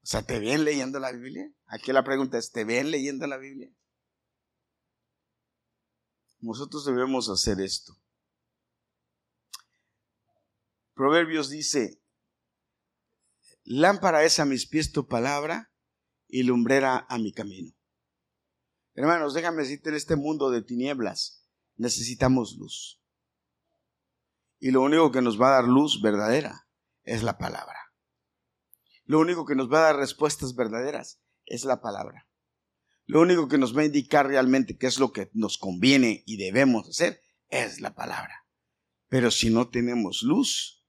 O 0.04 0.08
sea, 0.08 0.22
¿te 0.22 0.40
ven 0.40 0.64
leyendo 0.64 1.00
la 1.00 1.12
Biblia? 1.12 1.52
Aquí 1.66 1.92
la 1.92 2.04
pregunta 2.04 2.38
es, 2.38 2.52
¿te 2.52 2.64
ven 2.64 2.92
leyendo 2.92 3.26
la 3.26 3.38
Biblia? 3.38 3.74
Nosotros 6.40 6.86
debemos 6.86 7.28
hacer 7.30 7.60
esto. 7.60 7.98
Proverbios 10.94 11.50
dice, 11.50 12.02
lámpara 13.64 14.24
es 14.24 14.40
a 14.40 14.46
mis 14.46 14.68
pies 14.68 14.92
tu 14.92 15.08
palabra 15.08 15.74
y 16.28 16.44
lumbrera 16.44 17.06
a 17.10 17.18
mi 17.18 17.34
camino. 17.34 17.76
Hermanos, 18.94 19.34
déjame 19.34 19.64
decirte, 19.64 19.90
en 19.90 19.96
este 19.96 20.16
mundo 20.16 20.52
de 20.52 20.62
tinieblas 20.62 21.46
necesitamos 21.76 22.56
luz. 22.58 23.02
Y 24.60 24.72
lo 24.72 24.82
único 24.82 25.12
que 25.12 25.22
nos 25.22 25.40
va 25.40 25.50
a 25.50 25.62
dar 25.62 25.66
luz 25.66 26.02
verdadera 26.02 26.68
es 27.04 27.24
la 27.24 27.38
palabra. 27.38 27.94
Lo 29.06 29.20
único 29.20 29.46
que 29.46 29.56
nos 29.56 29.72
va 29.72 29.80
a 29.80 29.84
dar 29.84 29.98
respuestas 29.98 30.56
verdaderas 30.56 31.22
es 31.46 31.64
la 31.64 31.82
palabra. 31.82 32.28
Lo 33.06 33.22
único 33.22 33.48
que 33.48 33.60
nos 33.60 33.78
va 33.78 33.82
a 33.82 33.86
indicar 33.86 34.28
realmente 34.28 34.78
qué 34.78 34.88
es 34.88 35.00
lo 35.00 35.12
que 35.12 35.30
nos 35.34 35.58
conviene 35.58 36.24
y 36.26 36.38
debemos 36.38 36.90
hacer 36.90 37.22
es 37.50 37.80
la 37.80 37.94
palabra. 37.94 38.46
Pero 39.08 39.30
si 39.30 39.52
no 39.52 39.70
tenemos 39.70 40.24
luz, 40.24 40.84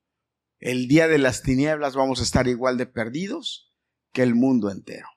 el 0.58 0.88
día 0.88 1.08
de 1.08 1.18
las 1.18 1.42
tinieblas 1.42 1.94
vamos 1.94 2.20
a 2.20 2.22
estar 2.22 2.48
igual 2.48 2.78
de 2.78 2.86
perdidos 2.86 3.74
que 4.12 4.22
el 4.22 4.34
mundo 4.34 4.70
entero. 4.70 5.08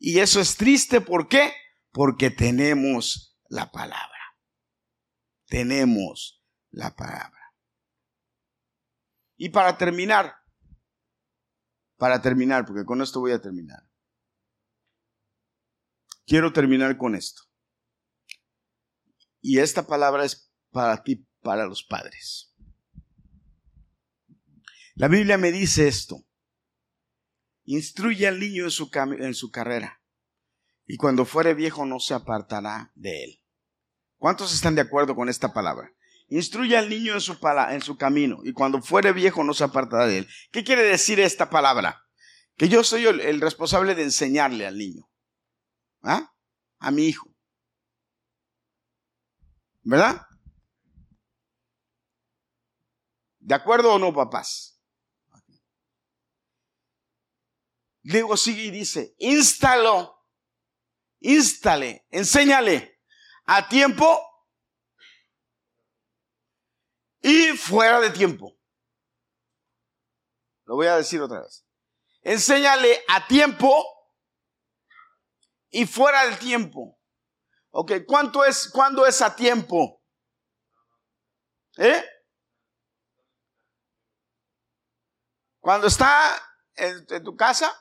Y 0.00 0.18
eso 0.18 0.40
es 0.40 0.56
triste, 0.56 1.00
¿por 1.00 1.28
qué? 1.28 1.52
Porque 1.92 2.30
tenemos 2.30 3.38
la 3.48 3.70
palabra. 3.70 4.18
Tenemos 5.46 6.37
la 6.70 6.94
palabra. 6.94 7.54
Y 9.36 9.50
para 9.50 9.78
terminar, 9.78 10.34
para 11.96 12.20
terminar, 12.20 12.64
porque 12.66 12.84
con 12.84 13.00
esto 13.02 13.20
voy 13.20 13.32
a 13.32 13.40
terminar. 13.40 13.82
Quiero 16.26 16.52
terminar 16.52 16.96
con 16.96 17.14
esto. 17.14 17.42
Y 19.40 19.58
esta 19.58 19.86
palabra 19.86 20.24
es 20.24 20.52
para 20.70 21.02
ti, 21.02 21.26
para 21.40 21.66
los 21.66 21.82
padres. 21.84 22.54
La 24.94 25.08
Biblia 25.08 25.38
me 25.38 25.52
dice 25.52 25.86
esto. 25.86 26.24
Instruye 27.64 28.26
al 28.26 28.40
niño 28.40 28.64
en 28.64 28.70
su, 28.70 28.90
en 28.94 29.34
su 29.34 29.50
carrera, 29.50 30.02
y 30.86 30.96
cuando 30.96 31.24
fuere 31.24 31.54
viejo 31.54 31.84
no 31.84 32.00
se 32.00 32.14
apartará 32.14 32.90
de 32.94 33.24
él. 33.24 33.42
¿Cuántos 34.16 34.54
están 34.54 34.74
de 34.74 34.80
acuerdo 34.80 35.14
con 35.14 35.28
esta 35.28 35.52
palabra? 35.52 35.94
Instruye 36.28 36.76
al 36.76 36.88
niño 36.88 37.14
en 37.14 37.20
su, 37.20 37.38
en 37.70 37.80
su 37.80 37.96
camino, 37.96 38.40
y 38.44 38.52
cuando 38.52 38.82
fuere 38.82 39.12
viejo 39.12 39.42
no 39.44 39.54
se 39.54 39.64
apartará 39.64 40.06
de 40.06 40.18
él. 40.18 40.28
¿Qué 40.52 40.62
quiere 40.62 40.82
decir 40.82 41.20
esta 41.20 41.48
palabra? 41.48 42.04
Que 42.56 42.68
yo 42.68 42.84
soy 42.84 43.06
el, 43.06 43.20
el 43.20 43.40
responsable 43.40 43.94
de 43.94 44.02
enseñarle 44.02 44.66
al 44.66 44.76
niño. 44.76 45.08
¿Ah? 46.02 46.34
A 46.78 46.90
mi 46.90 47.06
hijo. 47.06 47.34
¿Verdad? 49.82 50.26
¿De 53.38 53.54
acuerdo 53.54 53.94
o 53.94 53.98
no, 53.98 54.12
papás? 54.12 54.78
Luego 58.02 58.36
sigue 58.36 58.64
y 58.64 58.70
dice, 58.70 59.14
instalo, 59.18 60.26
instale, 61.20 62.06
enséñale 62.10 63.00
a 63.44 63.68
tiempo 63.68 64.27
y 67.20 67.56
fuera 67.56 68.00
de 68.00 68.10
tiempo. 68.10 68.56
Lo 70.64 70.76
voy 70.76 70.86
a 70.86 70.96
decir 70.96 71.20
otra 71.20 71.40
vez. 71.40 71.66
Enséñale 72.22 73.02
a 73.08 73.26
tiempo 73.26 73.84
y 75.70 75.86
fuera 75.86 76.26
del 76.26 76.38
tiempo. 76.38 76.98
Ok, 77.70 77.92
¿cuánto 78.06 78.44
es, 78.44 78.70
cuándo 78.70 79.06
es 79.06 79.22
a 79.22 79.34
tiempo? 79.34 80.02
¿Eh? 81.76 82.04
Cuando 85.60 85.86
está 85.86 86.42
en 86.74 87.24
tu 87.24 87.36
casa, 87.36 87.72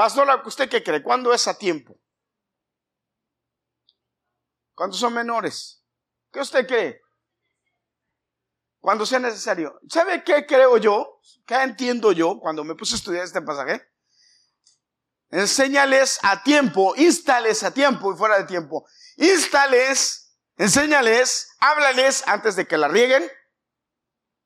Pastor, 0.00 0.28
¿usted 0.46 0.68
qué 0.70 0.82
cree? 0.82 1.02
¿Cuándo 1.02 1.30
es 1.34 1.46
a 1.46 1.58
tiempo? 1.58 2.00
¿Cuántos 4.74 4.98
son 4.98 5.12
menores? 5.12 5.84
¿Qué 6.32 6.40
usted 6.40 6.66
cree? 6.66 7.02
Cuando 8.80 9.04
sea 9.04 9.18
necesario. 9.18 9.78
¿Sabe 9.88 10.24
qué 10.24 10.46
creo 10.46 10.78
yo? 10.78 11.20
¿Qué 11.46 11.54
entiendo 11.54 12.12
yo 12.12 12.38
cuando 12.40 12.64
me 12.64 12.74
puse 12.74 12.94
a 12.94 12.98
estudiar 12.98 13.24
este 13.24 13.42
pasaje? 13.42 13.86
Enséñales 15.28 16.18
a 16.22 16.42
tiempo, 16.42 16.94
instales 16.96 17.62
a 17.62 17.72
tiempo 17.72 18.12
y 18.12 18.16
fuera 18.16 18.38
de 18.38 18.44
tiempo. 18.44 18.86
Instales, 19.16 20.34
enséñales, 20.56 21.50
háblales 21.60 22.26
antes 22.26 22.56
de 22.56 22.66
que 22.66 22.78
la 22.78 22.88
rieguen 22.88 23.30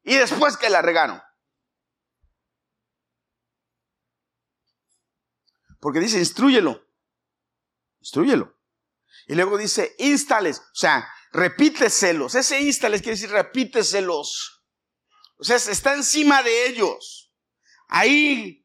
y 0.03 0.17
después 0.17 0.57
que 0.57 0.69
la 0.69 0.83
regaron. 0.83 1.23
Porque 5.81 6.01
dice, 6.01 6.19
instruyelo. 6.19 6.83
Instruyelo. 8.01 8.59
Y 9.27 9.35
luego 9.35 9.57
dice, 9.57 9.95
instales. 9.99 10.59
O 10.59 10.75
sea, 10.75 11.09
repíteselos. 11.35 12.35
Ese 12.35 12.61
instales 12.61 13.03
quiere 13.03 13.17
decir 13.17 13.31
repíteselos. 13.31 14.65
O 15.37 15.45
sea, 15.45 15.57
está 15.57 15.93
encima 15.95 16.43
de 16.43 16.69
ellos. 16.69 17.33
Ahí, 17.89 18.65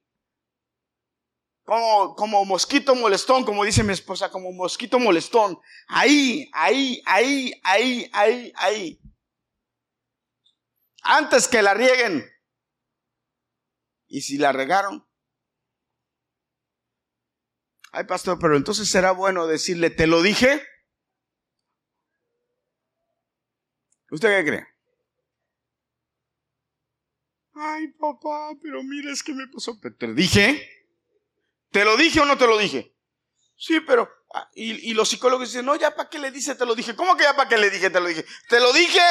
como, 1.64 2.16
como 2.16 2.46
mosquito 2.46 2.96
molestón, 2.96 3.44
como 3.44 3.66
dice 3.66 3.84
mi 3.84 3.92
esposa, 3.92 4.32
como 4.32 4.52
mosquito 4.54 5.00
molestón. 5.00 5.60
Ahí, 5.88 6.50
ahí, 6.54 7.02
ahí, 7.06 7.52
ahí, 7.64 8.10
ahí, 8.14 8.54
ahí. 8.56 9.02
Antes 11.02 11.48
que 11.48 11.62
la 11.62 11.74
rieguen. 11.74 12.30
Y 14.08 14.22
si 14.22 14.38
la 14.38 14.52
regaron, 14.52 15.06
Ay, 17.92 18.04
pastor, 18.04 18.38
pero 18.40 18.56
entonces 18.56 18.88
será 18.88 19.12
bueno 19.12 19.48
decirle, 19.48 19.90
¿te 19.90 20.06
lo 20.06 20.22
dije? 20.22 20.62
¿Usted 24.12 24.38
qué 24.38 24.49
cree? 24.49 24.68
Ay, 27.53 27.88
papá, 27.89 28.51
pero 28.62 28.82
mira, 28.84 29.12
es 29.12 29.22
que 29.22 29.34
me 29.34 29.47
pasó. 29.47 29.78
¿Te 29.97 30.07
lo 30.07 30.14
dije? 30.14 30.68
¿Te 31.72 31.84
lo 31.84 31.97
dije 31.97 32.20
o 32.20 32.26
no 32.26 32.38
te 32.38 32.47
lo 32.47 32.57
dije? 32.57 32.95
Sí, 33.57 33.80
pero... 33.82 34.10
Ah, 34.34 34.47
y, 34.53 34.93
los 34.93 35.10
psicólogos 35.10 35.49
dicen, 35.49 35.66
no, 35.66 35.76
ya 35.76 35.95
para 35.95 36.07
qué 36.07 36.20
le 36.20 36.32
dice, 36.32 36.53
te 36.55 36.66
lo 36.66 36.76
dije. 36.76 36.95
¿Cómo 36.95 37.18
que 37.18 37.24
ya 37.24 37.36
para 37.36 37.49
qué 37.49 37.57
le 37.57 37.70
dije, 37.70 37.89
te 37.89 37.99
lo 37.99 38.07
dije? 38.07 38.24
¿Te 38.47 38.60
lo 38.60 38.72
dije? 38.72 39.01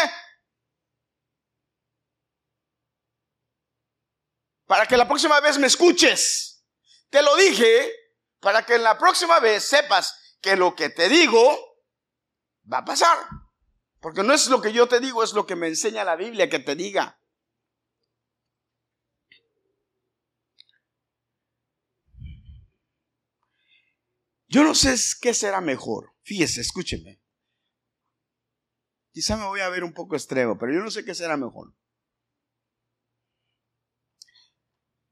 Para 4.66 4.86
que 4.86 4.96
la 4.96 5.08
próxima 5.08 5.40
vez 5.40 5.58
me 5.58 5.66
escuches. 5.66 6.64
Te 7.10 7.22
lo 7.22 7.34
dije 7.36 7.92
para 8.40 8.64
que 8.64 8.76
en 8.76 8.82
la 8.82 8.96
próxima 8.98 9.40
vez 9.40 9.64
sepas 9.64 10.36
que 10.40 10.56
lo 10.56 10.74
que 10.74 10.90
te 10.90 11.08
digo 11.08 11.58
va 12.72 12.78
a 12.78 12.84
pasar. 12.84 13.18
Porque 14.00 14.22
no 14.22 14.32
es 14.32 14.48
lo 14.48 14.62
que 14.62 14.72
yo 14.72 14.86
te 14.86 15.00
digo, 15.00 15.22
es 15.22 15.32
lo 15.32 15.46
que 15.46 15.56
me 15.56 15.68
enseña 15.68 16.04
la 16.04 16.16
Biblia 16.16 16.48
que 16.48 16.58
te 16.58 16.74
diga. 16.76 17.20
Yo 24.46 24.64
no 24.64 24.74
sé 24.74 24.94
qué 25.20 25.34
será 25.34 25.60
mejor. 25.60 26.14
Fíjese, 26.22 26.60
escúcheme. 26.60 27.20
Quizá 29.12 29.36
me 29.36 29.46
voy 29.46 29.60
a 29.60 29.68
ver 29.68 29.84
un 29.84 29.92
poco 29.92 30.14
extremo, 30.14 30.56
pero 30.58 30.72
yo 30.72 30.80
no 30.80 30.90
sé 30.90 31.04
qué 31.04 31.14
será 31.14 31.36
mejor. 31.36 31.74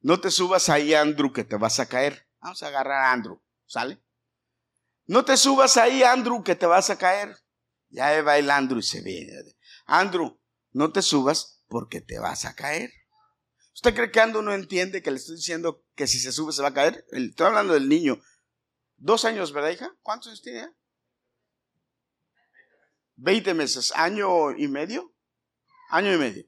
No 0.01 0.20
te 0.20 0.30
subas 0.30 0.68
ahí, 0.68 0.95
Andrew, 0.95 1.32
que 1.32 1.45
te 1.45 1.57
vas 1.57 1.80
a 1.80 1.89
caer. 1.89 2.28
Vamos 2.41 2.62
a 2.62 2.68
agarrar 2.68 3.05
a 3.05 3.12
Andrew, 3.12 3.43
¿sale? 3.66 4.01
No 5.07 5.24
te 5.24 5.37
subas 5.37 5.76
ahí, 5.76 6.03
Andrew, 6.03 6.43
que 6.45 6.55
te 6.55 6.66
vas 6.66 6.91
a 6.91 6.97
caer. 6.97 7.37
Ya 7.89 8.22
va 8.22 8.39
el 8.39 8.51
Andrew 8.51 8.80
y 8.80 8.82
se 8.82 9.03
viene. 9.03 9.32
Andrew, 9.87 10.39
no 10.72 10.93
te 10.93 11.03
subas 11.03 11.62
porque 11.68 12.01
te 12.01 12.18
vas 12.18 12.45
a 12.45 12.55
caer. 12.55 12.91
¿Usted 13.74 13.95
cree 13.95 14.11
que 14.11 14.20
Andrew 14.20 14.43
no 14.43 14.55
entiende 14.55 15.03
que 15.03 15.11
le 15.11 15.18
estoy 15.18 15.37
diciendo 15.37 15.84
que 15.95 16.07
si 16.07 16.18
se 16.18 16.32
sube 16.32 16.53
se 16.53 16.62
va 16.62 16.68
a 16.68 16.74
caer? 16.74 17.05
Estoy 17.11 17.47
hablando 17.47 17.74
del 17.74 17.89
niño. 17.89 18.20
Dos 18.97 19.24
años, 19.24 19.53
¿verdad, 19.53 19.70
hija? 19.70 19.95
¿Cuántos 20.03 20.28
años 20.28 20.43
tiene? 20.43 20.70
Veinte 23.16 23.55
meses. 23.55 23.93
¿Año 23.95 24.53
y 24.57 24.68
medio? 24.68 25.14
Año 25.91 26.12
y 26.14 26.18
medio. 26.18 26.45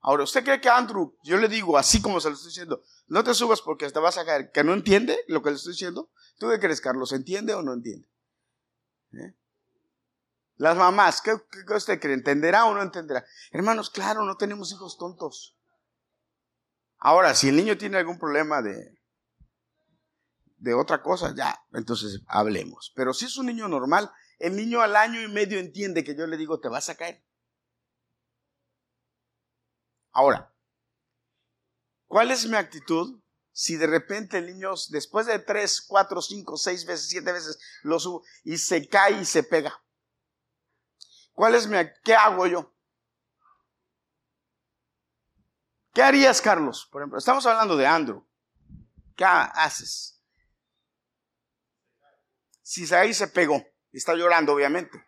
Ahora, 0.00 0.24
¿usted 0.24 0.42
cree 0.42 0.60
que 0.60 0.68
Andrew, 0.68 1.16
yo 1.22 1.36
le 1.36 1.48
digo 1.48 1.78
así 1.78 2.02
como 2.02 2.20
se 2.20 2.28
lo 2.28 2.34
estoy 2.34 2.50
diciendo, 2.50 2.82
no 3.06 3.22
te 3.22 3.34
subas 3.34 3.60
porque 3.60 3.88
te 3.90 3.98
vas 4.00 4.18
a 4.18 4.24
caer. 4.24 4.50
¿Que 4.50 4.64
no 4.64 4.72
entiende 4.72 5.18
lo 5.28 5.42
que 5.42 5.50
le 5.50 5.56
estoy 5.56 5.72
diciendo? 5.72 6.10
¿Tú 6.38 6.48
qué 6.50 6.58
crees, 6.58 6.80
Carlos? 6.80 7.12
¿Entiende 7.12 7.54
o 7.54 7.62
no 7.62 7.72
entiende? 7.72 8.08
¿Eh? 9.12 9.34
Las 10.62 10.76
mamás, 10.76 11.20
¿qué, 11.20 11.32
usted 11.74 11.98
cree? 11.98 12.14
¿Entenderá 12.14 12.66
o 12.66 12.74
no 12.74 12.82
entenderá? 12.82 13.26
Hermanos, 13.50 13.90
claro, 13.90 14.24
no 14.24 14.36
tenemos 14.36 14.70
hijos 14.70 14.96
tontos. 14.96 15.58
Ahora, 16.98 17.34
si 17.34 17.48
el 17.48 17.56
niño 17.56 17.76
tiene 17.76 17.98
algún 17.98 18.16
problema 18.16 18.62
de, 18.62 18.96
de 20.58 20.74
otra 20.74 21.02
cosa, 21.02 21.34
ya, 21.34 21.60
entonces 21.72 22.20
hablemos. 22.28 22.92
Pero 22.94 23.12
si 23.12 23.24
es 23.24 23.36
un 23.38 23.46
niño 23.46 23.66
normal, 23.66 24.08
el 24.38 24.54
niño 24.54 24.82
al 24.82 24.94
año 24.94 25.20
y 25.20 25.26
medio 25.26 25.58
entiende 25.58 26.04
que 26.04 26.14
yo 26.14 26.28
le 26.28 26.36
digo, 26.36 26.60
te 26.60 26.68
vas 26.68 26.88
a 26.88 26.94
caer. 26.94 27.24
Ahora, 30.12 30.54
¿Cuál 32.06 32.30
es 32.30 32.46
mi 32.46 32.56
actitud? 32.56 33.20
Si 33.50 33.76
de 33.76 33.88
repente 33.88 34.38
el 34.38 34.46
niño, 34.46 34.74
después 34.90 35.26
de 35.26 35.40
tres, 35.40 35.80
cuatro, 35.80 36.22
cinco, 36.22 36.56
seis 36.56 36.84
veces, 36.84 37.08
siete 37.08 37.32
veces, 37.32 37.58
lo 37.82 37.98
subo 37.98 38.22
y 38.44 38.58
se 38.58 38.86
cae 38.86 39.22
y 39.22 39.24
se 39.24 39.42
pega. 39.42 39.81
¿Cuál 41.32 41.54
es 41.54 41.66
mi, 41.66 41.76
qué 42.04 42.14
hago 42.14 42.46
yo? 42.46 42.74
¿Qué 45.92 46.02
harías, 46.02 46.40
Carlos? 46.40 46.88
Por 46.90 47.02
ejemplo, 47.02 47.18
estamos 47.18 47.44
hablando 47.46 47.76
de 47.76 47.86
Andrew. 47.86 48.26
¿Qué 49.16 49.24
haces? 49.24 50.22
Si 52.62 52.92
ahí 52.94 53.12
se 53.12 53.28
pegó, 53.28 53.62
está 53.92 54.14
llorando, 54.14 54.54
obviamente. 54.54 55.04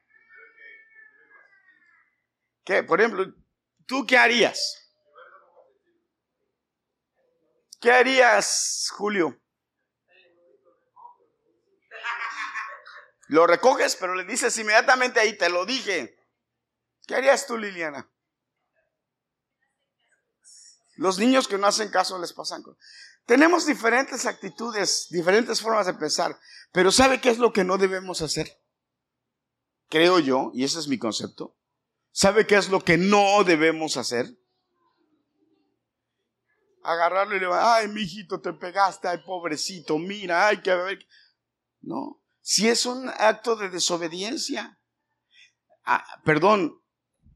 ¿Qué? 2.65 2.83
Por 2.83 3.01
ejemplo, 3.01 3.25
¿tú 3.87 4.05
qué 4.07 4.19
harías? 4.19 4.81
¿Qué 7.81 7.93
harías, 7.93 8.91
Julio? 8.97 9.41
Lo 13.35 13.49
recoges, 13.49 13.97
pero 13.97 14.15
le 14.15 14.23
dices 14.23 14.57
inmediatamente 14.59 15.19
ahí, 15.19 15.37
te 15.37 15.49
lo 15.49 15.67
dije. 15.67 16.17
¿Qué 17.05 17.17
harías 17.17 17.49
tú, 17.49 17.59
Liliana? 17.59 18.09
Los 20.95 21.19
niños 21.19 21.49
que 21.49 21.59
no 21.59 21.67
hacen 21.67 21.91
caso 21.91 22.17
les 22.21 22.33
pasan. 22.33 22.63
Tenemos 23.27 23.67
diferentes 23.67 24.25
actitudes, 24.27 25.09
diferentes 25.11 25.61
formas 25.61 25.87
de 25.87 25.95
pensar, 25.95 26.39
pero 26.71 26.93
¿sabe 26.93 27.21
qué 27.21 27.31
es 27.31 27.39
lo 27.39 27.53
que 27.53 27.65
no 27.65 27.77
debemos 27.77 28.23
hacer? 28.23 28.57
Creo 29.89 30.21
yo, 30.21 30.53
y 30.55 30.63
ese 30.63 30.79
es 30.79 30.87
mi 30.87 31.01
concepto. 31.01 31.57
¿Sabe 32.13 32.47
qué 32.47 32.55
es 32.55 32.69
lo 32.69 32.85
que 32.85 32.99
no 32.99 33.43
debemos 33.43 33.97
hacer? 33.97 34.27
agarrarlo 36.85 37.35
y 37.35 37.41
le 37.41 37.47
va, 37.47 37.77
ay, 37.77 37.89
mijito, 37.89 38.43
te 38.43 38.53
pegaste, 38.53 39.09
ay, 39.09 39.19
pobrecito, 39.25 39.99
mira, 39.99 40.47
ay, 40.49 40.61
que. 40.61 40.99
No, 41.81 42.21
si 42.47 42.69
es 42.69 42.85
un 42.85 43.09
acto 43.09 43.57
de 43.57 43.71
desobediencia, 43.71 44.79
ah, 45.87 46.05
perdón, 46.27 46.79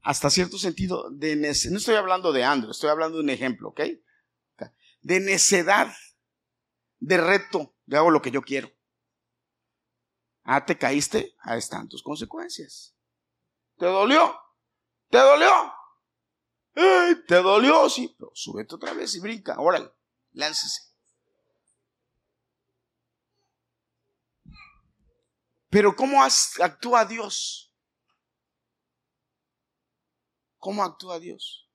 hasta 0.02 0.28
cierto 0.28 0.58
sentido, 0.58 1.10
de 1.10 1.34
no 1.34 1.78
estoy 1.78 1.94
hablando 1.94 2.30
de 2.30 2.44
Andrew, 2.44 2.70
estoy 2.70 2.90
hablando 2.90 3.16
de 3.16 3.24
un 3.24 3.30
ejemplo, 3.30 3.70
¿ok? 3.70 3.80
De 5.00 5.20
necedad, 5.20 5.90
de 6.98 7.16
reto, 7.16 7.74
de 7.86 7.96
hago 7.96 8.10
lo 8.10 8.20
que 8.20 8.30
yo 8.30 8.42
quiero. 8.42 8.70
Ah, 10.42 10.66
te 10.66 10.76
caíste, 10.76 11.34
ahí 11.40 11.58
están 11.58 11.88
tus 11.88 12.02
consecuencias. 12.02 12.94
¿Te 13.78 13.86
dolió? 13.86 14.38
¿Te 15.08 15.18
dolió? 15.18 15.50
¿Te 17.26 17.36
dolió? 17.36 17.88
Sí, 17.88 18.14
pero 18.18 18.30
súbete 18.34 18.74
otra 18.74 18.92
vez 18.92 19.14
y 19.14 19.20
brinca. 19.20 19.58
Órale, 19.58 19.90
láncese. 20.32 20.87
Pero 25.70 25.94
¿cómo 25.94 26.22
actúa 26.22 27.04
Dios? 27.04 27.72
¿Cómo 30.58 30.82
actúa 30.82 31.20
Dios? 31.20 31.70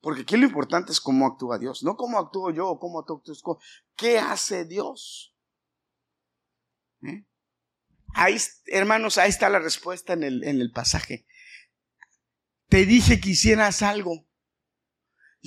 Porque 0.00 0.22
aquí 0.22 0.36
lo 0.36 0.46
importante 0.46 0.92
es 0.92 1.00
cómo 1.00 1.26
actúa 1.26 1.58
Dios, 1.58 1.82
no 1.82 1.96
cómo 1.96 2.18
actúo 2.18 2.50
yo 2.50 2.68
o 2.68 2.78
cómo 2.78 3.00
actúo 3.00 3.22
¿Qué 3.96 4.18
hace 4.18 4.66
Dios? 4.66 5.34
¿Eh? 7.02 7.24
Ahí, 8.14 8.36
hermanos, 8.66 9.18
ahí 9.18 9.30
está 9.30 9.48
la 9.48 9.58
respuesta 9.58 10.12
en 10.12 10.22
el, 10.22 10.44
en 10.44 10.60
el 10.60 10.70
pasaje 10.70 11.26
te 12.74 12.86
dije 12.86 13.20
que 13.20 13.30
hicieras 13.30 13.82
algo. 13.82 14.26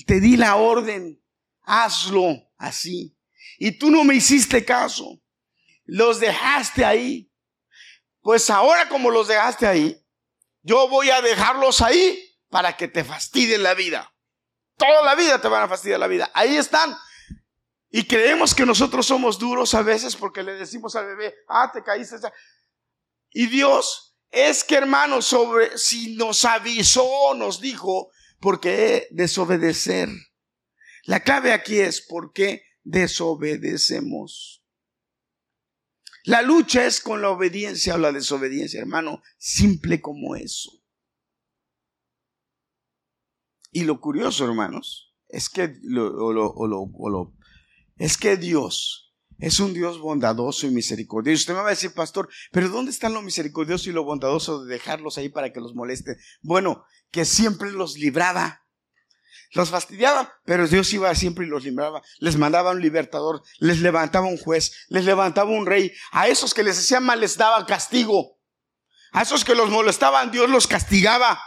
Te 0.06 0.22
di 0.22 0.38
la 0.38 0.56
orden, 0.56 1.22
hazlo 1.64 2.50
así. 2.58 3.18
Y 3.60 3.74
tú 3.78 3.92
no 3.92 4.06
me 4.06 4.16
hiciste 4.16 4.64
caso. 4.64 5.22
Los 5.88 6.20
dejaste 6.20 6.86
ahí. 6.86 7.32
Pues 8.22 8.50
ahora 8.50 8.88
como 8.90 9.10
los 9.10 9.28
dejaste 9.28 9.66
ahí, 9.66 10.06
yo 10.62 10.88
voy 10.90 11.10
a 11.10 11.22
dejarlos 11.22 11.82
ahí 11.82 12.38
para 12.50 12.78
que 12.78 12.88
te 12.88 13.04
fastidien 13.04 13.64
la 13.64 13.74
vida. 13.74 14.14
Toda 14.78 15.02
la 15.04 15.16
vida 15.16 15.42
te 15.42 15.48
van 15.48 15.64
a 15.64 15.68
fastidiar 15.68 16.00
la 16.00 16.08
vida. 16.08 16.30
Ahí 16.34 16.56
están. 16.56 16.96
Y 17.90 18.04
creemos 18.04 18.54
que 18.54 18.66
nosotros 18.66 19.06
somos 19.06 19.40
duros 19.40 19.74
a 19.74 19.82
veces 19.82 20.16
porque 20.16 20.44
le 20.44 20.54
decimos 20.54 20.96
al 20.96 21.08
bebé, 21.08 21.34
ah, 21.48 21.72
te 21.74 21.82
caíste. 21.82 22.18
Y 23.32 23.48
Dios 23.48 24.16
es 24.30 24.64
que 24.64 24.76
hermanos, 24.76 25.26
sobre 25.26 25.78
si 25.78 26.16
nos 26.16 26.44
avisó, 26.46 27.34
nos 27.34 27.62
dijo, 27.62 28.12
¿por 28.40 28.60
qué 28.60 29.08
desobedecer? 29.12 30.10
La 31.04 31.22
clave 31.22 31.54
aquí 31.54 31.80
es 31.80 32.02
por 32.02 32.34
qué 32.34 32.64
desobedecemos. 32.84 34.57
La 36.28 36.42
lucha 36.42 36.86
es 36.86 37.00
con 37.00 37.22
la 37.22 37.30
obediencia 37.30 37.96
o 37.96 37.98
la 37.98 38.12
desobediencia, 38.12 38.82
hermano, 38.82 39.22
simple 39.38 40.02
como 40.02 40.36
eso. 40.36 40.70
Y 43.72 43.86
lo 43.86 44.02
curioso, 44.02 44.44
hermanos, 44.44 45.16
es 45.30 45.48
que, 45.48 45.80
es 47.98 48.18
que 48.18 48.36
Dios 48.36 49.16
es 49.40 49.62
un 49.62 49.74
Dios 49.74 50.00
bondadoso 50.00 50.68
y 50.68 50.72
misericordioso. 50.72 51.40
Usted 51.40 51.54
me 51.54 51.62
va 51.62 51.68
a 51.68 51.70
decir, 51.70 51.94
pastor, 51.94 52.28
pero 52.52 52.68
¿dónde 52.68 52.92
están 52.92 53.14
lo 53.14 53.22
misericordioso 53.22 53.90
y 53.90 53.94
lo 53.94 54.04
bondadoso 54.04 54.66
de 54.66 54.74
dejarlos 54.74 55.18
ahí 55.18 55.30
para 55.30 55.54
que 55.54 55.62
los 55.62 55.76
moleste? 55.76 56.18
Bueno, 56.42 56.84
que 57.10 57.24
siempre 57.24 57.72
los 57.72 57.98
libraba. 57.98 58.67
Los 59.52 59.70
fastidiaba, 59.70 60.34
pero 60.46 60.68
Dios 60.68 60.92
iba 60.94 61.14
siempre 61.16 61.46
y 61.46 61.50
los 61.50 61.64
libraba. 61.64 62.02
Les 62.20 62.36
mandaba 62.38 62.72
un 62.72 62.82
libertador, 62.82 63.44
les 63.60 63.80
levantaba 63.80 64.28
un 64.28 64.38
juez, 64.38 64.86
les 64.90 65.06
levantaba 65.06 65.52
un 65.52 65.66
rey. 65.66 65.94
A 66.12 66.28
esos 66.28 66.54
que 66.54 66.64
les 66.64 66.78
hacían 66.78 67.04
mal 67.04 67.20
les 67.20 67.38
daba 67.38 67.66
castigo. 67.66 68.40
A 69.12 69.22
esos 69.22 69.46
que 69.46 69.56
los 69.56 69.70
molestaban, 69.70 70.32
Dios 70.32 70.50
los 70.50 70.68
castigaba. 70.68 71.40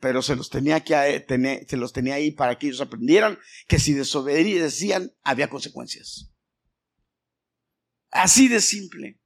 Pero 0.00 0.22
se 0.22 0.36
los 0.36 0.48
tenía 0.48 0.84
que 0.84 0.94
eh, 0.94 1.20
tener, 1.20 1.66
se 1.68 1.76
los 1.76 1.92
tenía 1.92 2.14
ahí 2.14 2.30
para 2.30 2.56
que 2.56 2.68
ellos 2.68 2.80
aprendieran 2.80 3.38
que 3.66 3.80
si 3.80 3.94
desobedecían 3.94 5.12
había 5.24 5.50
consecuencias. 5.50 6.30
Así 8.10 8.46
de 8.46 8.60
simple. 8.60 9.20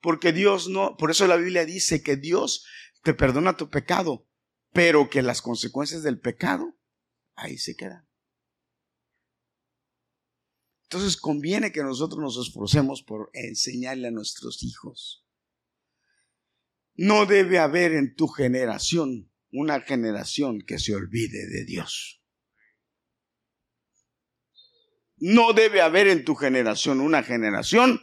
Porque 0.00 0.32
Dios 0.32 0.68
no, 0.68 0.96
por 0.96 1.10
eso 1.10 1.26
la 1.26 1.36
Biblia 1.36 1.64
dice 1.64 2.02
que 2.02 2.16
Dios 2.16 2.64
te 3.02 3.14
perdona 3.14 3.56
tu 3.56 3.68
pecado, 3.68 4.26
pero 4.72 5.10
que 5.10 5.22
las 5.22 5.42
consecuencias 5.42 6.02
del 6.02 6.20
pecado 6.20 6.76
ahí 7.34 7.58
se 7.58 7.76
quedan. 7.76 8.08
Entonces 10.84 11.16
conviene 11.16 11.70
que 11.70 11.82
nosotros 11.82 12.20
nos 12.20 12.36
esforcemos 12.36 13.02
por 13.02 13.30
enseñarle 13.32 14.08
a 14.08 14.10
nuestros 14.10 14.62
hijos. 14.62 15.24
No 16.94 17.26
debe 17.26 17.58
haber 17.58 17.92
en 17.92 18.14
tu 18.14 18.26
generación 18.26 19.32
una 19.52 19.80
generación 19.80 20.60
que 20.66 20.78
se 20.78 20.94
olvide 20.94 21.46
de 21.46 21.64
Dios. 21.64 22.22
No 25.16 25.52
debe 25.52 25.80
haber 25.80 26.08
en 26.08 26.24
tu 26.24 26.34
generación 26.34 27.00
una 27.00 27.22
generación 27.22 28.00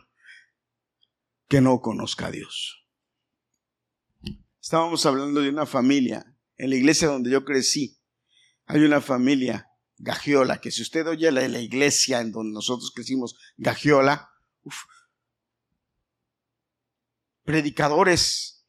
que 1.49 1.61
no 1.61 1.81
conozca 1.81 2.27
a 2.27 2.31
Dios. 2.31 2.87
Estábamos 4.61 5.05
hablando 5.05 5.41
de 5.41 5.49
una 5.49 5.65
familia 5.65 6.36
en 6.57 6.69
la 6.69 6.75
iglesia 6.75 7.07
donde 7.07 7.29
yo 7.29 7.45
crecí, 7.45 7.99
hay 8.65 8.81
una 8.81 9.01
familia, 9.01 9.69
Gagiola, 9.97 10.61
que 10.61 10.71
si 10.71 10.81
usted 10.81 11.07
oye 11.07 11.31
la, 11.31 11.47
la 11.47 11.59
iglesia 11.59 12.19
en 12.19 12.31
donde 12.31 12.53
nosotros 12.53 12.91
crecimos, 12.93 13.35
Gagiola, 13.57 14.29
predicadores. 17.47 18.65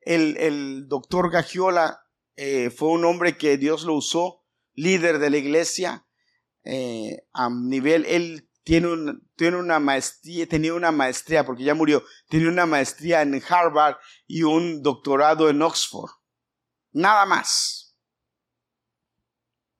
El, 0.00 0.36
el 0.36 0.86
doctor 0.88 1.30
Gagiola 1.30 2.00
eh, 2.36 2.68
fue 2.68 2.90
un 2.90 3.04
hombre 3.06 3.38
que 3.38 3.56
Dios 3.56 3.84
lo 3.84 3.94
usó, 3.94 4.44
líder 4.74 5.18
de 5.18 5.30
la 5.30 5.38
iglesia, 5.38 6.06
eh, 6.64 7.26
a 7.32 7.48
nivel, 7.48 8.04
él 8.06 8.50
tiene, 8.62 8.88
un, 8.88 9.26
tiene 9.36 9.56
una 9.56 9.78
maestría, 9.78 10.46
tenía 10.46 10.74
una 10.74 10.92
maestría, 10.92 11.46
porque 11.46 11.64
ya 11.64 11.74
murió, 11.74 12.04
tiene 12.28 12.48
una 12.48 12.66
maestría 12.66 13.22
en 13.22 13.42
Harvard 13.48 13.96
y 14.26 14.42
un 14.42 14.82
doctorado 14.82 15.48
en 15.48 15.62
Oxford. 15.62 16.10
Nada 16.94 17.26
más. 17.26 17.96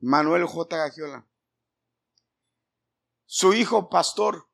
Manuel 0.00 0.44
J. 0.46 0.76
Gagiola. 0.76 1.26
Su 3.24 3.54
hijo 3.54 3.88
pastor. 3.88 4.50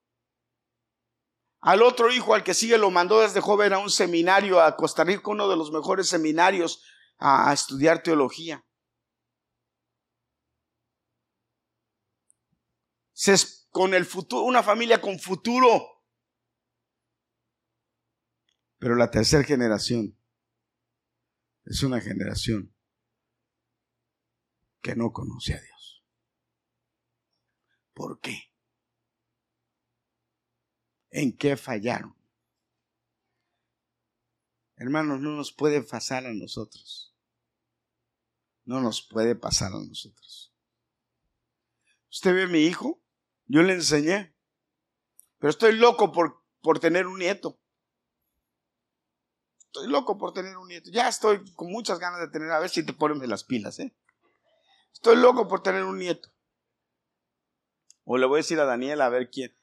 Al 1.62 1.82
otro 1.82 2.12
hijo, 2.12 2.34
al 2.34 2.44
que 2.44 2.54
sigue, 2.54 2.78
lo 2.78 2.90
mandó 2.90 3.20
desde 3.20 3.40
joven 3.40 3.72
a 3.72 3.78
un 3.78 3.90
seminario 3.90 4.61
a 4.61 4.76
Costa 4.76 5.04
Rica, 5.04 5.30
uno 5.30 5.48
de 5.48 5.56
los 5.56 5.72
mejores 5.72 6.08
seminarios, 6.08 6.84
a, 7.18 7.52
estudiar 7.52 8.02
teología. 8.02 8.64
con 13.70 13.92
el 13.94 14.06
futuro, 14.06 14.42
una 14.42 14.62
familia 14.62 15.00
con 15.00 15.18
futuro. 15.18 16.02
Pero 18.78 18.96
la 18.96 19.11
tercera 19.11 19.44
generación 19.44 20.20
es 21.64 21.82
una 21.82 22.00
generación 22.00 22.74
que 24.82 24.96
no 24.96 25.12
conoce 25.12 25.54
a 25.54 25.61
Dios. 25.61 26.04
¿Por 27.94 28.20
qué? 28.20 28.54
¿En 31.11 31.36
qué 31.36 31.56
fallaron? 31.56 32.16
Hermanos, 34.76 35.20
no 35.20 35.36
nos 35.36 35.52
puede 35.52 35.82
pasar 35.82 36.24
a 36.24 36.32
nosotros. 36.32 37.14
No 38.64 38.80
nos 38.80 39.06
puede 39.06 39.34
pasar 39.34 39.72
a 39.72 39.80
nosotros. 39.80 40.54
¿Usted 42.11 42.34
ve 42.34 42.42
a 42.44 42.48
mi 42.48 42.61
hijo? 42.61 43.02
Yo 43.46 43.62
le 43.62 43.74
enseñé. 43.74 44.34
Pero 45.38 45.50
estoy 45.50 45.76
loco 45.76 46.12
por, 46.12 46.42
por 46.62 46.80
tener 46.80 47.06
un 47.06 47.18
nieto. 47.18 47.59
Estoy 49.73 49.87
loco 49.87 50.18
por 50.18 50.33
tener 50.33 50.57
un 50.57 50.66
nieto. 50.66 50.91
Ya 50.91 51.09
estoy 51.09 51.45
con 51.53 51.71
muchas 51.71 52.01
ganas 52.01 52.18
de 52.18 52.27
tener, 52.27 52.51
a 52.51 52.59
ver 52.59 52.71
si 52.71 52.85
te 52.85 52.93
pones 52.93 53.29
las 53.29 53.45
pilas, 53.45 53.79
¿eh? 53.79 53.95
Estoy 54.93 55.14
loco 55.14 55.47
por 55.47 55.62
tener 55.62 55.85
un 55.85 55.97
nieto. 55.97 56.29
O 58.03 58.18
le 58.18 58.27
voy 58.27 58.39
a 58.39 58.43
decir 58.43 58.59
a 58.59 58.64
Daniel 58.64 59.01
a 59.01 59.09
ver 59.09 59.31
quién. 59.31 59.57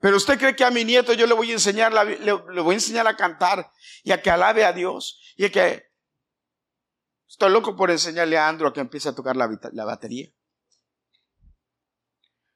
Pero 0.00 0.16
usted 0.16 0.38
cree 0.38 0.56
que 0.56 0.64
a 0.64 0.70
mi 0.70 0.86
nieto 0.86 1.12
yo 1.12 1.26
le 1.26 1.34
voy 1.34 1.50
a 1.50 1.52
enseñar, 1.52 1.92
le, 1.92 2.32
voy 2.32 2.72
a 2.72 2.78
enseñar 2.78 3.06
a 3.06 3.14
cantar 3.14 3.70
y 4.02 4.12
a 4.12 4.22
que 4.22 4.30
alabe 4.30 4.64
a 4.64 4.72
Dios 4.72 5.20
y 5.36 5.44
a 5.44 5.52
que 5.52 5.84
estoy 7.28 7.52
loco 7.52 7.76
por 7.76 7.90
enseñarle 7.90 8.38
a 8.38 8.48
Andro 8.48 8.68
a 8.68 8.72
que 8.72 8.80
empiece 8.80 9.10
a 9.10 9.14
tocar 9.14 9.36
la, 9.36 9.50
la 9.70 9.84
batería. 9.84 10.32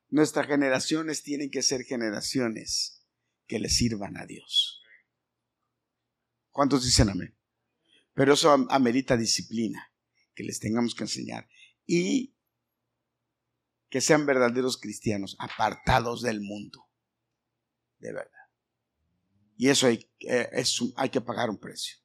Nuestras 0.09 0.47
generaciones 0.47 1.23
tienen 1.23 1.51
que 1.51 1.63
ser 1.63 1.83
generaciones 1.83 3.07
que 3.47 3.59
le 3.59 3.69
sirvan 3.69 4.17
a 4.17 4.25
Dios. 4.25 4.83
¿Cuántos 6.57 6.85
dicen 6.85 7.11
amén? 7.11 7.37
Pero 8.15 8.33
eso 8.33 8.51
amerita 8.71 9.15
disciplina, 9.15 9.93
que 10.35 10.43
les 10.43 10.59
tengamos 10.59 10.95
que 10.95 11.05
enseñar. 11.05 11.47
Y 11.85 12.35
que 13.91 14.01
sean 14.01 14.25
verdaderos 14.25 14.79
cristianos, 14.79 15.37
apartados 15.39 16.23
del 16.23 16.41
mundo. 16.41 16.89
De 17.99 18.11
verdad. 18.11 18.31
Y 19.59 19.69
eso 19.69 19.87
hay, 19.87 20.11
eh, 20.21 20.49
hay 20.97 21.11
que 21.11 21.21
pagar 21.21 21.51
un 21.51 21.59
precio. 21.59 21.99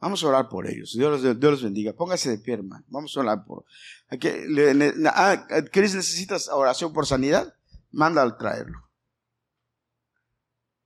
Vamos 0.00 0.24
a 0.24 0.26
orar 0.26 0.48
por 0.48 0.66
ellos. 0.68 0.92
Dios 0.92 1.22
los, 1.22 1.38
Dios 1.38 1.52
los 1.52 1.62
bendiga. 1.62 1.92
Póngase 1.92 2.30
de 2.30 2.38
pie, 2.38 2.54
hermano. 2.54 2.84
Vamos 2.88 3.16
a 3.16 3.20
orar 3.20 3.44
por. 3.44 3.64
ah, 4.10 5.46
¿Cris 5.70 5.94
necesitas 5.94 6.48
oración 6.48 6.92
por 6.92 7.06
sanidad? 7.06 7.54
Manda 7.92 8.22
al 8.22 8.36
traerlo. 8.36 8.90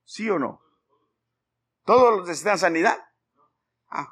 ¿Sí 0.05 0.29
o 0.29 0.39
no? 0.39 0.64
¿Todos 1.85 2.27
necesitan 2.27 2.59
sanidad? 2.59 2.99
Ah. 3.89 4.09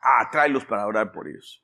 ah, 0.00 0.28
tráelos 0.30 0.64
para 0.64 0.86
orar 0.86 1.10
por 1.12 1.26
ellos. 1.28 1.62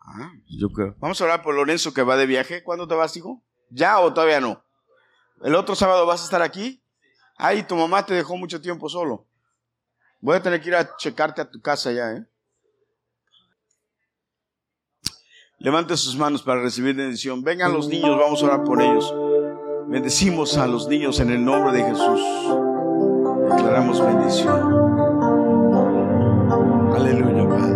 Ah, 0.00 0.30
yo 0.46 0.70
creo. 0.70 0.94
Vamos 0.98 1.20
a 1.20 1.24
orar 1.24 1.42
por 1.42 1.54
Lorenzo 1.54 1.92
que 1.92 2.02
va 2.02 2.16
de 2.16 2.26
viaje. 2.26 2.62
¿Cuándo 2.62 2.88
te 2.88 2.94
vas, 2.94 3.16
hijo? 3.16 3.42
¿Ya 3.70 3.98
o 3.98 4.12
todavía 4.14 4.40
no? 4.40 4.64
¿El 5.42 5.54
otro 5.54 5.74
sábado 5.74 6.06
vas 6.06 6.22
a 6.22 6.24
estar 6.24 6.42
aquí? 6.42 6.82
Ay, 7.36 7.64
tu 7.64 7.76
mamá 7.76 8.06
te 8.06 8.14
dejó 8.14 8.36
mucho 8.36 8.60
tiempo 8.60 8.88
solo. 8.88 9.26
Voy 10.20 10.36
a 10.36 10.42
tener 10.42 10.62
que 10.62 10.68
ir 10.68 10.76
a 10.76 10.96
checarte 10.96 11.42
a 11.42 11.50
tu 11.50 11.60
casa 11.60 11.92
ya, 11.92 12.12
¿eh? 12.12 12.26
Levante 15.58 15.96
sus 15.96 16.16
manos 16.16 16.42
para 16.42 16.62
recibir 16.62 16.94
bendición. 16.94 17.42
Vengan 17.42 17.72
los 17.72 17.88
niños, 17.88 18.16
vamos 18.18 18.42
a 18.42 18.46
orar 18.46 18.64
por 18.64 18.80
ellos. 18.80 19.12
Bendecimos 19.88 20.58
a 20.58 20.66
los 20.66 20.88
niños 20.88 21.20
en 21.20 21.30
el 21.30 21.44
nombre 21.44 21.72
de 21.72 21.84
Jesús. 21.84 22.20
Declaramos 23.50 24.04
bendición. 24.04 24.74
Aleluya, 26.92 27.48
Padre. 27.48 27.75